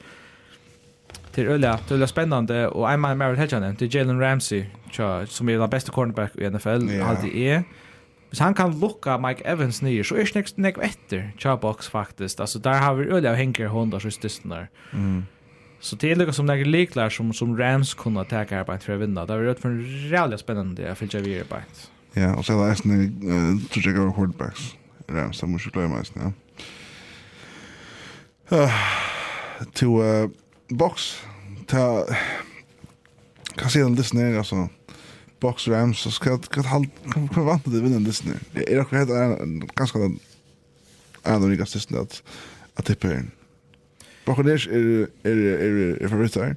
till 1.32 1.48
Ulla, 1.48 1.78
till 1.78 1.96
Ulla 1.96 2.06
spännande 2.06 2.68
och 2.68 2.90
en 2.90 3.00
man 3.00 3.18
Merritt 3.18 3.38
Hedgen 3.38 3.76
till 3.76 3.94
Jalen 3.94 4.20
Ramsey 4.20 4.64
tja, 4.90 5.26
som 5.26 5.48
är 5.48 5.58
den 5.58 5.70
bästa 5.70 5.92
cornerback 5.92 6.36
i 6.36 6.50
NFL 6.50 6.90
yeah. 6.90 7.10
alltid 7.10 7.36
är. 7.36 7.64
Hvis 8.28 8.40
han 8.40 8.54
kan 8.54 8.80
lukka 8.80 9.18
Mike 9.18 9.44
Evans 9.44 9.82
nye, 9.82 10.02
så 10.04 10.16
er 10.18 10.26
det 10.26 10.40
ikke 10.42 10.62
nek 10.62 10.78
etter 10.82 11.28
tja 11.38 11.54
box 11.56 11.86
faktisk. 11.86 12.40
Altså, 12.40 12.58
der 12.58 12.80
har 12.82 12.94
vi 12.98 13.06
øyla 13.06 13.30
av 13.30 13.36
Henker 13.38 13.68
hundar 13.68 14.02
så 14.02 14.10
stisten 14.10 14.50
der. 14.50 14.66
Mm. 14.92 15.26
Så 15.80 15.96
det 15.96 16.10
er 16.10 16.18
lukka 16.18 16.32
som 16.32 16.46
nek 16.46 16.64
liklar 16.66 17.14
som, 17.14 17.32
som 17.32 17.54
Rams 17.54 17.94
kunne 17.94 18.24
teka 18.26 18.64
arbeid 18.64 18.82
for 18.82 18.96
å 18.96 18.98
vinna. 18.98 19.22
Det 19.22 19.36
har 19.36 19.46
vært 19.46 19.62
for 19.62 19.70
en 19.70 20.10
reallig 20.10 20.40
spennende 20.42 20.82
jeg 20.82 20.98
fyllt 20.98 21.14
vi 21.22 21.38
arbeid. 21.44 21.84
Ja, 22.16 22.32
og 22.34 22.44
så 22.44 22.54
er 22.54 22.62
det 22.62 22.70
eisen 22.72 22.94
i 22.94 23.08
Trudjek 23.72 23.98
av 23.98 24.12
Hordbacks. 24.14 24.76
Rams, 25.10 25.40
det 25.40 25.48
må 25.50 25.58
ikke 25.58 25.74
glemme 25.78 25.98
eisen, 26.00 26.22
ja. 26.22 26.30
To 29.74 29.88
uh, 29.98 30.28
box, 30.78 31.10
ta... 31.68 32.04
kan 33.58 33.70
sier 33.70 33.88
den 33.88 33.98
listen 33.98 34.20
her, 34.22 34.38
altså? 34.38 34.66
Box 35.40 35.68
Rams, 35.68 35.98
så 35.98 36.10
skal 36.14 36.38
jeg 36.38 36.64
hva 36.64 37.44
vant 37.44 37.64
til 37.66 37.76
å 37.76 37.82
vinne 37.84 37.98
en 38.00 38.06
Disney? 38.06 38.38
Det 38.54 38.64
er 38.64 38.80
akkurat 38.80 39.10
helt 39.10 39.74
ganske 39.76 39.98
en 40.04 40.16
av 41.34 41.42
de 41.42 41.50
rikeste 41.50 41.80
Disney 41.80 42.00
at 42.00 42.86
tipper 42.86 43.08
her. 43.12 43.26
Bakkanesh 44.24 44.70
er, 44.72 45.08
er, 45.26 45.42
er, 45.52 45.74
er 46.00 46.08
favoritter 46.08 46.54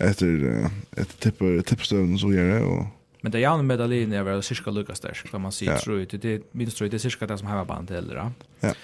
etter, 0.00 0.70
etter 0.96 1.60
tippstøvnen 1.68 2.16
som 2.20 2.32
gjør 2.32 2.48
det, 2.54 2.62
og 2.64 2.86
Men 3.22 3.32
det 3.32 3.38
är 3.44 3.56
ju 3.56 3.62
med 3.62 3.78
Dalin 3.78 4.12
är 4.12 4.22
väl 4.22 4.42
cirka 4.42 4.70
lika 4.70 4.94
stark 4.94 5.30
kan 5.30 5.40
man 5.40 5.52
säga 5.52 5.78
tror 5.78 5.98
ju 5.98 6.04
det 6.06 6.42
minst 6.52 6.76
tror 6.76 6.88
det 6.88 6.96
är 6.96 6.98
cirka 6.98 7.26
det 7.26 7.38
som 7.38 7.46
har 7.46 7.64
band 7.64 7.90
eller 7.90 8.14
då. 8.14 8.32
Ja. 8.60 8.74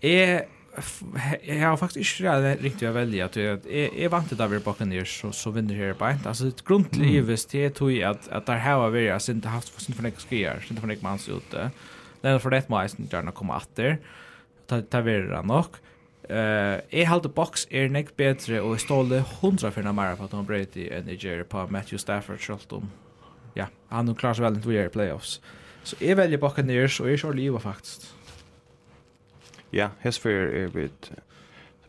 Är 0.00 0.44
jag 1.42 1.68
har 1.68 1.76
faktiskt 1.76 2.20
inte 2.20 2.54
riktigt 2.54 2.88
att 2.88 2.94
välja 2.94 3.24
att 3.24 3.36
jag 3.36 3.66
är 3.66 4.08
vant 4.08 4.32
att 4.32 4.38
vara 4.38 4.60
bakom 4.60 4.88
ner 4.88 5.04
så 5.04 5.32
så 5.32 5.50
vinner 5.50 5.74
här 5.74 5.94
på 5.94 6.10
inte 6.10 6.28
alltså 6.28 6.48
ett 6.48 6.64
grundlivet 6.64 7.48
det 7.50 7.70
tror 7.70 7.92
jag 7.92 8.10
att 8.10 8.28
att 8.28 8.48
här 8.48 8.74
har 8.74 8.90
vi 8.90 9.10
alltså 9.10 9.32
inte 9.32 9.48
haft 9.48 9.68
för 9.68 9.80
sin 9.80 9.94
förnäck 9.94 10.20
skriar 10.20 10.64
inte 10.70 10.80
förnäck 10.80 11.00
det. 11.02 11.32
ute 11.32 11.70
är 12.22 12.38
för 12.38 12.50
det 12.50 12.68
måste 12.68 13.02
inte 13.02 13.16
gärna 13.16 13.32
komma 13.32 13.56
åter 13.56 13.98
ta 14.66 14.82
ta 14.82 15.00
vidare 15.00 15.42
nog 15.42 15.66
Eh, 16.30 16.80
jeg 16.92 17.08
halte 17.08 17.28
box 17.28 17.64
er 17.74 17.88
nek 17.90 18.12
bedre 18.14 18.60
og 18.62 18.76
jeg 18.76 18.84
ståle 18.84 19.18
hundra 19.40 19.72
fyrir 19.74 19.94
mer 19.96 20.14
på 20.14 20.28
at 20.28 20.34
han 20.36 20.46
breit 20.46 20.76
i 20.78 20.86
en 20.94 21.08
Nigeria 21.08 21.42
på 21.44 21.64
Matthew 21.66 21.98
Stafford 21.98 22.38
selv 22.44 22.76
om 22.76 22.90
ja, 23.54 23.66
han 23.88 24.08
har 24.08 24.14
klarat 24.14 24.36
sig 24.36 24.42
väldigt 24.42 24.64
vidare 24.64 24.86
i 24.86 24.88
playoffs. 24.88 25.40
Så 25.82 25.96
jag 25.98 26.16
väljer 26.16 26.38
Buccaneers 26.38 27.00
och 27.00 27.10
jag 27.10 27.18
kör 27.18 27.32
Liva 27.32 27.60
faktiskt. 27.60 28.14
Ja, 29.70 29.90
Hesfer 29.98 30.30
är 30.30 30.66
vi 30.66 30.88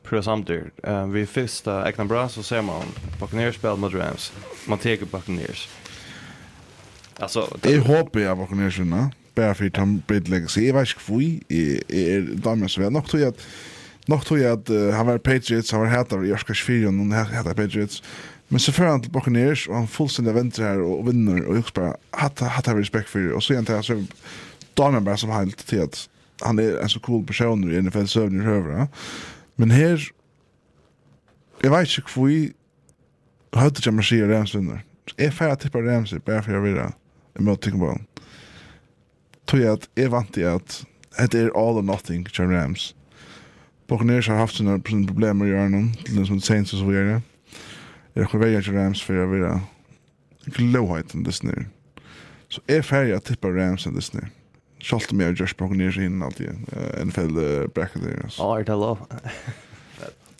pröva 0.03 0.23
samtidigt. 0.23 0.73
Um, 0.83 1.11
Vi 1.11 1.25
första 1.25 1.89
äkna 1.89 2.05
bra 2.05 2.29
så 2.29 2.43
ser 2.43 2.61
man 2.61 2.83
Buccaneers 3.19 3.55
spel 3.55 3.77
mot 3.77 3.93
Rams. 3.93 4.33
Man 4.67 4.77
teker 4.77 5.05
Buccaneers. 5.05 5.69
Alltså, 7.19 7.57
det 7.61 7.73
är 7.73 7.79
hopp 7.79 8.15
jag 8.15 8.37
Buccaneers 8.37 8.79
vinna. 8.79 9.11
Bara 9.35 9.53
för 9.53 9.65
att 9.65 9.77
han 9.77 10.03
bidlägger 10.07 10.47
sig. 10.47 10.67
Jag 10.67 10.73
vet 10.73 10.89
inte 10.89 11.13
hur 11.13 11.41
jag 11.87 11.97
är 11.97 12.21
damens 12.21 12.77
vän. 12.77 12.93
Nog 12.93 13.07
tror 13.07 13.21
jag 13.21 13.29
att 13.29 13.47
Nog 14.05 14.25
tror 14.25 14.39
jag 14.39 14.59
att 14.59 14.69
uh, 14.69 14.91
han 14.91 15.07
var 15.07 15.17
Patriots, 15.17 15.71
han 15.71 15.81
var 15.81 15.87
hätare 15.87 16.25
i 16.25 16.29
Jörskars 16.29 16.63
4 16.63 16.87
och 16.87 16.93
han 16.93 17.11
hätare 17.11 17.53
Patriots. 17.53 18.03
Men 18.51 18.59
så 18.59 18.73
fører 18.75 18.91
han 18.91 19.01
til 19.01 19.11
Buccaneers, 19.15 19.67
og 19.69 19.77
han 19.77 19.87
fullstendig 19.87 20.33
venter 20.35 20.65
her 20.67 20.81
og 20.83 21.05
vinner, 21.07 21.45
og 21.47 21.55
jeg 21.55 21.71
bare, 21.75 21.93
hatt 22.19 22.41
har 22.43 22.75
respekt 22.75 23.09
for 23.09 23.23
det. 23.23 23.31
Og 23.31 23.43
så 23.43 23.53
igjen 23.53 23.65
til 23.65 23.83
så 23.87 23.95
damer 24.77 24.99
bare 24.99 25.17
som 25.17 25.31
helt 25.31 25.63
til 25.67 25.85
at 25.85 26.01
han 26.43 26.59
er 26.59 26.81
en 26.81 26.89
så 26.89 26.99
cool 26.99 27.23
person 27.25 27.63
i 27.63 27.79
NFL 27.81 28.09
søvn 28.11 28.41
i 28.41 28.43
høvra. 28.43 28.87
Men 29.57 29.71
her, 29.71 30.03
jeg 31.63 31.71
vet 31.71 31.97
ikke 31.97 32.13
hvor 32.13 32.27
vi 32.27 32.51
høyde 33.55 33.79
ikke 33.79 33.89
om 33.89 34.03
jeg 34.03 34.09
sier 34.09 34.31
Rams 34.35 34.55
vinner. 34.55 34.83
Jeg 35.17 35.33
feirer 35.33 35.55
tippa 35.55 35.79
Rams, 35.79 36.13
bare 36.25 36.43
for 36.43 36.51
jeg 36.51 36.63
vil 36.63 36.79
ha 36.81 36.91
imot 37.39 37.61
tykken 37.61 37.79
på 37.79 37.93
han. 37.93 38.05
Tog 39.47 39.59
jeg 39.59 39.79
at 39.79 39.89
jeg 39.95 40.11
vant 40.11 40.37
i 40.37 40.47
at 40.47 40.83
det 41.31 41.39
er 41.39 41.55
all 41.55 41.79
or 41.79 41.85
nothing, 41.85 42.27
John 42.27 42.51
Rams. 42.51 42.95
Buccaneers 43.87 44.27
har 44.27 44.39
haft 44.39 44.55
sina 44.55 44.77
problemer 44.77 45.45
i 45.45 45.51
hjørnen, 45.51 45.93
til 46.05 46.15
den 46.15 46.25
som 46.25 46.39
Saints 46.39 46.73
og 46.73 46.79
så 46.79 46.85
videre. 46.85 47.21
Jeg 48.15 48.27
har 48.27 48.39
veier 48.39 48.61
til 48.61 48.75
Rams 48.75 49.03
for 49.03 49.13
jeg 49.13 49.29
vil 49.31 49.45
ha 49.47 49.59
glåheten 50.57 51.23
dess 51.23 51.43
nu. 51.43 51.53
Så 52.51 52.61
jeg 52.67 52.77
er 52.77 52.87
ferdig 52.87 53.15
at 53.15 53.23
tippa 53.29 53.47
Rams 53.47 53.85
enn 53.87 53.95
dess 53.95 54.13
nu. 54.13 54.21
Kjalt 54.81 55.11
om 55.13 55.21
jeg 55.21 55.33
og 55.35 55.39
Josh 55.39 55.55
Brock 55.55 55.75
nere 55.77 56.03
inn 56.03 56.23
alltid. 56.25 56.49
NFL-bracket 57.05 58.03
der. 58.03 58.25
Ja, 58.37 58.49
er 58.57 58.63
det 58.67 58.79
lov? 58.79 58.97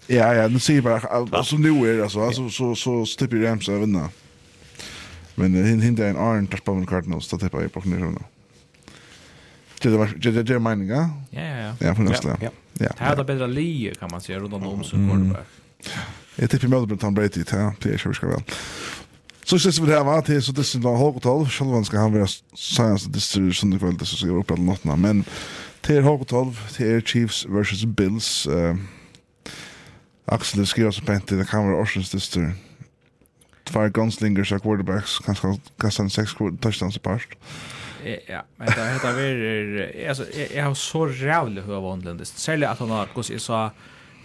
Ja, 0.09 0.31
ja, 0.33 0.47
nu 0.47 0.59
ser 0.59 0.81
bara 0.81 0.97
alltså 1.31 1.57
nu 1.57 1.69
är 1.87 2.03
alltså 2.03 2.19
alltså 2.21 2.49
så 2.49 2.75
så 2.75 3.05
slipper 3.05 3.37
ju 3.37 3.45
Rams 3.45 3.69
att 3.69 3.81
vinna. 3.81 4.09
Men 5.35 5.53
hin 5.55 5.81
hin 5.81 5.95
där 5.95 6.09
en 6.09 6.15
Iron 6.15 6.47
touch 6.47 6.63
på 6.63 6.85
Cardinals 6.85 7.25
så 7.25 7.37
tippar 7.37 7.61
jag 7.61 7.73
på 7.73 7.79
ner 7.79 7.97
nu. 7.99 8.17
Det 9.81 9.89
var 9.97 10.07
det 10.17 10.43
det 10.43 10.59
meningen, 10.59 10.95
ja? 10.97 11.09
Ja, 11.29 11.41
ja, 11.41 11.57
ja. 11.57 11.73
Ja, 11.79 11.95
för 11.95 12.03
nästa. 12.03 12.37
Ja. 12.41 12.49
Ja. 12.73 12.89
Det 12.97 13.03
här 13.03 13.17
är 13.17 13.23
bättre 13.23 13.47
lige 13.47 13.95
kan 13.95 14.09
man 14.11 14.21
säga 14.21 14.39
runt 14.39 14.53
om 14.53 14.83
som 14.83 15.09
quarterback. 15.09 15.47
det. 15.77 15.89
Jag 16.35 16.49
tycker 16.49 16.67
mig 16.67 16.93
att 16.93 17.01
han 17.01 17.13
bröt 17.13 17.37
ja. 17.37 17.73
Det 17.81 17.89
är 17.89 18.07
ju 18.07 18.13
ska 18.13 18.27
väl. 18.27 18.43
Så 19.43 19.59
synes 19.59 19.79
vi 19.79 19.85
det 19.85 19.97
her 19.97 20.03
var 20.03 20.21
til, 20.21 20.41
så 20.41 20.51
det 20.51 20.63
synes 20.63 20.85
vi 20.85 20.89
lag 20.89 21.15
och 21.15 21.21
tal. 21.21 21.49
Själva 21.49 21.83
skal 21.83 21.99
han 21.99 22.13
vara 22.13 22.27
science 22.55 23.09
distribution 23.09 23.79
kveld, 23.79 23.99
det 23.99 24.05
så 24.05 24.15
ska 24.15 24.31
oppe 24.31 24.53
alle 24.53 24.63
nåttene, 24.63 24.95
men 24.95 25.25
till 25.81 26.03
Hawk 26.03 26.27
12 26.27 26.55
till 26.73 27.01
Chiefs 27.01 27.45
versus 27.49 27.85
Bills. 27.85 28.47
Eh 28.47 28.75
Axel 30.31 30.67
skriver 30.67 30.91
så 30.91 31.01
pent 31.01 31.29
det 31.29 31.47
kan 31.47 31.67
være 31.67 31.81
Orsens 31.81 32.07
Sister. 32.07 32.51
tvær 33.65 33.89
gunslingers 33.89 34.51
och 34.51 34.61
quarterbacks 34.61 35.19
kanske 35.19 35.59
kastar 35.79 36.07
seks 36.07 36.33
touchdowns 36.61 36.95
i 36.95 36.99
parst. 36.99 37.29
Ja, 38.29 38.41
men 38.57 38.67
det 38.67 38.93
heter 38.93 39.13
väl 39.13 40.07
alltså 40.09 40.25
jag 40.55 40.63
har 40.63 40.73
så 40.73 41.05
rävlig 41.05 41.61
hur 41.61 41.81
vanligt. 41.81 42.27
Särskilt 42.27 42.65
att 42.65 42.79
han 42.79 42.89
har 42.89 43.09
gått 43.13 43.41
så 43.41 43.69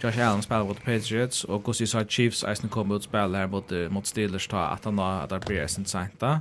Josh 0.01 0.19
Allen 0.19 0.41
spelar 0.41 0.63
mot 0.63 0.83
Patriots 0.83 1.43
och 1.43 1.63
Gusti 1.63 1.87
sa 1.87 2.05
Chiefs 2.05 2.43
eisen 2.43 2.69
kommer 2.69 2.95
ut 2.95 3.03
spela 3.03 3.37
här 3.37 3.47
mot 3.47 3.71
mot 3.89 4.05
Steelers 4.05 4.47
ta 4.47 4.59
att 4.59 4.85
han 4.85 4.99
att 4.99 5.29
det 5.29 5.39
blir 5.47 5.67
sen 5.67 5.85
sent 5.85 6.19
då. 6.19 6.39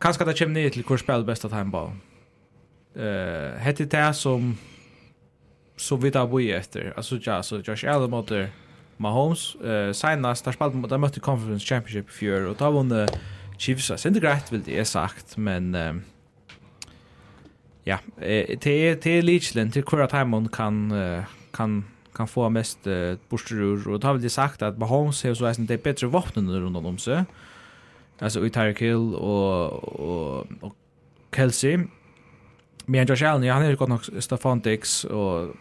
Kanske 0.00 0.24
det 0.24 0.38
kommer 0.38 0.54
ner 0.54 0.70
till 0.70 0.84
kurs 0.84 1.00
spel 1.00 1.24
bästa 1.24 1.48
timebar. 1.48 1.96
Eh 2.96 3.58
hette 3.58 3.84
det 3.84 4.14
som 4.14 4.58
så 5.76 5.96
vitt 5.96 6.16
av 6.16 6.34
vi 6.36 6.52
efter. 6.52 6.92
Alltså 6.96 7.18
ja 7.22 7.42
så 7.42 7.58
Josh 7.58 7.88
Allen 7.88 8.10
mot 8.10 8.30
Mahomes 8.96 9.54
eh 9.54 9.92
senast 9.92 10.44
där 10.44 10.52
spelade 10.52 10.76
mot 10.76 11.00
mötte 11.00 11.20
Conference 11.20 11.66
Championship 11.66 12.08
i 12.08 12.12
fjör 12.12 12.46
och 12.46 12.56
då 12.56 12.70
vann 12.70 13.08
Chiefs. 13.58 13.88
Det 13.88 14.04
är 14.04 14.08
inte 14.08 14.20
grejt 14.20 14.52
vill 14.52 14.62
det 14.62 14.78
är 14.78 14.84
sagt 14.84 15.36
men 15.36 15.74
uh, 15.74 15.94
Ja, 17.86 17.98
eh 18.20 18.58
till 18.58 19.00
till 19.00 19.12
är 19.12 19.22
Leachland 19.22 19.72
till 19.72 19.84
Kura 19.84 20.06
Timon 20.06 20.48
kan 20.48 20.90
kan 20.90 21.24
kan 21.50 21.84
kan 22.14 22.28
få 22.28 22.48
mest 22.48 22.86
uh, 22.86 23.16
borsterur. 23.30 23.88
Og 23.92 24.02
da 24.02 24.12
har 24.12 24.20
vi 24.20 24.28
sagt 24.28 24.62
at 24.62 24.78
Mahomes 24.78 25.22
har 25.22 25.34
så 25.34 25.48
eisen 25.50 25.68
det 25.68 25.82
bedre 25.82 26.10
våpnene 26.12 26.62
rundt 26.62 26.86
om 26.86 26.98
seg. 26.98 27.24
Altså 28.20 28.44
i 28.46 28.50
Tyreek 28.50 28.80
Hill 28.80 29.14
og, 29.14 30.00
og, 30.00 30.46
og 30.62 30.74
Kelsey. 31.32 31.88
Men 32.86 33.08
Josh 33.08 33.24
Allen, 33.24 33.44
ja, 33.44 33.54
han 33.54 33.70
er 33.70 33.76
godt 33.76 33.90
nok 33.90 34.04
Stefan 34.20 34.60
Dix 34.60 35.04
og 35.04 35.54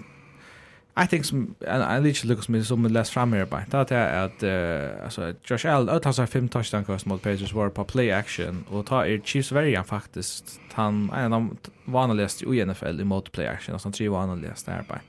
I 0.96 1.08
think 1.08 1.26
some 1.26 1.56
I 1.62 1.98
en 1.98 2.04
lite 2.04 2.28
luckas 2.28 2.46
some 2.46 2.64
some 2.64 2.90
less 2.90 3.10
from 3.10 3.34
here 3.34 3.46
by. 3.46 3.66
That 3.70 3.92
at 3.92 4.14
att 4.14 4.44
uh, 4.44 5.04
alltså 5.04 5.34
Josh 5.50 5.66
Allen 5.66 5.90
att 5.90 6.06
har 6.06 6.26
fem 6.26 6.50
touchdown 6.50 6.86
kast 6.86 7.06
mot 7.06 7.22
Patriots 7.22 7.54
var 7.54 7.70
på 7.70 7.84
play 7.84 8.12
action 8.12 8.66
och 8.70 8.86
ta 8.86 9.06
er 9.06 9.20
Chiefs 9.24 9.52
varian 9.52 9.84
faktiskt 9.84 10.60
han 10.74 11.10
en 11.16 11.34
av 11.34 11.42
de 11.42 11.72
vanligaste 11.86 12.46
i 12.46 12.66
NFL 12.66 13.02
i 13.02 13.04
mot 13.04 13.32
play 13.32 13.48
action 13.48 13.80
som 13.80 13.92
tre 13.92 14.10
vanligaste 14.10 14.72
här 14.72 14.84
bara. 14.90 15.02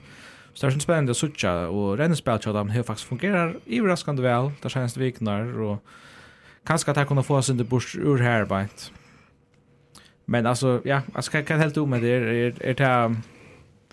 Så 0.54 0.62
det 0.62 0.68
er 0.68 0.74
sånn 0.76 0.84
spennende 0.84 1.14
å 1.14 1.18
suttje, 1.18 1.52
og 1.74 1.96
rennespill 1.98 2.38
til 2.38 2.54
dem 2.54 2.70
har 2.70 2.86
faktisk 2.86 3.10
fungerer 3.10 3.56
overraskende 3.66 4.22
vel, 4.22 4.52
det 4.62 4.70
kjennes 4.70 4.94
viknar, 4.94 5.48
vikner, 5.50 5.64
og 5.66 6.66
kanskje 6.68 6.92
at 6.92 7.00
jeg 7.02 7.10
kunne 7.10 7.24
få 7.26 7.40
oss 7.40 7.50
under 7.50 7.66
bors 7.66 7.94
ur 7.98 8.22
her, 8.22 8.46
beint. 8.46 8.92
Men 10.26 10.46
altså, 10.46 10.78
ja, 10.86 11.02
altså, 11.14 11.34
hva 11.34 11.42
er 11.42 11.64
helt 11.64 11.78
om 11.78 11.90
med 11.90 12.06
det? 12.06 12.14
Er, 12.14 12.54
er 12.60 12.78
det 12.78 13.16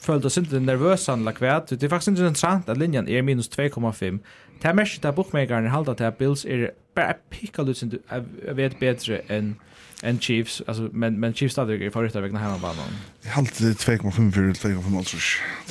følt 0.01 0.25
oss 0.25 0.37
ikke 0.37 0.61
nervøs 0.61 1.09
anlegg 1.09 1.41
ved? 1.41 1.73
Det 1.73 1.83
er 1.83 1.91
faktisk 1.91 2.13
interessant 2.13 2.69
at 2.69 2.77
linjen 2.77 3.09
er 3.09 3.25
minus 3.25 3.49
2,5. 3.51 4.21
Det 4.61 4.69
er 4.69 4.73
mest 4.73 5.05
at 5.05 5.15
bookmakerne 5.15 5.69
halda 5.69 5.93
til 5.93 6.03
at 6.03 6.15
Bills 6.15 6.45
er 6.45 6.67
bare 6.95 7.13
pikka 7.29 7.61
ut 7.61 7.77
sin 7.77 7.93
jeg 8.11 8.57
vet 8.57 8.77
bedre 8.79 9.21
enn 9.29 9.55
en 10.03 10.19
Chiefs, 10.19 10.61
alltså 10.67 10.89
men 10.93 11.19
men 11.19 11.33
Chiefs 11.33 11.55
hade 11.55 11.75
ju 11.75 11.91
förut 11.91 12.15
att 12.15 12.23
vägna 12.23 12.39
hemmabanan. 12.39 12.93
Jag 13.23 13.31
halt 13.31 13.61
2,5 13.61 14.31
för 14.31 14.41
2,5 14.41 14.97
alltså. 14.97 15.17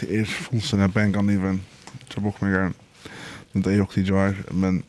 Det 0.00 0.16
är 0.16 0.24
fullständigt 0.24 0.94
bang 0.94 1.16
on 1.16 1.30
even. 1.30 1.60
Tror 2.08 2.22
bookmakern. 2.22 2.74
Men 3.52 3.62
det 3.62 3.72
är 3.74 3.80
också 3.80 4.00
jar 4.00 4.34
men 4.50 4.82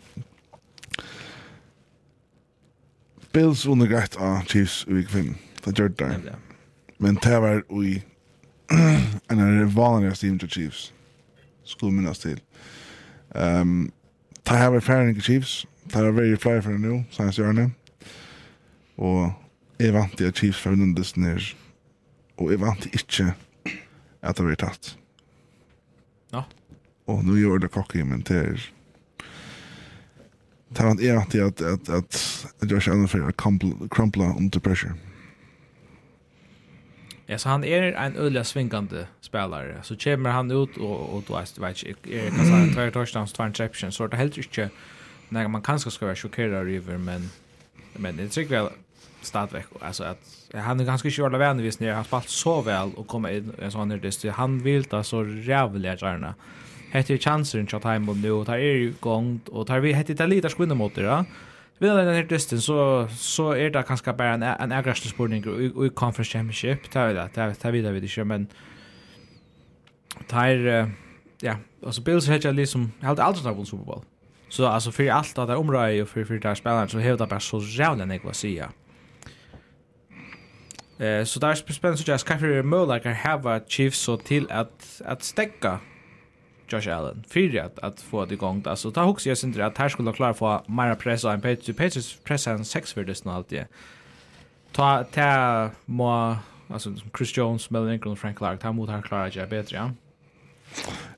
Bills 3.32 3.66
under 3.66 3.88
grätt 3.88 4.16
av 4.16 4.46
Chiefs 4.46 4.86
i 4.88 4.94
vik 4.94 5.10
5. 5.10 5.36
Det 5.66 5.80
gjør 5.80 5.88
det 5.88 5.98
der. 5.98 6.36
Men 6.98 7.16
det 7.16 7.40
var 7.42 7.84
i 7.84 8.04
en 9.30 9.40
av 9.40 9.48
rivalerna 9.48 10.16
Steam 10.16 10.40
Chiefs. 10.40 10.94
Skulle 11.64 11.92
minnas 11.92 12.20
til. 12.20 12.32
Mm 12.32 12.81
Um, 13.36 13.92
ta 14.44 14.58
har 14.60 14.74
vært 14.74 14.88
færre 14.88 15.08
enn 15.08 15.22
Chiefs. 15.22 15.62
Ta 15.92 16.04
har 16.04 16.16
vært 16.16 16.42
flere 16.44 16.64
for 16.66 16.78
nå, 16.78 17.02
sanns 17.14 17.40
nu. 17.40 17.68
Og 19.02 19.32
jeg 19.82 19.94
vant 19.96 20.18
til 20.18 20.34
Chiefs 20.36 20.62
for 20.62 20.76
den 20.78 20.96
dessen 20.98 21.26
her. 21.26 21.46
Og 22.38 22.52
jeg 22.52 22.62
vant 22.62 22.88
ikke 22.92 23.32
at 24.22 24.38
det 24.38 24.46
ble 24.46 24.58
tatt. 24.60 24.96
Ja. 26.34 26.46
Og 27.10 27.24
nu 27.26 27.36
gjør 27.40 27.64
det 27.64 27.74
kokke, 27.74 28.04
men 28.06 28.26
det 28.28 28.38
er... 28.38 28.68
Det 30.72 30.86
vant 30.88 31.02
jeg 31.04 31.18
vant 31.18 31.32
til 31.34 31.44
at, 31.44 31.62
at, 31.62 31.88
at 32.62 32.72
Josh 32.72 32.88
Allen 32.88 33.10
for 33.12 33.28
å 33.28 33.34
crumpla 33.36 34.30
under 34.38 34.64
pressure. 34.64 34.96
Ja. 34.96 35.11
Ja, 37.32 37.38
så 37.38 37.50
han 37.50 37.64
är 37.64 37.82
en 37.82 38.16
öliga 38.16 38.44
svingande 38.44 39.08
spelare. 39.22 39.80
Så 39.84 39.96
kommer 39.96 40.30
han 40.30 40.52
ut 40.52 40.78
och 40.78 41.16
och 41.16 41.24
då 41.28 41.36
är 41.36 41.62
vet 41.62 41.84
inte 41.84 42.16
är 42.18 42.30
kan 42.30 42.46
säga 42.46 42.92
två 42.92 43.00
touchdowns, 43.00 43.34
två 43.34 43.46
interceptions. 43.46 43.96
Så 43.96 44.08
det 44.08 44.18
helt 44.18 44.38
inte 44.38 44.70
när 45.30 45.48
man 45.48 45.62
kanske 45.62 45.92
ska 45.92 46.06
vara 46.06 46.16
chockerad 46.16 46.68
över 46.68 46.98
men 46.98 47.30
men 47.94 48.18
det 48.18 48.28
tycker 48.30 48.56
jag 48.56 48.70
stadväck 49.22 49.66
alltså 49.82 50.04
att 50.04 50.20
han 50.54 50.80
är 50.80 50.86
ganska 50.86 51.10
kört 51.12 51.34
av 51.34 51.40
vänvis 51.40 51.80
när 51.80 51.94
han 51.94 52.06
spelat 52.06 52.30
så 52.30 52.62
väl 52.62 52.92
och 52.96 53.08
kommer 53.08 53.30
in 53.30 53.54
en 53.62 53.72
sån 53.72 53.92
här 53.92 53.98
dist. 53.98 54.26
Han 54.26 54.60
vill 54.60 54.84
ta 54.84 55.04
så 55.04 55.26
jävligt 55.26 56.02
gärna. 56.02 56.36
Heter 56.92 57.18
chansen 57.18 57.68
att 57.74 57.82
ta 57.82 57.92
hem 57.92 58.06
nu 58.06 58.32
och 58.32 58.46
tar 58.46 58.58
är 58.58 58.76
ju 58.76 58.94
gångt 59.00 59.50
och 59.50 59.68
tar 59.68 59.80
vi 59.80 59.94
heter 59.94 60.14
det 60.14 60.28
lite 60.28 60.50
skvinna 60.50 60.76
mot 60.76 60.96
det, 60.96 61.02
ja 61.02 61.26
vinner 61.82 62.06
den 62.06 62.16
här 62.16 62.24
dysten 62.24 62.62
så 62.62 63.08
så 63.12 63.52
är 63.52 63.70
det 63.70 63.84
kanske 63.84 64.14
bara 64.14 64.34
en 64.34 64.44
en 64.44 64.72
aggressiv 64.72 65.10
sporting 65.10 65.44
i, 65.46 65.86
i 65.86 65.90
conference 65.90 66.32
championship 66.32 66.92
tar 66.92 67.08
vi 67.08 67.14
det 67.14 67.28
tar, 67.28 67.54
tar 67.54 67.72
vi 67.72 67.82
det 67.82 67.92
vid 67.92 68.04
det 68.04 68.26
men 68.26 68.48
tar 70.28 70.48
ja 71.42 71.56
alltså 71.86 72.02
Bills 72.02 72.28
har 72.28 72.38
ju 72.38 72.52
liksom 72.52 72.92
helt 73.02 73.20
alltså 73.20 73.50
någon 73.50 73.66
Super 73.66 73.86
Bowl. 73.86 74.02
Så 74.50 74.66
alltså 74.66 74.92
för 74.92 75.10
allt 75.10 75.38
att 75.38 75.48
det 75.48 75.56
området 75.56 76.02
och 76.02 76.10
för 76.10 76.24
för 76.24 76.40
där 76.40 76.56
spelaren 76.56 76.90
så 76.90 77.00
hävdar 77.00 77.28
bara 77.28 77.40
så 77.40 77.60
jävla 77.60 78.06
nek 78.06 78.24
vad 78.24 78.36
säga. 78.36 78.72
Eh 81.00 81.24
så 81.24 81.40
där 81.40 81.56
spännande 81.56 81.98
så 81.98 82.12
jag 82.12 82.20
ska 82.20 82.38
för 82.38 82.64
have 82.64 83.14
hava 83.14 83.60
Chiefs 83.68 84.00
så 84.00 84.18
till 84.18 84.52
att 84.52 85.02
att 85.06 85.24
stäcka 85.24 85.80
Josh 86.74 86.98
Allen 86.98 87.24
för 87.28 87.60
att 87.60 87.80
att 87.80 88.02
få 88.02 88.26
det 88.26 88.34
igång 88.34 88.64
alltså 88.66 88.92
ta 88.92 89.04
hooks 89.04 89.28
jag 89.28 89.38
syns 89.38 89.58
att 89.58 89.78
här 89.78 89.90
skulle 89.90 90.14
klara 90.14 90.34
få 90.34 90.64
mera 90.68 90.96
press 90.96 91.24
och 91.24 91.34
en 91.34 91.42
page 91.42 91.78
pages 91.78 92.16
press 92.24 92.48
en 92.48 92.66
sex 92.66 92.94
för 92.94 93.04
det 93.04 93.16
snart 93.16 93.54
ta 94.72 95.04
ta 95.04 95.70
må 95.86 96.38
alltså 96.68 96.94
Chris 97.18 97.38
Jones 97.38 97.70
Melvin 97.70 97.94
Ingram 97.94 98.16
Frank 98.16 98.38
Clark 98.38 98.60
ta 98.60 98.72
mot 98.72 98.90
här 98.90 99.02
klara 99.02 99.30
jag 99.30 99.50
bättre 99.50 99.78
ja. 99.78 99.92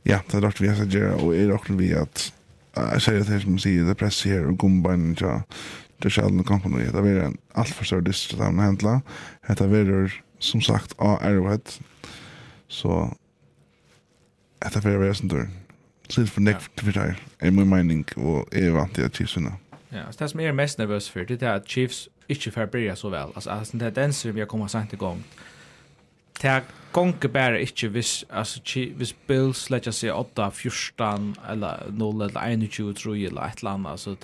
Ja 0.03 0.19
det 0.31 0.39
dock 0.39 0.61
vi 0.61 0.67
har 0.67 0.85
gjort 0.85 1.21
och 1.21 1.35
är 1.35 1.47
dock 1.47 1.69
vi 1.69 1.95
att 1.95 2.33
jag 2.73 3.01
säger 3.01 3.19
det 3.19 3.39
som 3.39 3.59
säger 3.59 3.83
det 3.83 3.95
press 3.95 4.25
här 4.25 4.47
och 4.47 4.59
gumban 4.59 5.15
ja 5.19 5.43
det 5.97 6.09
skall 6.09 6.33
nu 6.33 6.43
komma 6.43 6.77
nu 6.77 6.91
det 6.91 7.01
blir 7.01 7.19
en 7.19 7.37
allt 7.53 7.69
för 7.69 7.85
stor 7.85 8.01
dist 8.01 8.33
att 8.33 8.39
handla 8.39 9.01
det 9.57 9.67
blir 9.67 10.23
som 10.39 10.61
sagt 10.61 10.93
Arrowhead 10.97 11.61
så 12.67 13.17
at 14.63 14.75
det 14.75 14.99
var 14.99 15.13
sånn 15.17 15.31
dør. 15.31 15.47
Så 16.09 16.25
for 16.27 16.43
nek 16.43 16.59
til 16.77 16.91
det 16.91 16.99
her, 16.99 17.19
er 17.39 17.51
min 17.51 17.69
mening, 17.69 18.03
og 18.17 18.47
er 18.51 18.73
vant 18.75 18.95
til 18.95 19.07
at 19.07 19.15
Chiefs 19.15 19.37
vinner. 19.37 19.59
Ja, 19.93 20.05
altså 20.07 20.23
det 20.23 20.29
som 20.31 20.39
er 20.39 20.55
mest 20.57 20.79
nervøs 20.79 21.09
for, 21.09 21.23
det 21.23 21.41
er 21.41 21.59
at 21.59 21.67
Chiefs 21.69 22.07
ikke 22.29 22.51
får 22.51 22.71
bryr 22.73 22.95
så 22.95 23.09
vel. 23.09 23.33
Altså, 23.35 23.49
altså 23.49 23.77
det 23.77 23.87
er 23.87 23.97
den 24.01 24.13
som 24.13 24.35
vi 24.35 24.39
har 24.39 24.49
kommet 24.49 24.71
sent 24.71 24.93
i 24.93 24.99
gang. 24.99 25.23
Det 26.41 26.49
er 26.49 26.63
gonger 26.93 27.29
bare 27.29 27.61
ikke 27.61 27.87
hvis, 27.87 28.25
altså, 28.29 28.61
hvis 28.95 29.13
Bills 29.27 29.65
slett 29.67 29.89
seg 29.93 30.13
8, 30.13 30.49
14, 30.51 31.35
eller 31.49 31.89
0, 31.91 32.21
eller 32.21 32.39
21, 32.41 32.93
tror 32.93 33.15
jeg, 33.15 33.31
eller 33.31 33.41
et 33.41 33.63
eller 33.63 33.71
annet. 33.71 33.91
Altså, 33.91 34.15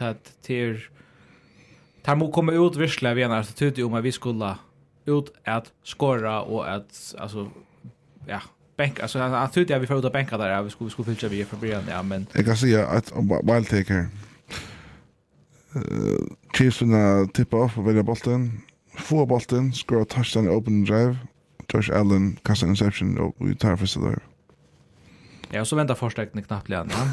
det 0.50 0.58
er, 0.60 0.76
det 2.06 2.18
må 2.18 2.30
komme 2.32 2.60
ut 2.60 2.80
virkelig 2.80 3.10
av 3.10 3.18
en 3.18 3.38
attityd 3.40 3.84
om 3.84 3.98
at 3.98 4.04
vi 4.04 4.12
skulle 4.12 4.56
ut 5.10 5.32
at 5.46 5.72
skåra 5.84 6.42
og 6.46 6.68
at, 6.70 7.16
altså, 7.18 7.48
ja, 8.28 8.40
bänka 8.80 9.08
så 9.08 9.20
han 9.20 9.52
trodde 9.52 9.74
jag 9.74 9.80
vi 9.80 9.88
får 9.88 10.00
ut 10.00 10.06
att 10.06 10.14
bänka 10.14 10.38
där 10.38 10.64
vi 10.64 10.70
skulle 10.70 10.90
skulle 10.90 11.16
fylla 11.16 11.30
vi 11.30 11.46
för 11.46 11.58
början 11.58 11.84
ja 11.90 12.04
men 12.04 12.28
jag 12.34 12.46
kan 12.46 12.58
säga 12.58 12.88
att 12.88 13.12
wild 13.44 13.68
take 13.68 13.94
här 13.94 14.08
uh, 15.76 15.82
Chiefs 16.58 16.82
vinna 16.82 17.28
tippa 17.34 17.58
off 17.58 17.78
och 17.78 17.88
välja 17.88 18.04
bollen 18.04 18.62
få 18.98 19.26
bollen 19.26 19.74
score 19.74 20.06
touchdown 20.06 20.46
i 20.46 20.50
open 20.50 20.84
drive 20.84 21.18
Josh 21.74 21.92
Allen 22.00 22.38
kastar 22.44 22.68
interception 22.68 23.18
och 23.18 23.36
vi 23.38 23.56
tar 23.56 23.76
första 23.76 24.00
där 24.00 24.20
Ja, 25.52 25.66
så 25.66 25.76
väntar 25.76 25.96
förstärkningen 25.96 26.48
knappt 26.48 26.70
igen. 26.70 26.90
ja. 26.92 27.08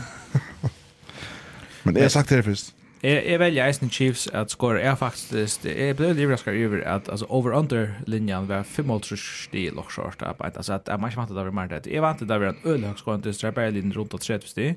Men 1.82 1.94
det 1.94 2.04
är 2.04 2.08
sagt 2.08 2.28
det 2.28 2.42
först. 2.42 2.74
Jeg, 3.06 3.22
jeg 3.22 3.38
velger 3.38 3.66
Eisen 3.68 3.90
Chiefs 3.92 4.24
at 4.34 4.50
score 4.50 4.80
er 4.82 4.96
faktisk, 4.98 5.66
jeg 5.68 5.94
ble 5.94 6.08
litt 6.10 6.24
overrasket 6.24 6.56
over 6.66 6.80
at 6.90 7.10
altså, 7.12 7.26
over-under-linjen 7.30 8.48
var 8.48 8.64
5,5 8.66 9.20
stil 9.20 9.78
og 9.78 9.92
short 9.94 10.24
arbeid. 10.26 10.56
Altså, 10.58 10.74
at 10.80 10.90
jeg 10.90 10.98
må 10.98 11.10
ikke 11.12 11.20
vant 11.20 11.30
det 11.30 11.44
var 11.44 11.54
mer 11.54 11.70
det. 11.70 11.84
Jeg 11.86 12.02
vant 12.02 12.24
det 12.24 12.40
var 12.40 12.48
en 12.50 12.64
ølhøgskående 12.66 13.34
strabeilinjen 13.36 13.94
rundt 13.94 14.16
av 14.16 14.24
30 14.24 14.50
stil. 14.50 14.74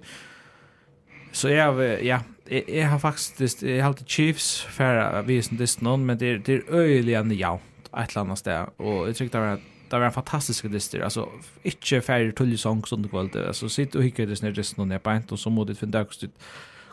Så 1.31 1.49
jeg 1.49 2.05
ja, 2.05 2.21
jeg, 2.51 2.63
jeg 2.67 2.89
har 2.89 3.01
faktisk, 3.01 3.63
jeg 3.63 3.81
har 3.81 3.89
alltid 3.89 4.05
Chiefs 4.09 4.51
for 4.77 5.01
å 5.01 5.25
vise 5.25 5.57
det 5.57 5.71
noen, 5.81 6.05
men 6.05 6.21
det, 6.21 6.45
det 6.45 6.59
er 6.59 6.71
øyeligende 6.85 7.37
ja, 7.37 7.55
et 7.89 8.13
eller 8.13 8.27
annet 8.27 8.43
sted. 8.43 8.73
Og 8.77 9.07
jeg 9.09 9.17
tror 9.17 9.33
det 9.33 9.45
var 9.47 9.67
det 9.89 9.97
var 9.97 10.05
en 10.05 10.13
fantastisk 10.13 10.67
dyster. 10.69 11.01
Altså, 11.01 11.25
ikke 11.65 12.01
færre 12.05 12.57
sång 12.57 12.85
som 12.85 13.01
det 13.01 13.09
kvalitet. 13.09 13.47
Altså, 13.47 13.69
sitt 13.69 13.95
og 13.95 14.03
hikker 14.03 14.25
det 14.29 14.37
snedresten 14.37 14.81
og 14.81 14.87
nedbeint, 14.87 15.31
och 15.31 15.39
så 15.39 15.49
må 15.49 15.63
du 15.63 15.73
finne 15.73 15.91
dagstid 15.91 16.29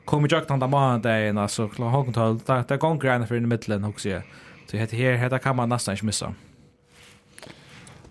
kom 0.07 0.27
i 0.27 0.29
jakt 0.31 0.51
andra 0.51 0.67
månaden 0.67 1.03
dagen 1.03 1.39
alltså 1.39 1.69
klar 1.69 1.89
har 1.89 2.05
kontroll 2.05 2.39
där 2.47 2.65
där 2.69 2.77
går 2.77 2.95
grejen 2.99 3.27
för 3.27 3.37
i 3.37 3.41
mitten 3.41 3.85
också 3.85 4.09
ju. 4.09 4.21
Så 4.67 4.77
heter 4.77 4.97
här 4.97 5.17
heter 5.17 5.39
kan 5.39 5.57
man 5.57 5.69
nästan 5.69 5.95
inte 5.95 6.05
missa. 6.05 6.35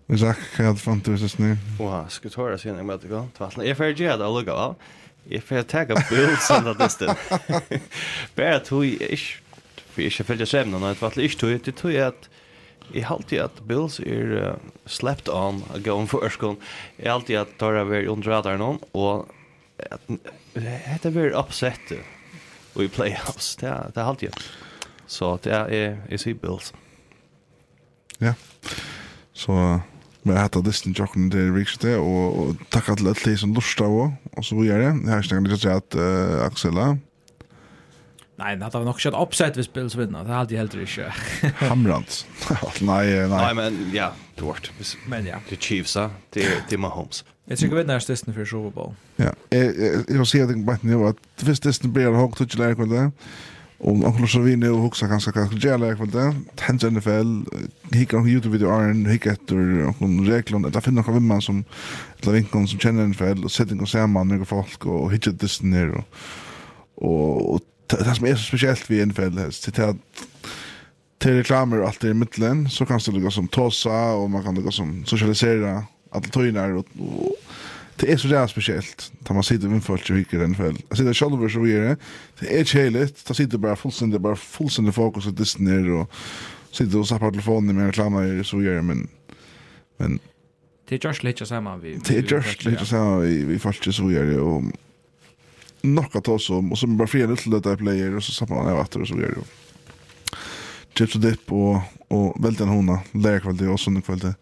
Vi 0.05 0.17
sa 0.17 0.33
kad 0.55 0.79
fantastiskt 0.79 1.37
nu. 1.37 1.57
Wow, 1.79 2.05
ska 2.09 2.29
ta 2.29 2.49
det 2.49 2.57
sen 2.57 2.85
med 2.85 2.99
det 2.99 3.07
går. 3.07 3.27
Tvärtom. 3.37 3.65
Jag 3.65 3.77
får 3.77 3.85
ge 3.85 4.09
det 4.09 4.17
lugga 4.17 4.53
va. 4.53 4.75
Jag 5.23 5.43
får 5.43 5.63
ta 5.63 5.85
bild 5.85 6.39
sen 6.39 6.63
där 6.63 6.73
distan. 6.73 7.15
Bara 8.35 8.59
tog 8.59 8.85
ich 8.85 9.41
för 9.91 10.01
jag 10.01 10.13
följde 10.13 10.45
sömnen 10.45 10.83
och 10.83 10.97
tvärtom 10.97 11.23
ich 11.23 11.37
tog 11.37 11.49
det 11.65 11.71
tog 11.71 11.97
att 11.97 12.29
I 12.93 13.01
har 13.01 13.15
alltid 13.15 13.39
at 13.39 13.63
Bills 13.63 13.99
er 13.99 14.31
uh, 14.31 14.55
slept 14.85 15.29
on, 15.29 15.63
a 15.73 15.77
going 15.77 16.07
for 16.07 16.25
Ørskån. 16.25 16.57
I 16.97 17.07
har 17.07 17.15
alltid 17.15 17.37
at 17.37 17.57
Tara 17.57 17.83
var 17.83 18.07
under 18.07 18.31
radaren, 18.31 18.79
og 18.93 19.25
Hetta 20.55 21.11
ver 21.11 21.35
upset 21.39 21.91
og 22.75 22.83
i 22.83 22.87
playoffs. 22.87 23.55
Det 23.59 23.69
er, 23.69 23.91
det 23.91 24.01
er 24.01 24.07
alltid. 24.07 24.45
Så 25.07 25.37
det 25.43 25.53
er 25.53 25.97
är 26.09 26.17
sier 26.17 26.33
Bills. 26.33 26.73
Ja. 28.19 28.33
Så 29.33 29.81
med 30.23 30.37
hetta 30.37 30.61
distan 30.61 30.93
jocken 30.93 31.29
det 31.29 31.51
reached 31.51 31.81
det 31.81 31.97
og, 31.97 32.39
og 32.39 32.55
takk 32.71 32.89
at 32.89 33.01
alle 33.03 33.37
som 33.37 33.53
lustar 33.53 33.85
og 33.85 34.13
og 34.37 34.45
så 34.45 34.55
vidare. 34.55 34.95
Jeg 35.05 35.09
har 35.09 35.21
det 35.21 35.51
litt 35.51 35.65
at 35.65 35.95
uh, 35.95 36.45
Axela 36.45 36.95
Nei, 38.35 38.55
det 38.55 38.63
hadde 38.67 38.83
nok 38.83 38.97
ikke 38.99 39.13
et 39.13 39.15
oppsett 39.15 39.55
hvis 39.55 39.69
Bills 39.71 39.95
vinner. 39.95 40.25
Det 40.27 40.33
hadde 40.35 40.55
jeg 40.55 40.59
heller 40.59 40.81
ikke. 40.83 41.05
Hamrant. 41.69 42.25
nei, 42.81 43.05
nei. 43.05 43.27
Nei, 43.31 43.53
men 43.55 43.77
ja, 43.93 44.09
det 44.35 44.43
vart. 44.43 44.71
Men 45.07 45.29
ja. 45.29 45.39
Det 45.49 45.61
Chiefs, 45.63 45.95
det, 46.35 46.43
det 46.67 46.75
er 46.75 46.81
Mahomes. 46.83 47.23
Jag 47.45 47.57
tycker 47.57 47.75
vi 47.75 47.81
är 47.81 47.85
näst 47.85 48.07
testen 48.07 48.33
för 48.33 48.45
Super 48.45 48.69
Bowl. 48.69 48.93
Ja, 49.15 49.31
jag 50.07 50.27
ser 50.27 50.47
det 50.47 50.55
bara 50.55 50.77
nu 50.81 50.95
att 50.95 51.17
det 51.39 51.45
finns 51.45 51.59
testen 51.59 51.91
blir 51.93 52.11
högt 52.11 52.37
touch 52.37 52.57
lägre 52.57 52.75
kväll 52.75 52.89
där. 52.89 53.11
Om 53.77 54.05
onkel 54.05 54.27
så 54.27 54.39
vi 54.39 54.55
nu 54.55 54.69
huxar 54.69 55.07
ganska 55.07 55.31
kanske 55.31 55.67
jag 55.67 55.79
lägger 55.79 55.95
kväll 55.95 56.11
där. 56.11 56.33
NFL, 56.91 57.49
hickar 57.95 58.19
på 58.19 58.27
Youtube 58.27 58.57
video 58.57 58.81
Iron 58.81 59.05
hickar 59.05 59.37
och 59.87 59.95
hon 59.99 60.27
regler 60.27 60.77
att 60.77 60.83
finna 60.83 61.01
några 61.01 61.19
vem 61.19 61.41
som 61.41 61.63
eller 62.21 62.31
vinkon 62.31 62.67
som 62.67 62.79
känner 62.79 63.07
NFL 63.07 63.43
och 63.43 63.51
sätter 63.51 63.81
och 63.81 63.89
ser 63.89 64.07
med 64.07 64.47
folk 64.47 64.85
och 64.85 65.13
hittar 65.13 65.31
det 65.31 65.63
ner 65.63 65.89
och 65.89 66.03
och 66.95 67.59
det 67.87 68.15
som 68.15 68.25
är 68.25 68.35
så 68.35 68.43
speciellt 68.43 68.89
vid 68.89 69.07
NFL 69.07 69.37
här, 69.37 69.71
det 69.71 69.89
att 69.89 69.97
till 71.17 71.31
reklamer 71.31 71.81
alltid 71.81 72.09
i 72.09 72.13
mitten 72.13 72.69
så 72.69 72.85
kan 72.85 72.99
det 73.05 73.19
gå 73.19 73.31
som 73.31 73.47
tossa 73.47 74.13
och 74.13 74.29
man 74.29 74.43
kan 74.43 74.63
gå 74.63 74.71
som 74.71 75.05
socialisera 75.05 75.83
alla 76.11 76.23
tojnar 76.23 76.69
och, 76.69 76.87
och 76.99 77.35
det 77.95 78.11
är 78.11 78.17
så 78.17 78.27
jävla 78.27 78.47
speciellt. 78.47 79.11
när 79.27 79.33
man 79.33 79.43
sitter 79.43 79.67
med 79.67 79.83
folk 79.83 80.09
och 80.09 80.17
hickar 80.17 80.39
den 80.39 80.55
fel. 80.55 80.77
Alltså 80.89 81.03
det 81.03 81.13
shoulder 81.13 81.49
så 81.49 81.65
är 81.67 81.81
det. 81.81 81.97
Det 82.39 82.59
är 82.59 82.65
cheligt. 82.65 83.27
Det 83.27 83.33
sitter 83.33 83.57
bara 83.57 83.75
fullständigt 83.75 84.21
bara 84.21 84.35
fullständigt 84.35 84.95
fokus 84.95 85.27
att 85.27 85.37
det 85.37 85.59
ner 85.59 85.91
och 85.91 86.11
sitter 86.71 86.99
och 86.99 87.07
sappar 87.07 87.31
telefonen 87.31 87.75
med 87.75 87.85
reklamar 87.85 88.39
och 88.39 88.45
så 88.45 88.61
gör 88.61 88.81
men 88.81 89.07
men 89.97 90.19
det 90.89 91.05
är 91.05 91.09
just 91.09 91.23
lite 91.23 91.45
samma 91.45 91.77
vi. 91.77 91.99
Det 92.07 92.17
är 92.17 92.37
just 92.37 92.65
lite 92.65 92.85
samma 92.85 93.17
vi 93.17 93.45
vi 93.45 93.59
folk 93.59 93.93
så 93.93 94.11
gör 94.11 94.25
det 94.25 94.39
och 94.39 94.63
några 95.81 96.21
tar 96.21 96.37
som 96.37 96.71
och 96.71 96.77
så 96.77 96.87
bara 96.87 97.07
fler 97.07 97.27
lite 97.27 97.49
där 97.49 97.75
player 97.75 98.15
och 98.15 98.23
så 98.23 98.31
sappar 98.31 98.55
man 98.55 98.81
efter 98.81 99.01
och 99.01 99.07
så 99.07 99.15
gör 99.15 99.29
det. 99.29 99.41
Chips 100.97 101.15
och 101.15 101.21
dipp 101.21 101.51
och 101.51 101.81
och 102.07 102.45
en 102.59 102.67
hona. 102.67 102.99
Lärkvalitet 103.11 103.69
och 103.69 103.79
sån 103.79 104.01
kvalitet. 104.01 104.33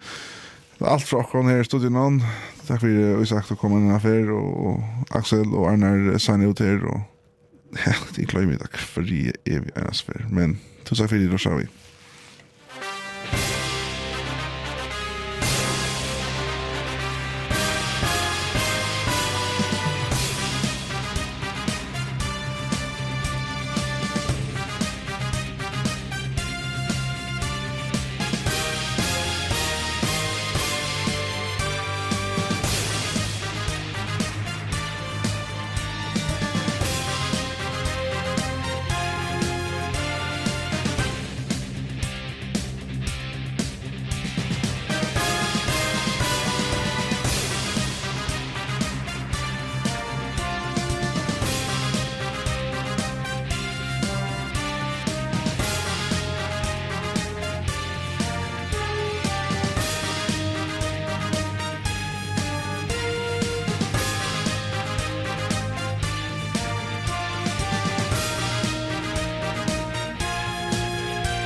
Allt 0.80 1.03
fra 1.03 1.19
akkurat 1.19 1.45
här 1.45 1.61
i 1.61 1.65
studion 1.65 2.24
Tack 2.67 2.80
för 2.82 2.88
for 2.88 3.17
vi 3.17 3.26
sagt 3.26 3.51
att 3.51 3.59
komma 3.59 3.78
in 3.78 3.91
inn 3.91 4.30
och 4.30 4.67
og 4.67 4.84
Aksel 5.09 5.53
og 5.53 5.71
Arnar 5.71 6.17
Sani 6.17 6.45
ut 6.45 6.59
här. 6.59 6.86
Och... 6.86 6.99
ja, 7.86 7.93
det 8.15 8.21
är 8.21 8.26
klart 8.26 8.43
mig 8.43 8.57
takk 8.57 8.78
för 8.78 9.01
det 9.01 9.53
är 9.53 9.59
vi 9.59 9.71
ennast 9.76 10.01
för. 10.01 10.26
Men 10.30 10.59
tusen 10.84 11.03
tack 11.03 11.09
för 11.09 11.17
det, 11.17 11.28
da 11.28 11.38
ser 11.38 11.55
vi. 11.55 11.67